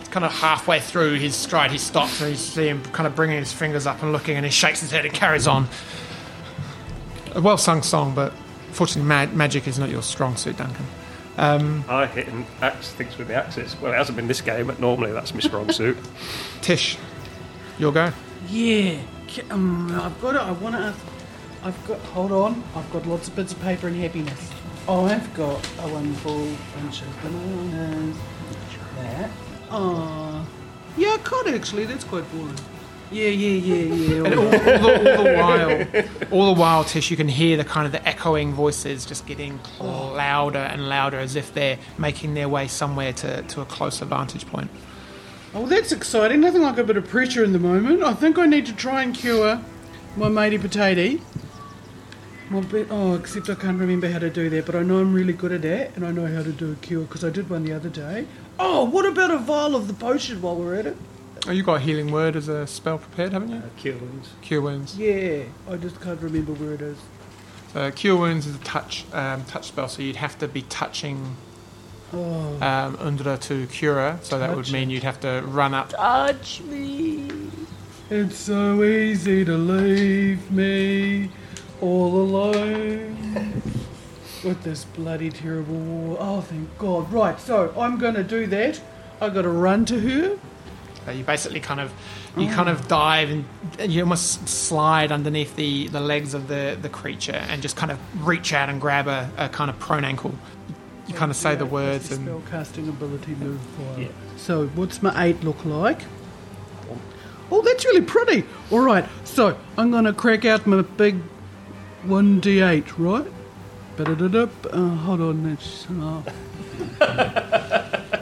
It's 0.00 0.08
kind 0.08 0.24
of 0.24 0.32
halfway 0.32 0.80
through 0.80 1.14
his 1.14 1.34
stride, 1.34 1.70
he 1.70 1.78
stops 1.78 2.20
and 2.20 2.30
you 2.30 2.36
see 2.36 2.68
him 2.68 2.82
kind 2.86 3.06
of 3.06 3.14
bringing 3.14 3.38
his 3.38 3.52
fingers 3.52 3.86
up 3.86 4.02
and 4.02 4.12
looking, 4.12 4.36
and 4.36 4.44
he 4.46 4.50
shakes 4.52 4.80
his 4.80 4.90
head 4.90 5.04
and 5.04 5.12
carries 5.14 5.46
on. 5.46 5.68
A 7.34 7.40
well 7.42 7.58
sung 7.58 7.82
song, 7.82 8.14
but 8.14 8.32
fortunately, 8.72 9.08
ma- 9.08 9.26
magic 9.26 9.66
is 9.68 9.78
not 9.78 9.90
your 9.90 10.02
strong 10.02 10.36
suit, 10.36 10.56
Duncan. 10.56 10.86
I 11.38 12.06
hit 12.06 12.28
and 12.28 12.44
axe 12.60 12.90
things 12.92 13.16
with 13.18 13.28
the 13.28 13.34
axes. 13.34 13.76
Well, 13.80 13.92
it 13.92 13.96
hasn't 13.96 14.16
been 14.16 14.28
this 14.28 14.40
game, 14.40 14.66
but 14.66 14.80
normally 14.80 15.12
that's 15.12 15.32
my 15.34 15.40
strong 15.40 15.70
suit. 15.72 15.96
Tish, 16.60 16.98
your 17.78 17.92
go. 17.92 18.12
Yeah. 18.48 18.98
Um, 19.50 19.90
I've 19.98 20.20
got 20.20 20.34
it. 20.34 20.42
I 20.42 20.50
want 20.52 20.74
to 20.74 20.82
ask. 20.82 20.98
I've 21.64 21.86
got. 21.86 21.98
Hold 22.00 22.32
on. 22.32 22.62
I've 22.74 22.90
got 22.92 23.06
lots 23.06 23.28
of 23.28 23.36
bits 23.36 23.52
of 23.52 23.60
paper 23.62 23.86
and 23.88 23.96
happiness. 23.96 24.50
Oh, 24.88 25.06
I've 25.06 25.32
got 25.34 25.66
a 25.80 25.88
wonderful 25.88 26.48
bunch 26.74 27.02
of 27.02 27.22
bananas. 27.22 28.16
That. 28.96 29.30
Oh. 29.70 30.46
Yeah, 30.96 31.14
I 31.14 31.18
could 31.18 31.54
actually. 31.54 31.86
That's 31.86 32.04
quite 32.04 32.30
boring. 32.32 32.56
Yeah, 33.12 33.28
yeah, 33.28 33.74
yeah, 33.74 33.94
yeah. 33.94 34.24
And 34.24 34.34
all, 34.34 34.44
all, 34.44 34.50
the, 34.50 35.16
all 35.18 35.24
the 35.24 35.34
while, 35.36 36.04
all 36.30 36.54
the 36.54 36.60
while, 36.60 36.82
Tish, 36.84 37.10
you 37.10 37.16
can 37.16 37.28
hear 37.28 37.58
the 37.58 37.64
kind 37.64 37.84
of 37.84 37.92
the 37.92 38.06
echoing 38.08 38.54
voices 38.54 39.04
just 39.04 39.26
getting 39.26 39.60
louder 39.80 40.58
and 40.58 40.88
louder, 40.88 41.18
as 41.18 41.36
if 41.36 41.52
they're 41.52 41.78
making 41.98 42.34
their 42.34 42.48
way 42.48 42.68
somewhere 42.68 43.12
to, 43.12 43.42
to 43.42 43.60
a 43.60 43.66
closer 43.66 44.06
vantage 44.06 44.46
point. 44.46 44.70
Oh, 45.54 45.66
that's 45.66 45.92
exciting. 45.92 46.40
Nothing 46.40 46.62
like 46.62 46.78
a 46.78 46.84
bit 46.84 46.96
of 46.96 47.06
pressure 47.06 47.44
in 47.44 47.52
the 47.52 47.58
moment. 47.58 48.02
I 48.02 48.14
think 48.14 48.38
I 48.38 48.46
need 48.46 48.64
to 48.66 48.72
try 48.72 49.02
and 49.02 49.14
cure 49.14 49.60
my 50.16 50.28
matey 50.28 50.56
potato. 50.56 51.22
Bit, 52.70 52.88
oh, 52.90 53.14
except 53.14 53.48
I 53.48 53.54
can't 53.54 53.80
remember 53.80 54.10
how 54.10 54.18
to 54.18 54.28
do 54.28 54.50
that, 54.50 54.66
but 54.66 54.74
I 54.74 54.82
know 54.82 54.98
I'm 54.98 55.14
really 55.14 55.32
good 55.32 55.52
at 55.52 55.62
that, 55.62 55.96
and 55.96 56.04
I 56.04 56.10
know 56.10 56.26
how 56.26 56.42
to 56.42 56.52
do 56.52 56.72
a 56.72 56.74
cure 56.76 57.04
because 57.04 57.24
I 57.24 57.30
did 57.30 57.48
one 57.48 57.64
the 57.64 57.72
other 57.72 57.88
day. 57.88 58.26
Oh, 58.58 58.84
what 58.84 59.06
about 59.06 59.30
a 59.30 59.38
vial 59.38 59.74
of 59.74 59.88
the 59.88 59.94
potion 59.94 60.42
while 60.42 60.56
we're 60.56 60.74
at 60.74 60.86
it? 60.86 60.96
Oh, 61.46 61.50
you 61.50 61.62
got 61.62 61.74
a 61.74 61.80
healing 61.80 62.12
word 62.12 62.36
as 62.36 62.48
a 62.48 62.66
spell 62.66 62.98
prepared, 62.98 63.32
haven't 63.32 63.50
you? 63.50 63.56
Uh, 63.56 63.62
cure 63.76 63.96
wounds. 63.96 64.30
Cure 64.42 64.60
wounds. 64.60 64.96
Yeah, 64.96 65.42
I 65.68 65.76
just 65.76 66.00
can't 66.00 66.20
remember 66.20 66.52
where 66.52 66.74
it 66.74 66.82
is. 66.82 66.98
So 67.72 67.90
cure 67.90 68.16
wounds 68.16 68.46
is 68.46 68.56
a 68.56 68.60
touch 68.60 69.04
um, 69.12 69.44
touch 69.44 69.68
spell, 69.68 69.88
so 69.88 70.02
you'd 70.02 70.16
have 70.16 70.38
to 70.38 70.48
be 70.48 70.62
touching 70.62 71.36
Oh, 72.14 72.58
um, 72.60 72.96
Undra 72.98 73.40
to 73.40 73.66
cure 73.68 73.94
her. 73.94 74.18
So 74.22 74.38
that 74.38 74.54
would 74.54 74.70
mean 74.70 74.90
you'd 74.90 75.02
have 75.02 75.20
to 75.20 75.42
run 75.46 75.72
up. 75.72 75.88
Touch 75.90 76.60
me. 76.60 77.28
it's 78.10 78.36
so 78.36 78.82
easy 78.84 79.44
to 79.46 79.56
leave 79.56 80.50
me 80.50 81.30
all 81.80 82.14
alone 82.14 83.16
with 84.44 84.62
this 84.62 84.84
bloody 84.84 85.30
terrible 85.30 85.74
warg. 85.74 86.16
Oh, 86.20 86.40
thank 86.42 86.76
God. 86.76 87.10
Right, 87.10 87.40
so 87.40 87.72
I'm 87.78 87.98
going 87.98 88.14
to 88.14 88.22
do 88.24 88.46
that. 88.48 88.80
I 89.20 89.30
got 89.30 89.42
to 89.42 89.48
run 89.48 89.86
to 89.86 89.98
her. 89.98 90.38
Uh, 91.06 91.10
you 91.10 91.24
basically 91.24 91.60
kind 91.60 91.80
of 91.80 91.92
you 92.36 92.48
kind 92.48 92.68
of 92.68 92.88
dive 92.88 93.30
and, 93.30 93.44
and 93.78 93.92
you 93.92 94.02
almost 94.02 94.48
slide 94.48 95.12
underneath 95.12 95.54
the, 95.56 95.88
the 95.88 96.00
legs 96.00 96.32
of 96.32 96.48
the, 96.48 96.78
the 96.80 96.88
creature 96.88 97.44
and 97.50 97.60
just 97.60 97.76
kind 97.76 97.92
of 97.92 97.98
reach 98.26 98.52
out 98.52 98.68
and 98.68 98.80
grab 98.80 99.06
a, 99.06 99.30
a 99.36 99.48
kind 99.48 99.70
of 99.70 99.78
prone 99.78 100.04
ankle. 100.04 100.34
You 101.06 101.14
kind 101.14 101.30
of 101.30 101.36
say 101.36 101.56
the 101.56 101.66
words 101.66 102.10
and 102.12 102.24
spell 102.26 102.42
casting 102.50 102.88
ability 102.88 103.34
move 103.34 103.60
fire. 103.60 104.02
Yeah. 104.02 104.08
So 104.36 104.68
what's 104.68 105.02
my 105.02 105.24
eight 105.24 105.42
look 105.42 105.64
like? 105.64 106.02
Oh, 107.50 107.60
that's 107.60 107.84
really 107.84 108.00
pretty. 108.00 108.44
All 108.70 108.80
right, 108.80 109.04
so 109.24 109.58
I'm 109.76 109.90
gonna 109.90 110.14
crack 110.14 110.46
out 110.46 110.66
my 110.66 110.80
big 110.80 111.16
one 112.04 112.40
d8, 112.40 112.94
right? 112.96 113.26
Ba-da-da-da. 113.96 114.48
Uh, 114.70 114.94
hold 114.96 115.20
on, 115.20 115.42
that's. 115.42 115.86
Uh, 117.00 118.21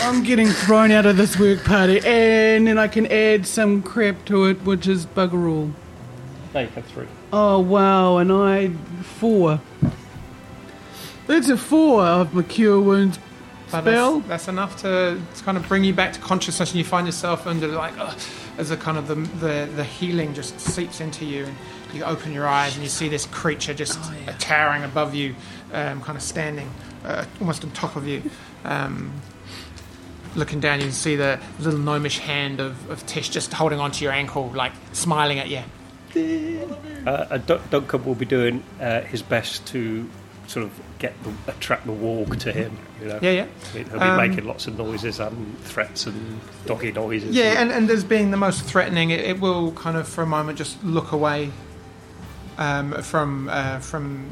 I'm 0.00 0.22
getting 0.22 0.48
thrown 0.48 0.90
out 0.90 1.06
of 1.06 1.16
this 1.16 1.38
work 1.38 1.64
party, 1.64 2.00
and 2.04 2.66
then 2.66 2.78
I 2.78 2.88
can 2.88 3.06
add 3.06 3.46
some 3.46 3.82
crap 3.82 4.24
to 4.26 4.46
it, 4.46 4.62
which 4.62 4.86
is 4.86 5.06
bugger 5.06 5.48
all. 5.48 5.70
No, 6.54 6.60
you 6.60 6.66
have 6.68 6.84
three. 6.86 7.06
Oh 7.32 7.58
wow, 7.58 8.18
and 8.18 8.32
I 8.32 8.68
four. 9.02 9.60
That's 11.26 11.48
a 11.50 11.56
four 11.58 12.02
of 12.04 12.32
my 12.32 12.42
cure 12.42 12.80
wounds 12.80 13.18
But 13.70 13.82
spell. 13.82 14.20
That's, 14.20 14.28
that's 14.28 14.48
enough 14.48 14.76
to, 14.82 15.20
to 15.34 15.44
kind 15.44 15.58
of 15.58 15.68
bring 15.68 15.84
you 15.84 15.92
back 15.92 16.14
to 16.14 16.20
consciousness, 16.20 16.70
and 16.70 16.78
you 16.78 16.84
find 16.84 17.06
yourself 17.06 17.46
under 17.46 17.66
like 17.68 17.98
uh, 17.98 18.14
as 18.56 18.70
a 18.70 18.76
kind 18.76 18.96
of 18.96 19.08
the, 19.08 19.14
the 19.14 19.70
the 19.76 19.84
healing 19.84 20.32
just 20.32 20.58
seeps 20.60 21.00
into 21.00 21.24
you, 21.26 21.44
and 21.44 21.56
you 21.92 22.02
open 22.04 22.32
your 22.32 22.46
eyes 22.48 22.74
and 22.74 22.82
you 22.82 22.88
see 22.88 23.08
this 23.08 23.26
creature 23.26 23.74
just 23.74 23.98
Oh, 24.02 24.14
yeah. 24.24 24.34
towering 24.38 24.84
above 24.84 25.14
you, 25.14 25.34
um, 25.72 26.00
kind 26.00 26.16
of 26.16 26.22
standing 26.22 26.70
uh, 27.04 27.24
almost 27.40 27.62
on 27.64 27.70
top 27.72 27.96
of 27.96 28.06
you. 28.06 28.22
Um, 28.64 29.12
looking 30.36 30.60
down, 30.60 30.78
you 30.80 30.86
can 30.86 30.92
see 30.94 31.16
the 31.16 31.40
little 31.58 31.78
gnomish 31.80 32.18
hand 32.18 32.60
of, 32.60 32.90
of 32.90 33.04
Tish 33.06 33.28
just 33.30 33.52
holding 33.52 33.80
onto 33.80 34.04
your 34.04 34.12
ankle, 34.12 34.50
like 34.54 34.72
smiling 34.92 35.38
at 35.38 35.48
you. 35.48 35.62
Uh, 37.06 37.10
uh, 37.10 37.36
Dun- 37.38 37.60
Duncan 37.70 38.04
will 38.04 38.14
be 38.14 38.24
doing 38.26 38.62
uh, 38.80 39.02
his 39.02 39.22
best 39.22 39.66
to 39.68 40.08
sort 40.46 40.64
of 40.64 40.72
get 40.98 41.12
the, 41.24 41.32
attract 41.50 41.86
the 41.86 41.92
warg 41.92 42.38
to 42.40 42.50
him. 42.52 42.76
You 43.00 43.08
know, 43.08 43.18
Yeah, 43.22 43.30
yeah. 43.30 43.46
he'll 43.74 43.84
be 43.84 43.90
Um, 43.98 44.16
making 44.16 44.46
lots 44.46 44.66
of 44.66 44.78
noises 44.78 45.20
and 45.20 45.58
threats 45.60 46.06
and 46.06 46.40
doggy 46.66 46.90
noises. 46.92 47.34
Yeah, 47.36 47.60
and, 47.60 47.70
and 47.70 47.88
as 47.90 48.02
being 48.04 48.30
the 48.30 48.36
most 48.38 48.62
threatening, 48.64 49.10
it, 49.10 49.20
it 49.20 49.40
will 49.40 49.72
kind 49.72 49.96
of 49.96 50.08
for 50.08 50.22
a 50.22 50.26
moment 50.26 50.56
just 50.58 50.82
look 50.82 51.12
away 51.12 51.50
um, 52.56 52.92
from 53.02 53.48
uh, 53.50 53.78
from 53.80 54.30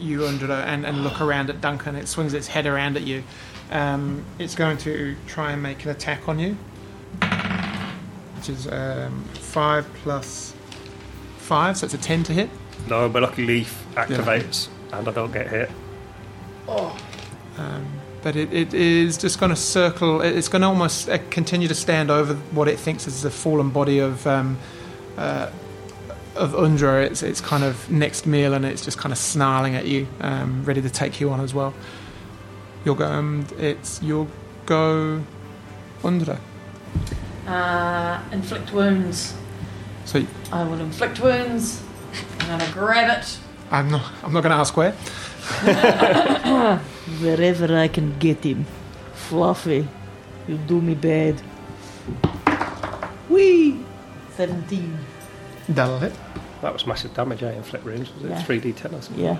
you 0.00 0.20
Undra 0.22 0.64
and, 0.64 0.84
and 0.84 1.04
look 1.04 1.20
around 1.20 1.48
at 1.48 1.60
Duncan. 1.60 1.94
It 1.94 2.08
swings 2.08 2.34
its 2.34 2.48
head 2.48 2.66
around 2.66 2.96
at 2.96 3.02
you. 3.04 3.22
Um, 3.72 4.24
it's 4.38 4.54
going 4.54 4.76
to 4.78 5.16
try 5.26 5.52
and 5.52 5.62
make 5.62 5.84
an 5.84 5.90
attack 5.90 6.28
on 6.28 6.38
you, 6.38 6.56
which 8.36 8.48
is 8.48 8.68
um, 8.68 9.24
five 9.34 9.86
plus 10.02 10.54
five, 11.38 11.76
so 11.78 11.86
it's 11.86 11.94
a 11.94 11.98
ten 11.98 12.22
to 12.24 12.32
hit. 12.32 12.50
no, 12.88 13.08
my 13.08 13.20
lucky 13.20 13.44
leaf 13.46 13.84
activates 13.94 14.68
and 14.92 15.08
I 15.08 15.12
don't 15.12 15.32
get 15.32 15.48
hit. 15.48 15.70
Oh! 16.68 16.98
But 18.22 18.36
it, 18.36 18.52
it 18.52 18.72
is 18.72 19.18
just 19.18 19.40
going 19.40 19.50
to 19.50 19.56
circle. 19.56 20.20
It's 20.20 20.48
going 20.48 20.62
to 20.62 20.68
almost 20.68 21.08
uh, 21.08 21.18
continue 21.30 21.66
to 21.66 21.74
stand 21.74 22.10
over 22.10 22.34
what 22.52 22.68
it 22.68 22.78
thinks 22.78 23.08
is 23.08 23.22
the 23.22 23.30
fallen 23.30 23.70
body 23.70 23.98
of 23.98 24.24
um, 24.28 24.58
uh, 25.16 25.50
of 26.36 26.52
Undra. 26.52 27.04
It's 27.04 27.24
it's 27.24 27.40
kind 27.40 27.64
of 27.64 27.90
next 27.90 28.24
meal, 28.24 28.54
and 28.54 28.64
it's 28.64 28.84
just 28.84 28.96
kind 28.96 29.12
of 29.12 29.18
snarling 29.18 29.74
at 29.74 29.86
you, 29.86 30.06
um, 30.20 30.62
ready 30.64 30.80
to 30.82 30.90
take 30.90 31.20
you 31.20 31.30
on 31.30 31.40
as 31.40 31.52
well. 31.52 31.74
You'll 32.84 32.94
go. 32.94 33.06
Um, 33.06 33.46
it's 33.58 34.02
you'll 34.02 34.28
go 34.66 35.22
Undra. 36.02 36.38
Uh, 37.46 38.20
inflict 38.32 38.72
wounds. 38.72 39.34
So 40.04 40.24
I 40.52 40.64
will 40.64 40.80
inflict 40.80 41.20
wounds. 41.20 41.82
I'm 42.40 42.58
gonna 42.58 42.72
grab 42.72 43.18
it 43.18 43.38
I'm 43.72 43.90
not. 43.90 44.02
I'm 44.22 44.32
not 44.34 44.42
going 44.42 44.50
to 44.50 44.56
ask 44.58 44.76
where. 44.76 44.92
wherever 47.22 47.74
I 47.78 47.88
can 47.88 48.18
get 48.18 48.44
him. 48.44 48.66
Fluffy, 49.14 49.88
you 50.46 50.58
do 50.58 50.80
me 50.82 50.94
bad. 50.94 51.40
Wee. 53.30 53.78
Seventeen. 54.36 54.98
That'll 55.70 55.98
hit. 56.00 56.12
That 56.60 56.72
was 56.74 56.86
massive 56.86 57.14
damage, 57.14 57.42
I 57.42 57.52
Inflict 57.52 57.84
wounds. 57.86 58.12
Was 58.14 58.24
it 58.24 58.30
Yeah. 58.30 58.42
3d10 58.42 58.92
or 58.92 59.00
something? 59.02 59.24
Yeah. 59.24 59.38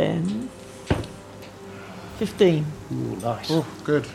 10, 0.00 0.48
15. 2.16 2.66
Ooh, 2.92 2.94
nice. 3.16 3.50
Oh, 3.50 3.66
good. 3.84 4.06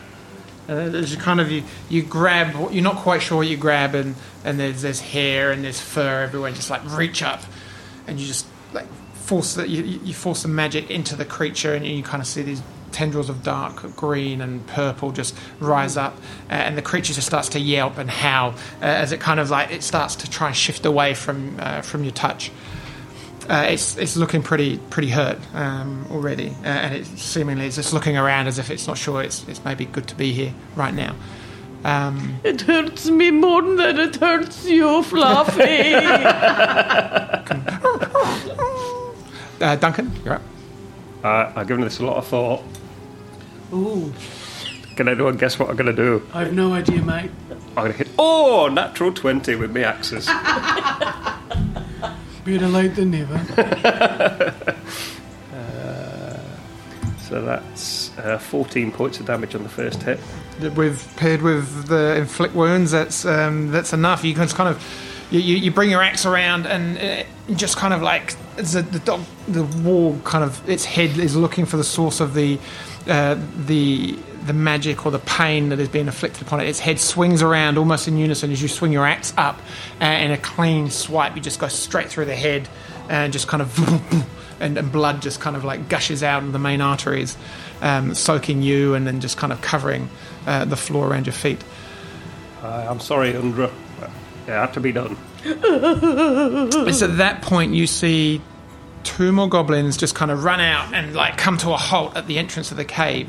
And 0.66 0.92
there's 0.92 1.14
kind 1.14 1.40
of 1.40 1.52
you, 1.52 1.62
you 1.88 2.02
grab, 2.02 2.72
you're 2.72 2.82
not 2.82 2.96
quite 2.96 3.22
sure 3.22 3.38
what 3.38 3.46
you 3.46 3.56
grab, 3.56 3.94
and, 3.94 4.16
and 4.44 4.58
there's, 4.58 4.82
there's 4.82 5.00
hair 5.00 5.52
and 5.52 5.62
there's 5.62 5.80
fur 5.80 6.24
everywhere. 6.24 6.50
Just 6.50 6.70
like 6.70 6.82
reach 6.96 7.22
up, 7.22 7.40
and 8.08 8.18
you 8.18 8.26
just 8.26 8.46
like 8.72 8.88
force 9.14 9.54
that 9.54 9.68
you, 9.68 9.84
you 9.84 10.12
force 10.12 10.42
the 10.42 10.48
magic 10.48 10.90
into 10.90 11.14
the 11.14 11.24
creature, 11.24 11.72
and 11.72 11.86
you 11.86 12.02
kind 12.02 12.20
of 12.20 12.26
see 12.26 12.42
these 12.42 12.62
tendrils 12.90 13.28
of 13.28 13.44
dark 13.44 13.94
green 13.94 14.40
and 14.40 14.66
purple 14.66 15.12
just 15.12 15.38
rise 15.60 15.96
up, 15.96 16.16
uh, 16.50 16.54
and 16.54 16.76
the 16.76 16.82
creature 16.82 17.14
just 17.14 17.28
starts 17.28 17.50
to 17.50 17.60
yelp 17.60 17.96
and 17.96 18.10
howl 18.10 18.56
uh, 18.82 18.86
as 18.86 19.12
it 19.12 19.20
kind 19.20 19.38
of 19.38 19.50
like 19.50 19.70
it 19.70 19.84
starts 19.84 20.16
to 20.16 20.28
try 20.28 20.48
and 20.48 20.56
shift 20.56 20.84
away 20.84 21.14
from 21.14 21.56
uh, 21.60 21.80
from 21.80 22.02
your 22.02 22.12
touch. 22.12 22.50
Uh, 23.48 23.66
it's 23.68 23.96
it's 23.96 24.16
looking 24.16 24.42
pretty 24.42 24.78
pretty 24.90 25.08
hurt 25.10 25.38
um, 25.54 26.04
already, 26.10 26.48
uh, 26.64 26.66
and 26.68 26.94
it 26.94 27.06
seemingly 27.06 27.66
is 27.66 27.76
just 27.76 27.92
looking 27.92 28.16
around 28.16 28.48
as 28.48 28.58
if 28.58 28.70
it's 28.70 28.86
not 28.88 28.98
sure 28.98 29.22
it's 29.22 29.46
it's 29.48 29.64
maybe 29.64 29.84
good 29.84 30.06
to 30.08 30.14
be 30.16 30.32
here 30.32 30.52
right 30.74 30.92
now. 30.94 31.14
Um, 31.84 32.40
It 32.42 32.62
hurts 32.62 33.08
me 33.08 33.30
more 33.30 33.62
than 33.62 34.00
it 34.00 34.16
hurts 34.16 34.66
you, 34.66 35.02
Fluffy. 35.04 35.94
uh, 39.60 39.76
Duncan, 39.76 40.10
you're 40.24 40.34
up. 40.34 40.42
Uh, 41.22 41.52
I've 41.54 41.66
given 41.68 41.84
this 41.84 41.98
a 42.00 42.04
lot 42.04 42.16
of 42.16 42.26
thought. 42.26 42.62
Ooh, 43.72 44.12
Can 44.96 45.08
anyone 45.08 45.36
guess 45.36 45.58
what 45.58 45.68
I'm 45.70 45.76
going 45.76 45.94
to 45.94 46.02
do? 46.02 46.26
I 46.32 46.40
have 46.40 46.52
no 46.52 46.72
idea, 46.72 47.02
mate. 47.02 47.30
I'm 47.50 47.74
going 47.74 47.92
to 47.92 47.98
hit. 47.98 48.08
Oh, 48.18 48.68
natural 48.72 49.12
20 49.12 49.54
with 49.56 49.72
my 49.74 49.82
axes. 49.82 50.28
Better 52.46 52.68
late 52.68 52.94
than 52.94 53.10
never. 53.10 53.38
so 57.18 57.42
that's 57.42 58.16
uh, 58.18 58.38
14 58.38 58.92
points 58.92 59.18
of 59.18 59.26
damage 59.26 59.56
on 59.56 59.64
the 59.64 59.68
first 59.68 60.00
hit. 60.04 60.20
With 60.76 61.12
paired 61.16 61.42
with 61.42 61.88
the 61.88 62.14
inflict 62.16 62.54
wounds, 62.54 62.92
that's 62.92 63.24
um, 63.24 63.72
that's 63.72 63.92
enough. 63.92 64.22
You 64.22 64.32
can 64.32 64.46
kind 64.46 64.68
of 64.68 64.80
you, 65.32 65.40
you, 65.40 65.56
you 65.56 65.70
bring 65.72 65.90
your 65.90 66.02
axe 66.02 66.24
around 66.24 66.66
and 66.66 66.96
uh, 66.98 67.24
just 67.56 67.76
kind 67.76 67.92
of 67.92 68.00
like 68.00 68.36
the, 68.54 68.86
the 68.92 69.00
dog 69.00 69.22
the 69.48 69.64
warg 69.64 70.22
kind 70.22 70.44
of 70.44 70.68
its 70.68 70.84
head 70.84 71.18
is 71.18 71.34
looking 71.34 71.66
for 71.66 71.76
the 71.76 71.84
source 71.84 72.20
of 72.20 72.34
the 72.34 72.60
uh, 73.08 73.36
the 73.66 74.16
the 74.46 74.52
magic 74.52 75.04
or 75.04 75.12
the 75.12 75.18
pain 75.18 75.70
that 75.70 75.80
is 75.80 75.88
being 75.88 76.06
inflicted 76.06 76.42
upon 76.42 76.60
it. 76.60 76.68
Its 76.68 76.80
head 76.80 76.98
swings 76.98 77.42
around 77.42 77.78
almost 77.78 78.08
in 78.08 78.16
unison 78.16 78.52
as 78.52 78.62
you 78.62 78.68
swing 78.68 78.92
your 78.92 79.06
axe 79.06 79.32
up, 79.36 79.60
and 80.00 80.32
a 80.32 80.38
clean 80.38 80.90
swipe, 80.90 81.36
you 81.36 81.42
just 81.42 81.58
go 81.58 81.68
straight 81.68 82.08
through 82.08 82.26
the 82.26 82.36
head 82.36 82.68
and 83.08 83.32
just 83.32 83.48
kind 83.48 83.62
of. 83.62 84.26
And, 84.58 84.78
and 84.78 84.90
blood 84.90 85.20
just 85.20 85.38
kind 85.38 85.54
of 85.54 85.64
like 85.64 85.90
gushes 85.90 86.22
out 86.22 86.42
of 86.42 86.50
the 86.50 86.58
main 86.58 86.80
arteries, 86.80 87.36
um, 87.82 88.14
soaking 88.14 88.62
you 88.62 88.94
and 88.94 89.06
then 89.06 89.20
just 89.20 89.36
kind 89.36 89.52
of 89.52 89.60
covering 89.60 90.08
uh, 90.46 90.64
the 90.64 90.76
floor 90.78 91.06
around 91.06 91.26
your 91.26 91.34
feet. 91.34 91.62
Uh, 92.62 92.86
I'm 92.88 92.98
sorry, 93.00 93.34
Undra. 93.34 93.70
It 94.46 94.50
had 94.52 94.72
to 94.72 94.80
be 94.80 94.92
done. 94.92 95.16
It's 95.44 97.02
at 97.02 97.18
that 97.18 97.42
point 97.42 97.74
you 97.74 97.86
see 97.86 98.40
two 99.02 99.30
more 99.30 99.48
goblins 99.48 99.96
just 99.96 100.14
kind 100.14 100.30
of 100.30 100.42
run 100.42 100.60
out 100.60 100.92
and 100.92 101.14
like 101.14 101.36
come 101.36 101.58
to 101.58 101.70
a 101.72 101.76
halt 101.76 102.16
at 102.16 102.26
the 102.26 102.38
entrance 102.38 102.70
of 102.70 102.76
the 102.76 102.84
cave. 102.84 103.28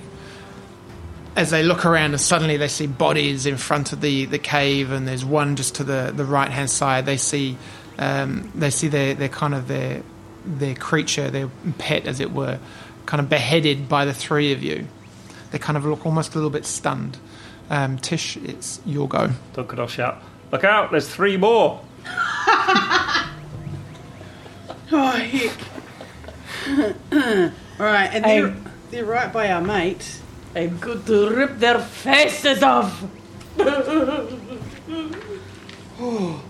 As 1.38 1.52
they 1.52 1.64
look 1.64 1.86
around 1.86 2.12
and 2.12 2.20
suddenly 2.20 2.58
they 2.58 2.68
see 2.68 2.88
bodies 2.88 3.46
in 3.46 3.58
front 3.58 3.94
of 3.94 4.02
the, 4.02 4.26
the 4.26 4.40
cave 4.40 4.92
and 4.92 5.08
there's 5.08 5.24
one 5.24 5.56
just 5.56 5.76
to 5.76 5.84
the, 5.84 6.12
the 6.14 6.26
right 6.26 6.50
hand 6.50 6.70
side. 6.70 7.06
They 7.06 7.18
see 7.18 7.58
um, 8.00 8.52
they 8.56 8.70
see 8.70 8.88
their, 8.88 9.14
their 9.14 9.30
kind 9.30 9.54
of 9.54 9.68
their 9.68 10.02
their 10.46 10.76
creature, 10.76 11.30
their 11.30 11.50
pet 11.78 12.08
as 12.08 12.20
it 12.20 12.32
were, 12.32 12.60
kind 13.06 13.22
of 13.22 13.30
beheaded 13.30 13.88
by 13.88 14.06
the 14.06 14.14
three 14.14 14.52
of 14.52 14.64
you. 14.64 14.88
They 15.52 15.60
kind 15.60 15.78
of 15.78 15.86
look 15.86 16.06
almost 16.06 16.34
a 16.34 16.36
little 16.36 16.50
bit 16.50 16.66
stunned. 16.66 17.18
Um, 17.70 17.98
Tish, 17.98 18.38
it's 18.38 18.80
your 18.86 19.08
go. 19.08 19.32
Duncan 19.54 19.80
will 19.80 19.88
shout, 19.88 20.22
Look 20.52 20.64
out, 20.64 20.92
there's 20.92 21.08
three 21.08 21.38
more. 21.38 21.82
Oh, 24.90 25.12
heck. 25.12 25.52
All 27.80 27.86
right, 27.86 28.10
and 28.14 28.24
they're, 28.24 28.56
they're 28.90 29.06
right 29.06 29.34
by 29.34 29.52
our 29.52 29.60
mate. 29.62 30.22
I'm 30.58 30.80
going 30.80 31.04
to 31.04 31.30
rip 31.30 31.60
their 31.60 31.80
faces 31.80 32.64
off. 32.64 33.06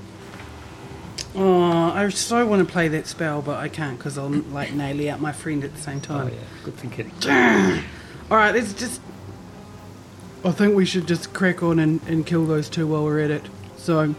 Oh, 1.39 1.91
I 1.93 2.09
so 2.09 2.43
want 2.47 2.67
to 2.67 2.71
play 2.71 2.87
that 2.87 3.05
spell, 3.05 3.43
but 3.43 3.59
I 3.59 3.69
can't 3.69 3.99
because 3.99 4.17
I'll 4.17 4.29
like 4.29 4.73
nail 4.73 5.11
out 5.11 5.21
my 5.21 5.31
friend 5.31 5.63
at 5.63 5.75
the 5.75 5.79
same 5.79 6.01
time. 6.01 6.29
Oh, 6.29 6.33
yeah. 6.33 6.39
Good 6.63 6.75
thinking. 6.77 7.11
All 8.31 8.37
right, 8.37 8.55
let's 8.55 8.73
just. 8.73 9.01
I 10.43 10.51
think 10.51 10.75
we 10.75 10.83
should 10.83 11.07
just 11.07 11.33
crack 11.33 11.61
on 11.61 11.77
and, 11.77 12.01
and 12.07 12.25
kill 12.25 12.47
those 12.47 12.69
two 12.69 12.87
while 12.87 13.03
we're 13.03 13.19
at 13.19 13.29
it. 13.29 13.43
So, 13.75 14.15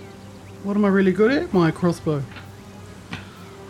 what 0.63 0.77
am 0.77 0.85
I 0.85 0.89
really 0.89 1.11
good 1.11 1.33
at? 1.33 1.53
My 1.53 1.73
crossbow. 1.73 2.23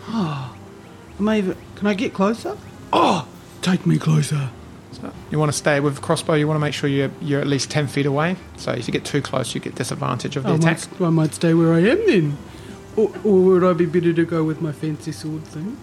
Oh, 0.09 0.55
am 1.19 1.27
I 1.27 1.39
even? 1.39 1.57
Can 1.75 1.87
I 1.87 1.95
get 1.95 2.13
closer? 2.13 2.55
Oh, 2.93 3.27
take 3.63 3.87
me 3.87 3.97
closer. 3.97 4.51
So 5.01 5.11
you 5.31 5.39
want 5.39 5.51
to 5.51 5.57
stay 5.57 5.79
with 5.79 6.01
crossbow. 6.01 6.33
You 6.33 6.47
want 6.47 6.57
to 6.57 6.61
make 6.61 6.73
sure 6.73 6.89
you're 6.89 7.11
you're 7.21 7.41
at 7.41 7.47
least 7.47 7.69
ten 7.71 7.87
feet 7.87 8.05
away. 8.05 8.35
So 8.57 8.71
if 8.71 8.87
you 8.87 8.91
get 8.91 9.05
too 9.05 9.21
close, 9.21 9.53
you 9.55 9.61
get 9.61 9.75
disadvantage 9.75 10.35
of 10.35 10.43
the 10.43 10.49
I 10.49 10.55
attack. 10.55 10.99
might, 10.99 11.07
I 11.07 11.09
might 11.09 11.33
stay 11.33 11.53
where 11.53 11.73
I 11.73 11.79
am 11.79 12.05
then. 12.07 12.37
Or, 12.95 13.11
or 13.23 13.39
would 13.41 13.63
I 13.63 13.73
be 13.73 13.85
better 13.85 14.11
to 14.13 14.25
go 14.25 14.43
with 14.43 14.61
my 14.61 14.71
fancy 14.73 15.11
sword 15.13 15.45
thing? 15.45 15.77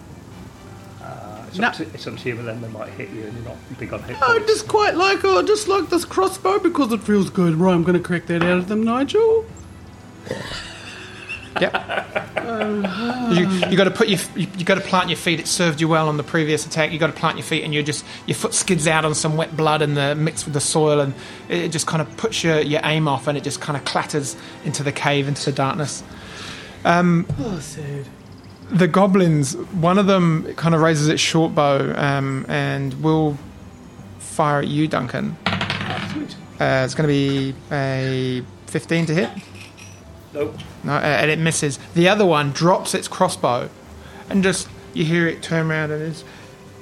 Uh, 1.01 1.45
it's, 1.47 1.57
No. 1.57 1.67
up 1.67 1.73
to, 1.75 1.83
it's 1.83 2.05
up 2.05 2.17
to 2.17 2.29
you, 2.29 2.35
but 2.35 2.45
then 2.45 2.61
they 2.61 2.67
might 2.67 2.89
hit 2.89 3.09
you 3.09 3.23
and 3.23 3.33
you're 3.33 3.45
not 3.45 3.57
big 3.79 3.91
on 3.93 4.03
hit 4.03 4.17
I 4.21 4.37
just 4.39 4.67
quite 4.67 4.95
like 4.95 5.23
oh, 5.23 5.39
I 5.39 5.43
just 5.43 5.67
like 5.67 5.89
this 5.89 6.05
crossbow 6.05 6.59
because 6.59 6.91
it 6.91 7.01
feels 7.01 7.29
good. 7.31 7.55
Right, 7.55 7.73
I'm 7.73 7.83
going 7.83 7.97
to 7.97 8.03
crack 8.03 8.27
that 8.27 8.43
out 8.43 8.57
of 8.59 8.67
them, 8.67 8.83
Nigel. 8.83 9.45
Yep. 11.61 13.31
you 13.31 13.47
you 13.69 13.77
got 13.77 13.85
to 13.85 13.91
put 13.91 14.07
your 14.07 14.19
you, 14.35 14.47
you 14.57 14.65
got 14.65 14.75
to 14.75 14.81
plant 14.81 15.09
your 15.09 15.17
feet. 15.17 15.39
It 15.39 15.47
served 15.47 15.81
you 15.81 15.87
well 15.87 16.07
on 16.07 16.17
the 16.17 16.23
previous 16.23 16.65
attack. 16.65 16.91
You 16.91 16.99
got 16.99 17.07
to 17.07 17.13
plant 17.13 17.37
your 17.37 17.45
feet, 17.45 17.63
and 17.63 17.73
you 17.73 17.83
just 17.83 18.05
your 18.25 18.35
foot 18.35 18.53
skids 18.53 18.87
out 18.87 19.05
on 19.05 19.15
some 19.15 19.37
wet 19.37 19.55
blood 19.57 19.81
and 19.81 19.97
the 19.97 20.15
mixed 20.15 20.45
with 20.45 20.53
the 20.53 20.61
soil, 20.61 20.99
and 20.99 21.13
it, 21.49 21.65
it 21.65 21.71
just 21.71 21.87
kind 21.87 22.01
of 22.01 22.17
puts 22.17 22.43
your, 22.43 22.59
your 22.61 22.81
aim 22.83 23.07
off, 23.07 23.27
and 23.27 23.37
it 23.37 23.43
just 23.43 23.59
kind 23.61 23.77
of 23.77 23.85
clatters 23.85 24.35
into 24.63 24.83
the 24.83 24.91
cave, 24.91 25.27
into 25.27 25.45
the 25.45 25.51
darkness. 25.51 26.03
Oh, 27.39 27.59
sad. 27.59 28.05
the 28.69 28.87
goblins, 28.87 29.55
one 29.57 29.97
of 29.97 30.07
them 30.07 30.53
kind 30.55 30.73
of 30.73 30.81
raises 30.81 31.07
its 31.09 31.21
short 31.21 31.53
bow 31.53 31.93
um, 31.97 32.45
and 32.47 32.93
will 33.03 33.37
fire 34.19 34.59
at 34.59 34.67
you, 34.67 34.87
Duncan. 34.87 35.35
Sweet. 36.11 36.35
Uh, 36.59 36.83
it's 36.85 36.95
going 36.95 37.07
to 37.07 37.13
be 37.13 37.53
a 37.71 38.43
15 38.67 39.07
to 39.07 39.13
hit. 39.13 39.29
Nope. 40.37 40.59
No, 40.83 40.93
and 40.93 41.31
it 41.31 41.39
misses. 41.39 41.79
The 41.95 42.07
other 42.07 42.25
one 42.25 42.51
drops 42.51 42.93
its 42.93 43.07
crossbow, 43.07 43.71
and 44.29 44.43
just 44.43 44.67
you 44.93 45.03
hear 45.03 45.27
it 45.27 45.41
turn 45.41 45.71
around 45.71 45.91
and 45.91 46.03
it's 46.03 46.23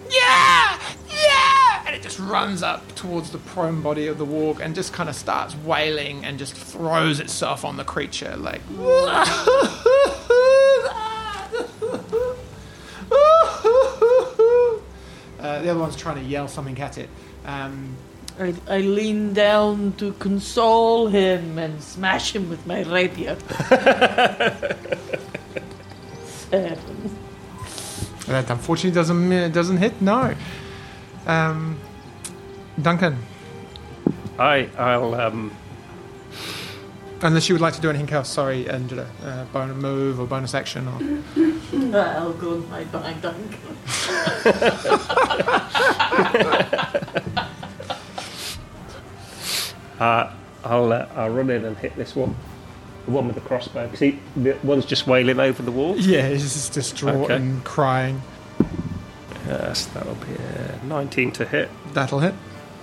yeah, 0.09 0.79
yeah, 1.07 1.83
and 1.87 1.95
it 1.95 2.01
just 2.01 2.19
runs 2.19 2.61
up 2.61 2.93
towards 2.95 3.31
the 3.31 3.37
prone 3.37 3.81
body 3.81 4.07
of 4.07 4.17
the 4.17 4.25
warg 4.25 4.59
and 4.59 4.75
just 4.75 4.91
kind 4.91 5.07
of 5.09 5.15
starts 5.15 5.55
wailing 5.55 6.25
and 6.25 6.37
just 6.37 6.53
throws 6.53 7.21
itself 7.21 7.63
on 7.63 7.77
the 7.77 7.85
creature 7.85 8.35
like. 8.35 8.61
Uh, 15.39 15.61
the 15.61 15.69
other 15.69 15.79
one's 15.79 15.95
trying 15.95 16.17
to 16.17 16.23
yell 16.23 16.49
something 16.49 16.77
at 16.79 16.97
it. 16.97 17.09
Um, 17.45 17.95
I, 18.39 18.53
I 18.67 18.79
lean 18.79 19.33
down 19.33 19.93
to 19.97 20.11
console 20.13 21.07
him 21.07 21.57
and 21.57 21.81
smash 21.81 22.35
him 22.35 22.49
with 22.49 22.65
my 22.67 22.83
rapier. 22.83 23.37
Seven. 26.25 27.17
That 28.27 28.49
unfortunately 28.49 28.91
doesn't 28.91 29.29
mi- 29.29 29.49
doesn't 29.49 29.77
hit. 29.77 30.01
No. 30.01 30.33
Um, 31.27 31.79
Duncan, 32.81 33.17
I, 34.37 34.69
I'll, 34.77 35.15
um, 35.15 35.55
unless 37.21 37.47
you 37.47 37.55
would 37.55 37.61
like 37.61 37.73
to 37.75 37.81
do 37.81 37.89
anything 37.89 38.09
else, 38.13 38.29
sorry, 38.29 38.69
Angela. 38.69 39.07
Uh, 39.23 39.45
bonus 39.45 39.77
move 39.77 40.19
or 40.19 40.27
bonus 40.27 40.53
action 40.53 40.87
or 40.87 40.99
I'll 41.97 42.33
go 42.33 42.57
my 42.69 42.83
bang 42.85 43.19
dunk. 43.21 43.57
Uh, 49.99 50.31
I'll, 50.63 50.91
uh, 50.91 51.07
I'll 51.15 51.29
run 51.29 51.49
in 51.49 51.63
and 51.65 51.77
hit 51.77 51.95
this 51.95 52.15
one. 52.15 52.35
The 53.05 53.11
one 53.11 53.27
with 53.27 53.35
the 53.35 53.41
crossbow. 53.41 53.93
See, 53.93 54.19
the 54.35 54.57
one's 54.63 54.85
just 54.85 55.05
wailing 55.07 55.39
over 55.39 55.61
the 55.61 55.71
warg. 55.71 55.97
yeah, 56.05 56.27
he's 56.29 56.41
just 56.53 56.73
distraught 56.73 57.25
Okay. 57.25 57.35
and 57.35 57.63
crying. 57.63 58.21
Yes, 59.47 59.85
that'll 59.87 60.15
be 60.15 60.33
uh, 60.33 60.83
19 60.85 61.31
to 61.33 61.45
hit. 61.45 61.69
That'll 61.93 62.19
hit. 62.19 62.33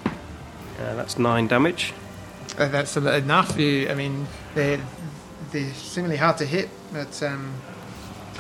Uh, 0.07 0.95
that's 0.95 1.19
9 1.19 1.49
damage. 1.49 1.93
Uh, 2.57 2.69
that's 2.69 2.97
en- 2.97 3.07
enough. 3.09 3.59
You, 3.59 3.89
I 3.89 3.95
mean, 3.95 4.27
they're 4.55 4.81
they're 5.51 5.73
seemingly 5.75 6.17
hard 6.17 6.39
to 6.39 6.47
hit, 6.47 6.69
but 6.93 7.21
um, 7.23 7.53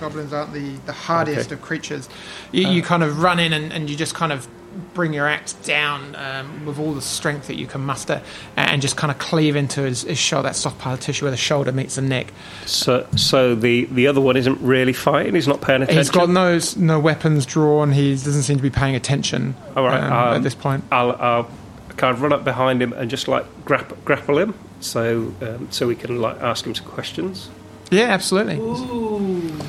goblins 0.01 0.33
aren't 0.33 0.53
the, 0.53 0.77
the 0.87 0.93
hardiest 0.93 1.47
Okay. 1.49 1.55
of 1.57 1.63
creatures. 1.63 2.09
You, 2.53 2.69
you 2.69 2.83
kind 2.83 3.03
of 3.03 3.21
run 3.21 3.39
in 3.39 3.53
and, 3.53 3.73
and 3.73 3.91
you 3.91 3.97
just 3.97 4.15
kind 4.15 4.33
of 4.33 4.47
bring 4.95 5.13
your 5.13 5.27
axe 5.27 5.53
down 5.55 6.15
um, 6.17 6.67
with 6.67 6.79
all 6.79 6.93
the 6.93 7.03
strength 7.03 7.47
that 7.47 7.57
you 7.57 7.67
can 7.67 7.81
muster 7.81 8.23
and 8.57 8.83
just 8.83 8.97
kind 8.97 9.11
of 9.11 9.19
cleave 9.19 9.57
into 9.57 9.83
his, 9.83 10.03
his 10.03 10.19
shoulder, 10.19 10.49
that 10.49 10.57
soft 10.57 10.79
pile 10.79 10.95
of 10.95 11.01
tissue 11.01 11.25
where 11.25 11.31
the 11.31 11.37
shoulder 11.37 11.73
meets 11.73 11.97
the 11.97 12.03
neck. 12.03 12.33
So, 12.67 13.07
so 13.17 13.55
the, 13.55 13.87
the 13.87 14.07
other 14.07 14.21
one 14.21 14.37
isn't 14.37 14.61
really 14.61 14.93
fighting. 14.93 15.35
He's 15.35 15.49
not 15.49 15.61
paying 15.61 15.83
attention. 15.83 15.99
He's 15.99 16.11
got 16.11 16.29
no 16.29 16.59
no 16.77 17.01
weapons 17.01 17.47
drawn. 17.47 17.93
He 17.93 18.13
doesn't 18.13 18.43
seem 18.43 18.57
to 18.57 18.63
be 18.63 18.71
paying 18.71 18.95
attention 18.95 19.55
All 19.77 19.85
right, 19.85 20.03
um, 20.03 20.13
um, 20.13 20.37
at 20.37 20.43
this 20.43 20.55
point. 20.55 20.85
I'll, 20.91 21.13
I'll 21.13 21.51
kind 21.97 22.15
of 22.15 22.23
run 22.23 22.33
up 22.33 22.45
behind 22.45 22.83
him 22.83 22.93
and 22.93 23.11
just 23.11 23.29
like 23.29 23.45
grapp, 23.65 24.05
grapple 24.05 24.39
him, 24.39 24.55
so 24.81 25.35
um, 25.43 25.69
so 25.71 25.87
we 25.87 25.95
can 25.95 26.21
like 26.21 26.41
ask 26.41 26.67
him 26.67 26.75
some 26.75 26.87
questions. 26.87 27.51
Yeah, 27.91 28.05
absolutely. 28.05 28.57
Uh, 28.59 29.65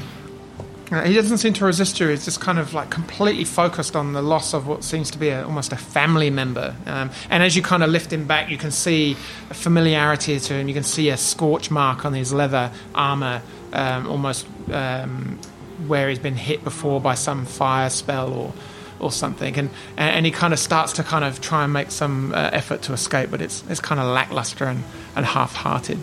he 1.01 1.13
doesn't 1.13 1.37
seem 1.37 1.53
to 1.53 1.65
resist 1.65 1.99
you. 1.99 2.07
He's 2.09 2.25
just 2.25 2.41
kind 2.41 2.59
of 2.59 2.73
like 2.73 2.89
completely 2.89 3.45
focused 3.45 3.95
on 3.95 4.13
the 4.13 4.21
loss 4.21 4.53
of 4.53 4.67
what 4.67 4.83
seems 4.83 5.09
to 5.11 5.17
be 5.17 5.29
a, 5.29 5.45
almost 5.45 5.71
a 5.71 5.77
family 5.77 6.29
member. 6.29 6.75
Um, 6.85 7.09
and 7.29 7.41
as 7.41 7.55
you 7.55 7.61
kind 7.61 7.83
of 7.83 7.89
lift 7.89 8.11
him 8.11 8.27
back, 8.27 8.49
you 8.49 8.57
can 8.57 8.71
see 8.71 9.15
a 9.49 9.53
familiarity 9.53 10.39
to 10.39 10.53
him. 10.53 10.67
You 10.67 10.73
can 10.73 10.83
see 10.83 11.09
a 11.09 11.17
scorch 11.17 11.71
mark 11.71 12.05
on 12.05 12.13
his 12.13 12.33
leather 12.33 12.71
armor, 12.93 13.41
um, 13.71 14.07
almost 14.07 14.45
um, 14.71 15.39
where 15.87 16.09
he's 16.09 16.19
been 16.19 16.35
hit 16.35 16.63
before 16.63 17.01
by 17.01 17.15
some 17.15 17.45
fire 17.45 17.89
spell 17.89 18.33
or 18.33 18.53
or 18.99 19.11
something. 19.11 19.57
And 19.57 19.69
and 19.97 20.25
he 20.25 20.31
kind 20.31 20.53
of 20.53 20.59
starts 20.59 20.93
to 20.93 21.03
kind 21.03 21.25
of 21.25 21.41
try 21.41 21.63
and 21.63 21.73
make 21.73 21.91
some 21.91 22.33
uh, 22.33 22.49
effort 22.53 22.81
to 22.83 22.93
escape, 22.93 23.31
but 23.31 23.41
it's 23.41 23.63
it's 23.69 23.81
kind 23.81 23.99
of 23.99 24.07
lackluster 24.07 24.65
and, 24.65 24.83
and 25.15 25.25
half-hearted. 25.25 25.99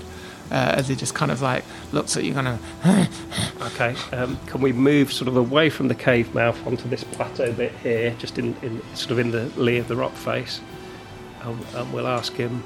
Uh, 0.51 0.74
as 0.76 0.88
he 0.88 0.96
just 0.96 1.14
kind 1.14 1.30
of 1.30 1.40
like 1.40 1.64
looks 1.92 2.16
at 2.16 2.24
you, 2.24 2.34
kind 2.34 2.48
of 2.48 2.61
Okay, 3.74 3.94
um, 4.16 4.36
can 4.46 4.61
we 4.61 4.72
move 4.72 5.12
sort 5.12 5.28
of 5.28 5.36
away 5.36 5.70
from 5.70 5.86
the 5.86 5.94
cave 5.94 6.34
mouth 6.34 6.59
onto 6.66 6.88
this 6.88 7.05
plateau 7.05 7.53
bit 7.53 7.72
here, 7.82 8.14
just 8.18 8.38
in, 8.38 8.57
in 8.62 8.82
sort 8.96 9.12
of 9.12 9.18
in 9.20 9.30
the 9.30 9.44
lee 9.57 9.78
of 9.78 9.86
the 9.86 9.94
rock 9.94 10.12
face, 10.12 10.61
and, 11.42 11.64
and 11.74 11.92
we'll 11.92 12.09
ask 12.09 12.32
him 12.32 12.64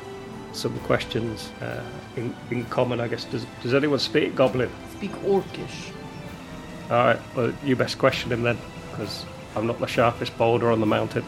some 0.53 0.79
questions 0.81 1.51
uh, 1.61 1.83
in, 2.17 2.35
in 2.51 2.65
common. 2.67 3.01
I 3.01 3.09
guess 3.09 3.25
does 3.25 3.47
does 3.63 3.75
anyone 3.75 3.99
speak 3.99 4.35
Goblin? 4.35 4.71
Speak 4.97 5.13
Orcish. 5.23 5.93
All 6.91 7.07
right, 7.07 7.21
well 7.35 7.53
you 7.65 7.77
best 7.77 7.99
question 7.99 8.33
him 8.33 8.43
then, 8.43 8.59
because 8.91 9.27
I'm 9.57 9.67
not 9.67 9.79
the 9.79 9.87
sharpest 9.87 10.37
boulder 10.39 10.71
on 10.71 10.81
the 10.81 10.87
mountain. 10.87 11.25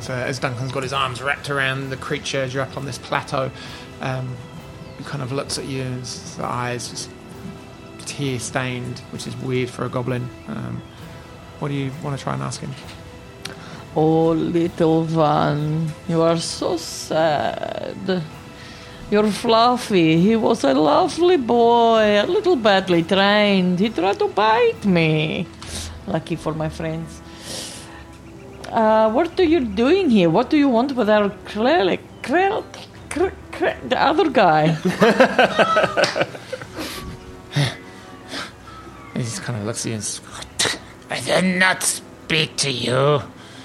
So 0.00 0.14
as 0.14 0.38
Duncan's 0.38 0.72
got 0.72 0.82
his 0.82 0.92
arms 0.92 1.22
wrapped 1.22 1.48
around 1.50 1.90
the 1.90 1.96
creature 1.96 2.42
as 2.42 2.52
you're 2.52 2.62
up 2.62 2.76
on 2.76 2.84
this 2.84 2.98
plateau, 2.98 3.50
um, 4.00 4.36
he 4.56 4.57
kind 5.04 5.22
of 5.22 5.32
looks 5.32 5.58
at 5.58 5.66
you, 5.66 5.82
and 5.82 6.00
his 6.00 6.38
eyes 6.40 6.88
just 6.88 7.10
tear 8.06 8.38
stained, 8.38 8.98
which 9.10 9.26
is 9.26 9.36
weird 9.36 9.70
for 9.70 9.84
a 9.84 9.88
goblin. 9.88 10.28
Um, 10.48 10.82
what 11.58 11.68
do 11.68 11.74
you 11.74 11.90
want 12.02 12.16
to 12.16 12.22
try 12.22 12.34
and 12.34 12.42
ask 12.42 12.60
him? 12.60 12.72
Oh, 13.96 14.30
little 14.30 15.04
one, 15.04 15.88
you 16.08 16.22
are 16.22 16.38
so 16.38 16.76
sad. 16.76 18.22
You're 19.10 19.30
fluffy. 19.30 20.20
He 20.20 20.36
was 20.36 20.64
a 20.64 20.74
lovely 20.74 21.38
boy, 21.38 22.22
a 22.22 22.26
little 22.26 22.56
badly 22.56 23.02
trained. 23.02 23.80
He 23.80 23.88
tried 23.88 24.18
to 24.18 24.28
bite 24.28 24.84
me. 24.84 25.46
Lucky 26.06 26.36
for 26.36 26.52
my 26.52 26.68
friends. 26.68 27.22
Uh, 28.70 29.10
what 29.10 29.40
are 29.40 29.44
you 29.44 29.60
doing 29.60 30.10
here? 30.10 30.28
What 30.28 30.50
do 30.50 30.58
you 30.58 30.68
want 30.68 30.92
with 30.92 31.08
our 31.08 31.30
Krell? 31.46 31.98
Krell? 32.22 32.64
Krell? 33.58 33.74
Krell 33.80 33.88
the 33.88 34.00
other 34.00 34.30
guy. 34.30 34.76
He 39.14 39.24
just 39.24 39.42
kind 39.42 39.58
of 39.58 39.64
looks 39.66 39.84
at 39.84 39.88
you 39.88 39.94
and 39.96 40.04
says, 40.04 40.20
I 41.10 41.18
did 41.18 41.58
not 41.58 41.82
speak 41.82 42.54
to 42.58 42.70
you. 42.70 43.20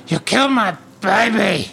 You 0.07 0.19
killed 0.19 0.51
my 0.51 0.75
baby. 0.99 1.69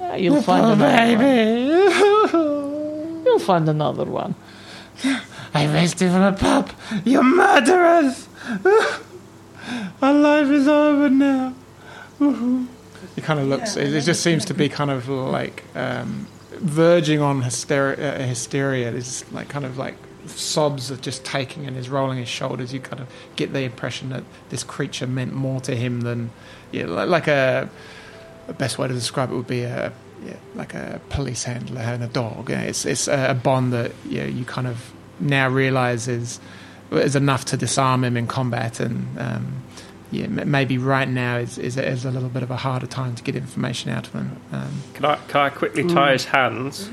Ah, 0.00 0.14
you'll 0.14 0.40
find 0.40 0.80
another 0.80 0.86
one. 0.86 1.18
baby. 1.18 3.24
You'll 3.28 3.40
find 3.40 3.68
another 3.68 4.04
one. 4.04 4.34
I 5.52 5.66
raised 5.74 6.00
him 6.00 6.12
from 6.12 6.22
a 6.22 6.32
pup. 6.32 6.70
You 7.04 7.22
murderers! 7.22 8.28
Our 10.00 10.14
life 10.14 10.48
is 10.48 10.66
over 10.68 11.10
now. 11.10 11.54
He 12.20 13.20
kind 13.22 13.40
of 13.40 13.48
looks. 13.48 13.76
It, 13.76 13.92
it 13.92 14.02
just 14.02 14.22
seems 14.22 14.44
to 14.46 14.54
be 14.54 14.68
kind 14.68 14.90
of 14.90 15.08
like 15.08 15.64
um, 15.74 16.26
verging 16.60 17.20
on 17.20 17.42
hysteria. 17.42 18.16
Uh, 18.16 18.26
hysteria. 18.26 18.92
Like 19.32 19.48
kind 19.48 19.64
of 19.64 19.78
like 19.78 19.96
sobs 20.26 20.90
are 20.90 20.96
just 20.96 21.24
taking 21.24 21.66
and 21.66 21.76
is 21.76 21.88
rolling 21.88 22.18
his 22.18 22.28
shoulders. 22.28 22.72
You 22.72 22.80
kind 22.80 23.00
of 23.00 23.08
get 23.36 23.52
the 23.52 23.62
impression 23.62 24.10
that 24.10 24.24
this 24.50 24.64
creature 24.64 25.06
meant 25.06 25.32
more 25.32 25.60
to 25.62 25.74
him 25.74 26.02
than, 26.02 26.30
yeah, 26.72 26.86
li- 26.86 27.06
like 27.06 27.28
a. 27.28 27.68
The 28.46 28.54
best 28.54 28.78
way 28.78 28.88
to 28.88 28.94
describe 28.94 29.30
it 29.30 29.34
would 29.34 29.46
be 29.46 29.64
a 29.64 29.92
yeah, 30.24 30.36
like 30.54 30.74
a 30.74 31.00
police 31.10 31.44
handler 31.44 31.80
and 31.80 32.02
a 32.02 32.06
dog. 32.06 32.50
It's 32.50 32.84
it's 32.84 33.08
a 33.08 33.38
bond 33.40 33.72
that 33.72 33.92
you 34.08 34.20
know, 34.20 34.26
you 34.26 34.44
kind 34.44 34.66
of 34.66 34.92
now 35.20 35.48
realise 35.48 36.08
is 36.08 36.40
is 36.90 37.16
enough 37.16 37.44
to 37.46 37.56
disarm 37.56 38.04
him 38.04 38.16
in 38.16 38.26
combat, 38.26 38.80
and 38.80 39.18
um, 39.18 39.62
yeah, 40.10 40.26
maybe 40.26 40.78
right 40.78 41.08
now 41.08 41.36
is, 41.36 41.58
is 41.58 41.76
is 41.76 42.04
a 42.04 42.10
little 42.10 42.28
bit 42.28 42.42
of 42.42 42.50
a 42.50 42.56
harder 42.56 42.86
time 42.86 43.14
to 43.14 43.22
get 43.22 43.36
information 43.36 43.90
out 43.90 44.06
of 44.06 44.12
him. 44.14 44.40
Um, 44.52 44.82
Can 44.94 45.04
I 45.04 45.16
can 45.28 45.40
I 45.40 45.50
quickly 45.50 45.84
tie 45.84 46.12
his 46.12 46.24
hands, 46.24 46.90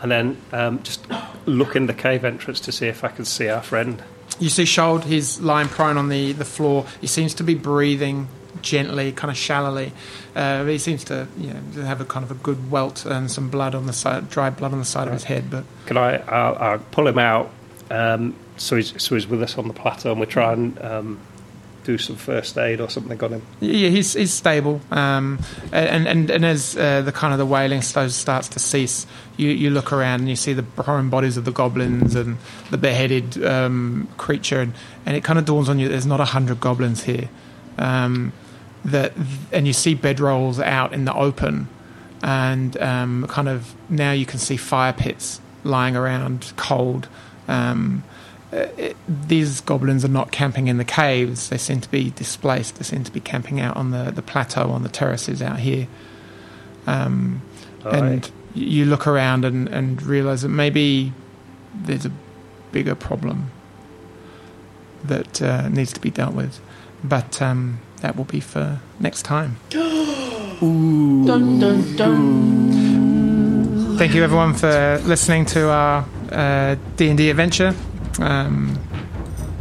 and 0.00 0.10
then 0.10 0.36
um, 0.52 0.82
just 0.82 1.04
look 1.46 1.74
in 1.74 1.86
the 1.86 1.94
cave 1.94 2.24
entrance 2.24 2.60
to 2.60 2.72
see 2.72 2.86
if 2.86 3.02
I 3.02 3.08
can 3.08 3.24
see 3.24 3.48
our 3.48 3.62
friend? 3.62 4.02
You 4.38 4.50
see 4.50 4.64
Shold, 4.64 5.04
he's 5.04 5.40
lying 5.40 5.68
prone 5.68 5.96
on 5.96 6.08
the, 6.08 6.32
the 6.32 6.44
floor. 6.44 6.84
He 7.00 7.06
seems 7.06 7.32
to 7.34 7.44
be 7.44 7.54
breathing 7.54 8.28
gently, 8.60 9.12
kind 9.12 9.30
of 9.30 9.36
shallowly. 9.36 9.92
Uh, 10.34 10.64
he 10.64 10.78
seems 10.78 11.04
to 11.04 11.26
you 11.38 11.54
know, 11.54 11.82
have 11.82 12.00
a 12.00 12.04
kind 12.04 12.24
of 12.24 12.30
a 12.30 12.34
good 12.34 12.70
welt 12.70 13.06
and 13.06 13.30
some 13.30 13.48
blood 13.48 13.74
on 13.74 13.86
the 13.86 13.92
side, 13.92 14.28
dry 14.28 14.50
blood 14.50 14.72
on 14.72 14.78
the 14.78 14.84
side 14.84 15.06
of 15.06 15.14
his 15.14 15.24
head. 15.24 15.50
But 15.50 15.64
Can 15.86 15.96
I? 15.96 16.18
I'll, 16.18 16.56
I'll 16.56 16.78
pull 16.78 17.06
him 17.06 17.18
out. 17.18 17.50
Um, 17.90 18.34
so 18.56 18.76
he's 18.76 19.00
so 19.02 19.14
he's 19.14 19.26
with 19.26 19.42
us 19.42 19.56
on 19.58 19.68
the 19.68 19.74
plateau, 19.74 20.10
and 20.10 20.20
we 20.20 20.26
try 20.26 20.52
and 20.52 20.80
um, 20.82 21.20
do 21.86 21.96
some 21.96 22.16
first 22.16 22.58
aid 22.58 22.80
or 22.80 22.90
something 22.90 23.22
on 23.22 23.34
him. 23.34 23.42
yeah, 23.60 23.88
he's 23.88 24.14
he's 24.14 24.32
stable. 24.32 24.80
Um, 24.90 25.38
and, 25.72 26.08
and 26.08 26.30
and 26.30 26.44
as 26.44 26.76
uh, 26.76 27.02
the 27.02 27.12
kind 27.12 27.32
of 27.32 27.38
the 27.38 27.46
wailing 27.46 27.80
starts 27.80 28.24
to 28.24 28.58
cease, 28.58 29.06
you, 29.36 29.50
you 29.50 29.70
look 29.70 29.92
around 29.92 30.20
and 30.20 30.28
you 30.28 30.36
see 30.36 30.52
the 30.52 30.64
prone 30.64 31.08
bodies 31.08 31.36
of 31.36 31.44
the 31.44 31.52
goblins 31.52 32.16
and 32.16 32.38
the 32.70 32.76
beheaded 32.76 33.42
um, 33.44 34.08
creature, 34.16 34.60
and, 34.60 34.74
and 35.06 35.16
it 35.16 35.22
kind 35.22 35.38
of 35.38 35.44
dawns 35.44 35.68
on 35.68 35.78
you: 35.78 35.88
there's 35.88 36.06
not 36.06 36.20
a 36.20 36.24
hundred 36.24 36.60
goblins 36.60 37.04
here. 37.04 37.28
Um, 37.78 38.32
that 38.84 39.12
and 39.52 39.66
you 39.66 39.72
see 39.72 39.94
bedrolls 39.94 40.62
out 40.62 40.92
in 40.92 41.04
the 41.04 41.14
open, 41.14 41.68
and 42.22 42.76
um, 42.78 43.26
kind 43.28 43.48
of 43.48 43.74
now 43.88 44.10
you 44.10 44.26
can 44.26 44.40
see 44.40 44.56
fire 44.56 44.92
pits 44.92 45.40
lying 45.62 45.94
around, 45.94 46.52
cold. 46.56 47.08
Um, 47.46 48.02
it, 48.52 48.96
these 49.08 49.60
goblins 49.60 50.04
are 50.04 50.08
not 50.08 50.30
camping 50.30 50.68
in 50.68 50.78
the 50.78 50.84
caves. 50.84 51.48
They 51.48 51.58
seem 51.58 51.80
to 51.80 51.90
be 51.90 52.10
displaced. 52.10 52.76
They 52.76 52.84
seem 52.84 53.04
to 53.04 53.12
be 53.12 53.20
camping 53.20 53.60
out 53.60 53.76
on 53.76 53.90
the, 53.90 54.10
the 54.10 54.22
plateau, 54.22 54.70
on 54.70 54.82
the 54.82 54.88
terraces 54.88 55.42
out 55.42 55.58
here. 55.58 55.88
Um, 56.86 57.42
and 57.84 58.22
right. 58.22 58.32
you 58.54 58.84
look 58.84 59.06
around 59.06 59.44
and, 59.44 59.68
and 59.68 60.02
realize 60.02 60.42
that 60.42 60.48
maybe 60.48 61.12
there's 61.74 62.06
a 62.06 62.12
bigger 62.72 62.94
problem 62.94 63.50
that 65.04 65.42
uh, 65.42 65.68
needs 65.68 65.92
to 65.92 66.00
be 66.00 66.10
dealt 66.10 66.34
with. 66.34 66.60
But 67.02 67.42
um, 67.42 67.80
that 68.00 68.16
will 68.16 68.24
be 68.24 68.40
for 68.40 68.80
next 69.00 69.22
time. 69.22 69.56
Dun 70.60 71.60
dun 71.60 71.96
dun. 71.96 73.98
Thank 73.98 74.14
you 74.14 74.24
everyone 74.24 74.54
for 74.54 74.98
listening 75.04 75.44
to 75.46 75.70
our 75.70 76.06
uh, 76.30 76.76
D&D 76.96 77.28
adventure. 77.28 77.74
Um, 78.20 78.76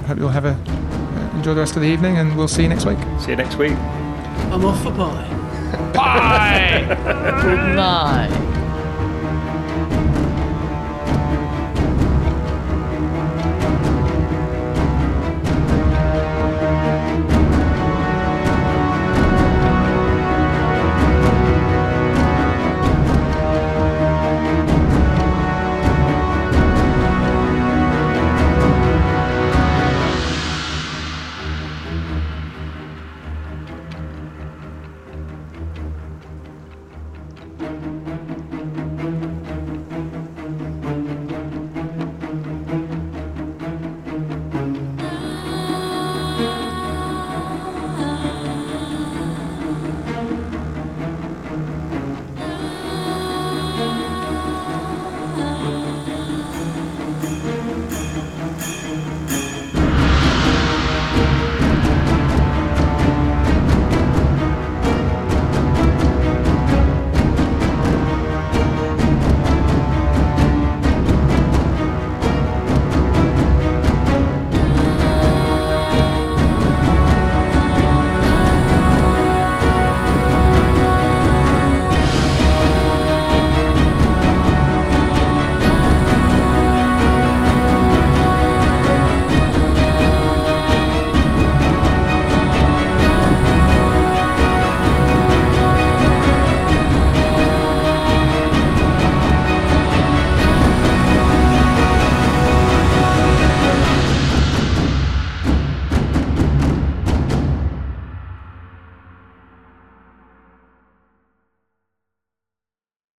hope 0.07 0.17
you'll 0.17 0.29
have 0.29 0.45
a 0.45 0.51
uh, 0.51 1.37
enjoy 1.37 1.53
the 1.53 1.59
rest 1.59 1.75
of 1.75 1.81
the 1.81 1.87
evening 1.87 2.17
and 2.17 2.37
we'll 2.37 2.47
see 2.47 2.63
you 2.63 2.69
next 2.69 2.85
week. 2.85 2.97
See 3.19 3.31
you 3.31 3.37
next 3.37 3.55
week. 3.55 3.73
I'm 4.51 4.63
off 4.65 4.81
for 4.83 4.91
pie. 4.91 5.31
Bye! 5.93 6.85
Good 7.41 7.75
night. 7.75 8.64